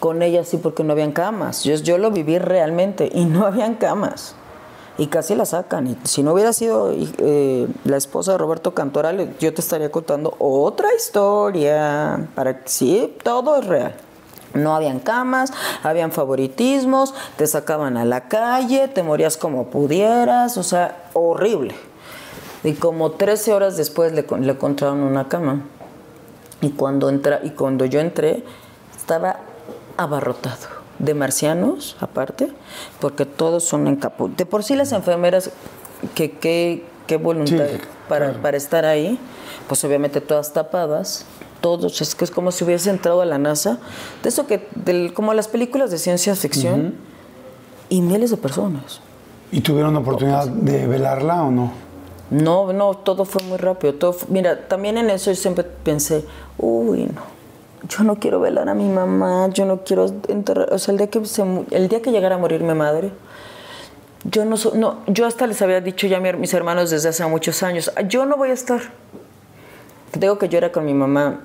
[0.00, 1.64] con ella, sí, porque no habían camas.
[1.64, 4.34] Yo, yo lo viví realmente y no habían camas.
[4.98, 5.86] Y casi la sacan.
[5.86, 10.34] Y si no hubiera sido eh, la esposa de Roberto Cantoral, yo te estaría contando
[10.38, 12.28] otra historia.
[12.34, 13.94] Para que sí, todo es real.
[14.54, 15.52] No habían camas,
[15.82, 21.74] habían favoritismos, te sacaban a la calle, te morías como pudieras, o sea, horrible.
[22.64, 25.62] Y como 13 horas después le, le encontraron una cama.
[26.60, 28.42] Y cuando, entra, y cuando yo entré,
[28.96, 29.40] estaba
[29.96, 32.48] abarrotado de marcianos, aparte,
[33.00, 34.36] porque todos son encapuchados.
[34.38, 35.50] De por sí las enfermeras,
[36.14, 37.78] que qué voluntad Sí,
[38.08, 38.42] para, claro.
[38.42, 39.18] para estar ahí,
[39.68, 41.24] pues obviamente todas tapadas,
[41.60, 43.78] todos, es que es como si hubiese entrado a la NASA,
[44.22, 46.94] de eso que, del, como las películas de ciencia ficción,
[47.88, 49.00] y miles de personas.
[49.52, 51.72] ¿Y tuvieron oportunidad de velarla o no?
[52.30, 53.94] No, no, todo fue muy rápido.
[53.94, 56.24] Todo mira, también en eso yo siempre pensé,
[56.58, 57.22] uy, no,
[57.88, 61.08] yo no quiero velar a mi mamá, yo no quiero enterrar, o sea, el día
[61.08, 63.12] que, se el día que llegara a morir mi madre,
[64.24, 67.24] yo no, no, yo hasta les había dicho ya a mi- mis hermanos desde hace
[67.26, 68.80] muchos años, yo no voy a estar.
[70.18, 71.40] Digo que yo era con mi mamá,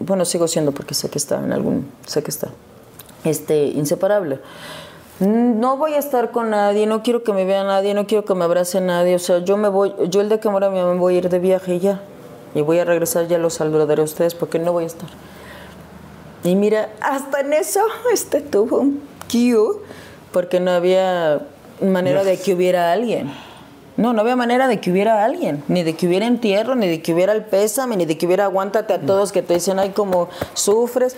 [0.00, 2.48] bueno, sigo siendo porque sé que está en algún, sé que está,
[3.24, 4.40] este, inseparable.
[5.26, 8.34] No voy a estar con nadie, no quiero que me vea nadie, no quiero que
[8.34, 9.14] me abrace nadie.
[9.14, 11.18] O sea, yo me voy, yo el día que muera mi mamá me voy a
[11.18, 12.00] ir de viaje y ya.
[12.56, 15.08] Y voy a regresar, ya los saludaré a ustedes porque no voy a estar.
[16.42, 17.80] Y mira, hasta en eso
[18.12, 19.00] este tuvo un
[19.30, 19.76] cue
[20.32, 21.42] porque no había
[21.80, 23.32] manera de que hubiera alguien.
[23.96, 27.00] No, no había manera de que hubiera alguien, ni de que hubiera entierro, ni de
[27.00, 29.90] que hubiera el pésame, ni de que hubiera aguántate a todos que te dicen, ay,
[29.90, 31.14] como sufres.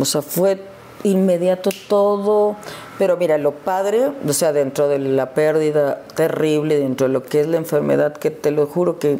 [0.00, 0.62] O sea, fue
[1.04, 2.56] inmediato todo.
[2.98, 7.40] Pero mira, lo padre, o sea, dentro de la pérdida terrible, dentro de lo que
[7.40, 9.18] es la enfermedad, que te lo juro que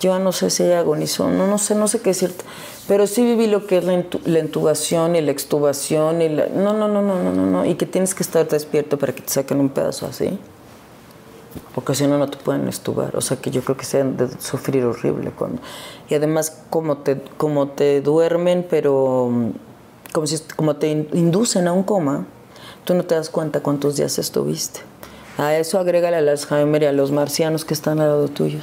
[0.00, 2.44] yo no sé si agonizó, no, no sé, no sé qué decirte.
[2.86, 6.48] Pero sí viví lo que es la, la intubación y la extubación y la...
[6.48, 7.64] No, no, no, no, no, no, no.
[7.64, 10.38] Y que tienes que estar despierto para que te saquen un pedazo así.
[11.74, 13.16] Porque si no, no te pueden estubar.
[13.16, 15.30] O sea, que yo creo que se han de sufrir horrible.
[15.30, 15.62] Cuando...
[16.10, 19.30] Y además, como te, como te duermen, pero
[20.14, 22.24] como, si, como te in- inducen a un coma,
[22.84, 24.80] tú no te das cuenta cuántos días estuviste.
[25.38, 28.62] A eso agrégale al Alzheimer y a los marcianos que están al lado tuyos.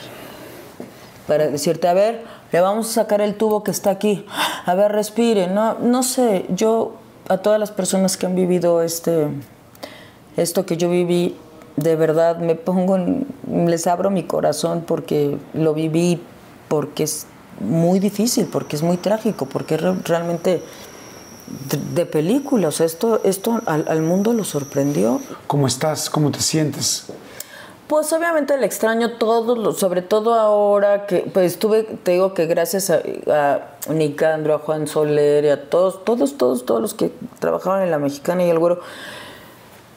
[1.28, 2.24] Para decirte, a ver,
[2.54, 4.26] le vamos a sacar el tubo que está aquí.
[4.66, 5.48] A ver, respire.
[5.48, 6.94] No, no sé, yo
[7.28, 9.28] a todas las personas que han vivido este,
[10.38, 11.36] esto que yo viví,
[11.76, 13.28] de verdad me pongo, en-
[13.68, 16.22] les abro mi corazón porque lo viví,
[16.70, 17.26] porque es
[17.60, 20.64] muy difícil, porque es muy trágico, porque realmente
[21.70, 22.70] de, de película.
[22.70, 25.22] O sea, esto, esto al, al mundo lo sorprendió.
[25.48, 26.10] ¿Cómo estás?
[26.10, 27.06] ¿Cómo te sientes?
[27.92, 32.90] Pues obviamente le extraño todo, sobre todo ahora que pues tuve, te digo que gracias
[32.90, 37.82] a, a Nicandro, a Juan Soler y a todos, todos, todos, todos los que trabajaban
[37.84, 38.80] en la Mexicana y el Güero,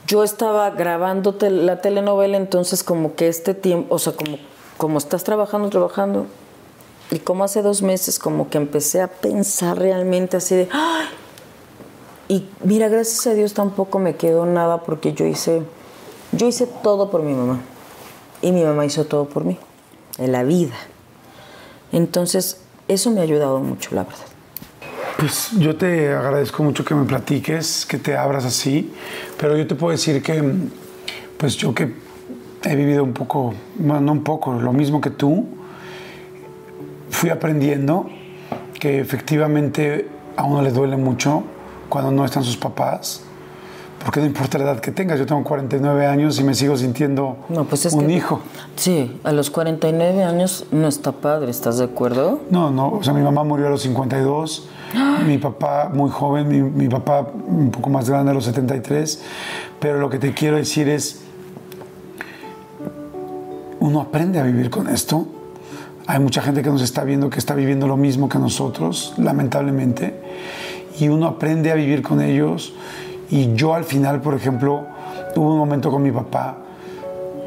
[0.09, 4.39] yo estaba grabando la telenovela, entonces como que este tiempo, o sea, como,
[4.77, 6.27] como estás trabajando, trabajando,
[7.13, 11.07] y como hace dos meses como que empecé a pensar realmente así de, ¡ay!
[12.29, 15.63] Y mira, gracias a Dios tampoco me quedó nada porque yo hice,
[16.33, 17.61] yo hice todo por mi mamá.
[18.41, 19.59] Y mi mamá hizo todo por mí,
[20.19, 20.75] en la vida.
[21.93, 24.25] Entonces, eso me ha ayudado mucho, la verdad.
[25.19, 28.93] Pues yo te agradezco mucho que me platiques, que te abras así,
[29.39, 30.43] pero yo te puedo decir que,
[31.39, 31.95] pues yo que
[32.65, 35.47] he vivido un poco, no un poco, lo mismo que tú,
[37.11, 38.07] fui aprendiendo
[38.79, 41.45] que efectivamente a uno le duele mucho
[41.89, 43.23] cuando no están sus papás,
[44.03, 47.39] porque no importa la edad que tengas, yo tengo 49 años y me sigo sintiendo
[47.49, 48.41] No, pues es un que- hijo.
[48.77, 52.41] Sí, a los 49 años no está padre, ¿estás de acuerdo?
[52.51, 54.69] No, no, o sea, mi mamá murió a los 52,
[55.27, 59.23] mi papá muy joven, mi, mi papá un poco más grande a los 73,
[59.81, 61.21] pero lo que te quiero decir es,
[63.81, 65.27] uno aprende a vivir con esto.
[66.07, 70.15] Hay mucha gente que nos está viendo que está viviendo lo mismo que nosotros, lamentablemente,
[70.99, 72.73] y uno aprende a vivir con ellos.
[73.31, 74.87] Y yo al final, por ejemplo,
[75.35, 76.59] hubo un momento con mi papá,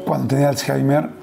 [0.04, 1.16] cuando tenía Alzheimer,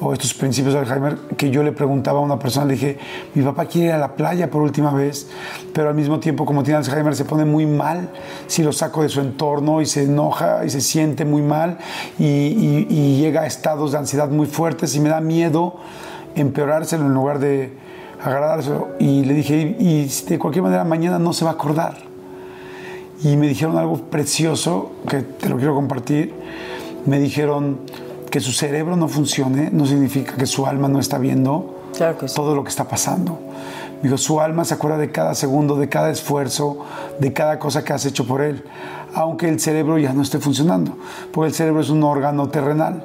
[0.00, 2.98] o estos principios de Alzheimer que yo le preguntaba a una persona, le dije,
[3.34, 5.28] mi papá quiere ir a la playa por última vez,
[5.72, 8.08] pero al mismo tiempo como tiene Alzheimer se pone muy mal
[8.46, 11.78] si lo saco de su entorno y se enoja y se siente muy mal
[12.16, 15.74] y, y- y llega a estados de ansiedad muy fuertes y me da miedo
[16.36, 17.72] empeorárselo en lugar de
[18.22, 18.88] agradárselo.
[18.98, 21.96] Y le dije, y, de cualquier manera mañana no se va a acordar.
[23.22, 26.34] Y me dijeron algo precioso que te lo quiero compartir.
[27.06, 27.80] Me dijeron
[28.30, 32.28] que su cerebro no funcione no significa que su alma no está viendo Claro que
[32.28, 32.34] sí.
[32.34, 33.38] todo lo que está pasando.
[33.96, 36.84] Me dijo, su alma se acuerda de cada segundo, de cada esfuerzo,
[37.18, 38.62] de cada cosa que has hecho por él,
[39.14, 40.96] aunque el cerebro ya no esté funcionando,
[41.32, 43.02] porque el cerebro es un órgano terrenal,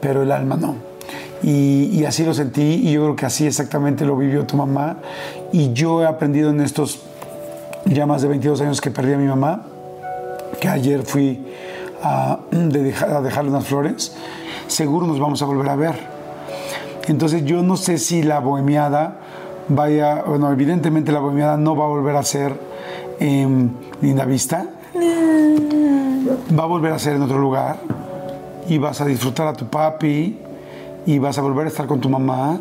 [0.00, 0.93] pero el alma no.
[1.46, 4.96] Y, así lo sentí y yo creo que así exactamente lo vivió tu mamá.
[5.52, 7.00] Y yo he aprendido en estos
[7.84, 9.66] ya más de 22 años que perdí a mi mamá,
[10.58, 11.44] que ayer fui
[12.02, 14.16] a, de dejar- a dejarle unas flores,
[14.68, 15.94] seguro nos vamos a volver a ver.
[17.08, 19.18] Entonces yo no sé si la bohemiada
[19.68, 22.58] vaya, bueno, evidentemente la bohemiada no va a volver a ser
[23.20, 24.66] en Linda Vista,
[26.58, 27.76] va a volver a ser en otro lugar
[28.66, 30.38] y vas a disfrutar a tu papi
[31.06, 32.60] y vas a volver a estar con tu mamá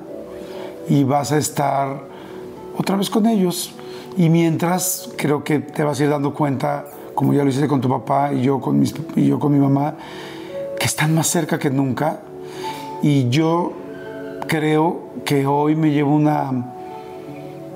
[0.89, 2.03] y vas a estar
[2.77, 3.73] otra vez con ellos.
[4.17, 7.81] Y mientras creo que te vas a ir dando cuenta, como ya lo hiciste con
[7.81, 9.95] tu papá y yo con, mis, y yo con mi mamá,
[10.79, 12.21] que están más cerca que nunca.
[13.01, 13.73] Y yo
[14.47, 16.73] creo que hoy me llevo una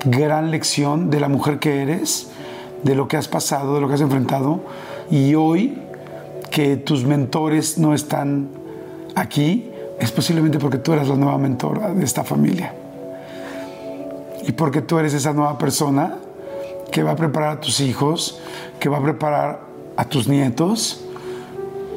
[0.06, 2.30] gran lección de la mujer que eres,
[2.84, 4.61] de lo que has pasado, de lo que has enfrentado.
[5.10, 5.81] Y hoy
[6.52, 8.49] que tus mentores no están
[9.15, 12.74] aquí, es posiblemente porque tú eres la nueva mentora de esta familia.
[14.44, 16.15] Y porque tú eres esa nueva persona
[16.91, 18.40] que va a preparar a tus hijos,
[18.80, 19.60] que va a preparar
[19.98, 21.02] a tus nietos,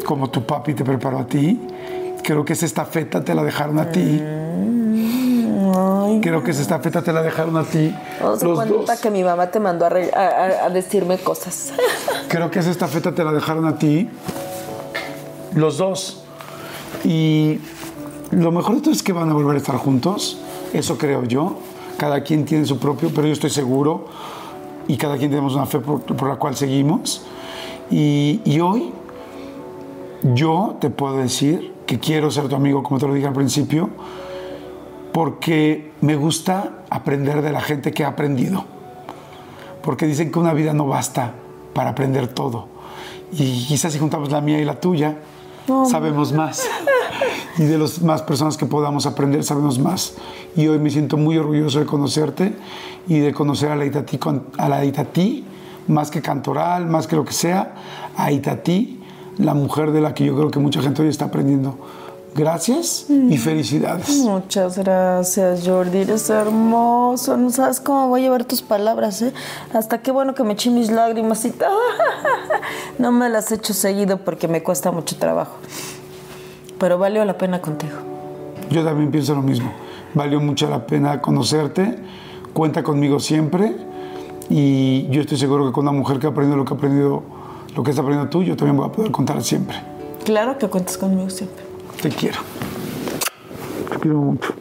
[0.05, 1.61] como tu papi te preparó a ti.
[2.25, 4.21] Creo que esa estafeta te la dejaron a ti.
[6.23, 7.95] Creo que esa estafeta te la dejaron a ti.
[8.21, 9.01] No los dos.
[9.01, 11.73] que mi mamá te mandó a- a decirme cosas.
[12.29, 14.09] Creo que esa estafeta te la dejaron a ti.
[15.55, 16.25] Los dos.
[17.05, 17.61] Y
[18.31, 20.39] lo mejor de todo es que van a volver a estar juntos.
[20.73, 21.59] Eso creo yo.
[21.97, 24.07] Cada quien tiene su propio, pero yo estoy seguro.
[24.89, 27.23] Y cada quien tenemos una fe por, por la cual seguimos.
[27.91, 28.93] Y, y hoy
[30.35, 33.91] yo te puedo decir que quiero ser tu amigo, como te lo dije al principio,
[35.13, 38.65] porque me gusta aprender de la gente que ha aprendido
[39.83, 41.33] porque dicen que una vida no basta
[41.75, 42.69] para aprender todo.
[43.33, 45.19] Y quizás si juntamos la mía y la tuya,
[45.89, 46.69] sabemos más.
[47.59, 50.15] Y de las más personas que podamos aprender, sabemos más.
[50.57, 52.55] Y hoy me siento muy orgulloso de conocerte
[53.09, 54.19] y de conocer a la Itatí,
[54.57, 55.45] a la Itatí
[55.89, 57.75] más que cantoral, más que lo que sea,
[58.17, 59.03] a Itatí,
[59.39, 61.77] la mujer de la que yo creo que mucha gente hoy está aprendiendo.
[62.35, 64.09] Gracias y felicidades.
[64.19, 65.99] Muchas gracias, Jordi.
[65.99, 67.37] Eres hermoso.
[67.37, 69.33] No sabes cómo voy a llevar tus palabras, ¿eh?
[69.73, 71.77] Hasta qué bueno que me eché mis lágrimas y todo.
[72.99, 75.57] No me las echo seguido porque me cuesta mucho trabajo.
[76.81, 77.93] Pero valió la pena contigo.
[78.71, 79.71] Yo también pienso lo mismo.
[80.15, 81.99] Valió mucho la pena conocerte.
[82.55, 83.77] Cuenta conmigo siempre.
[84.49, 87.23] Y yo estoy seguro que con una mujer que ha aprendido lo que ha aprendido,
[87.77, 89.77] lo que has aprendido tú, yo también voy a poder contar siempre.
[90.25, 91.63] Claro que cuentas conmigo siempre.
[92.01, 92.39] Te quiero.
[93.93, 94.55] Te quiero mucho.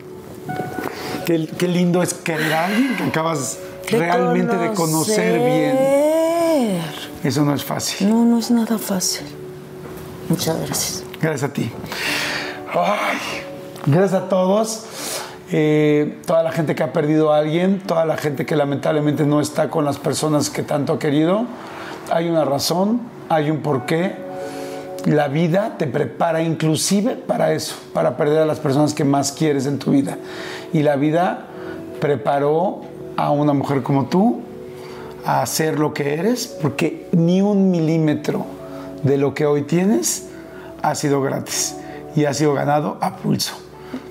[1.25, 3.59] Qué, qué lindo es querer a alguien que acabas
[3.89, 6.81] realmente de conocer bien.
[7.23, 8.09] Eso no es fácil.
[8.09, 9.25] No, no es nada fácil.
[10.27, 11.08] Muchas gracias.
[11.21, 11.69] Gracias a ti.
[13.85, 14.85] Gracias a todos.
[15.51, 19.41] Eh, toda la gente que ha perdido a alguien, toda la gente que lamentablemente no
[19.41, 21.45] está con las personas que tanto ha querido.
[22.11, 24.15] Hay una razón, hay un porqué.
[25.05, 29.65] La vida te prepara inclusive para eso, para perder a las personas que más quieres
[29.65, 30.17] en tu vida.
[30.71, 31.47] Y la vida
[31.99, 32.81] preparó
[33.17, 34.41] a una mujer como tú
[35.25, 38.45] a ser lo que eres, porque ni un milímetro
[39.03, 40.28] de lo que hoy tienes
[40.81, 41.75] ha sido gratis
[42.15, 43.53] y ha sido ganado a pulso.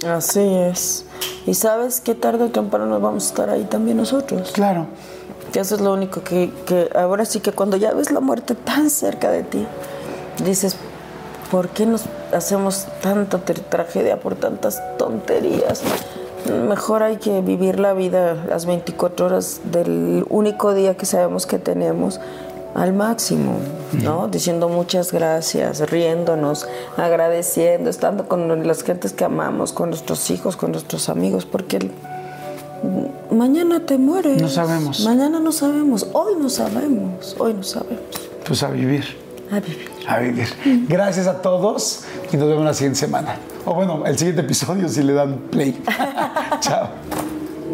[0.06, 1.04] Así es.
[1.46, 4.52] Y sabes que tarde o temprano nos vamos a estar ahí también nosotros.
[4.52, 4.86] Claro,
[5.52, 8.54] Que eso es lo único que, que ahora sí que cuando ya ves la muerte
[8.54, 9.66] tan cerca de ti,
[10.44, 10.76] dices,
[11.50, 15.82] ¿por qué nos hacemos tanta tragedia por tantas tonterías?
[16.68, 21.58] Mejor hay que vivir la vida las 24 horas del único día que sabemos que
[21.58, 22.20] tenemos
[22.78, 23.58] al máximo,
[24.04, 24.28] ¿no?
[24.28, 30.70] Diciendo muchas gracias, riéndonos, agradeciendo, estando con las gentes que amamos, con nuestros hijos, con
[30.70, 31.90] nuestros amigos, porque
[33.32, 34.40] mañana te mueres.
[34.40, 35.00] No sabemos.
[35.00, 38.00] Mañana no sabemos, hoy no sabemos, hoy no sabemos.
[38.46, 39.04] pues a vivir.
[39.50, 39.90] A vivir.
[40.06, 40.48] A vivir.
[40.88, 42.02] Gracias a todos
[42.32, 43.36] y nos vemos la siguiente semana.
[43.64, 45.82] O bueno, el siguiente episodio si le dan play.
[46.60, 46.88] Chao.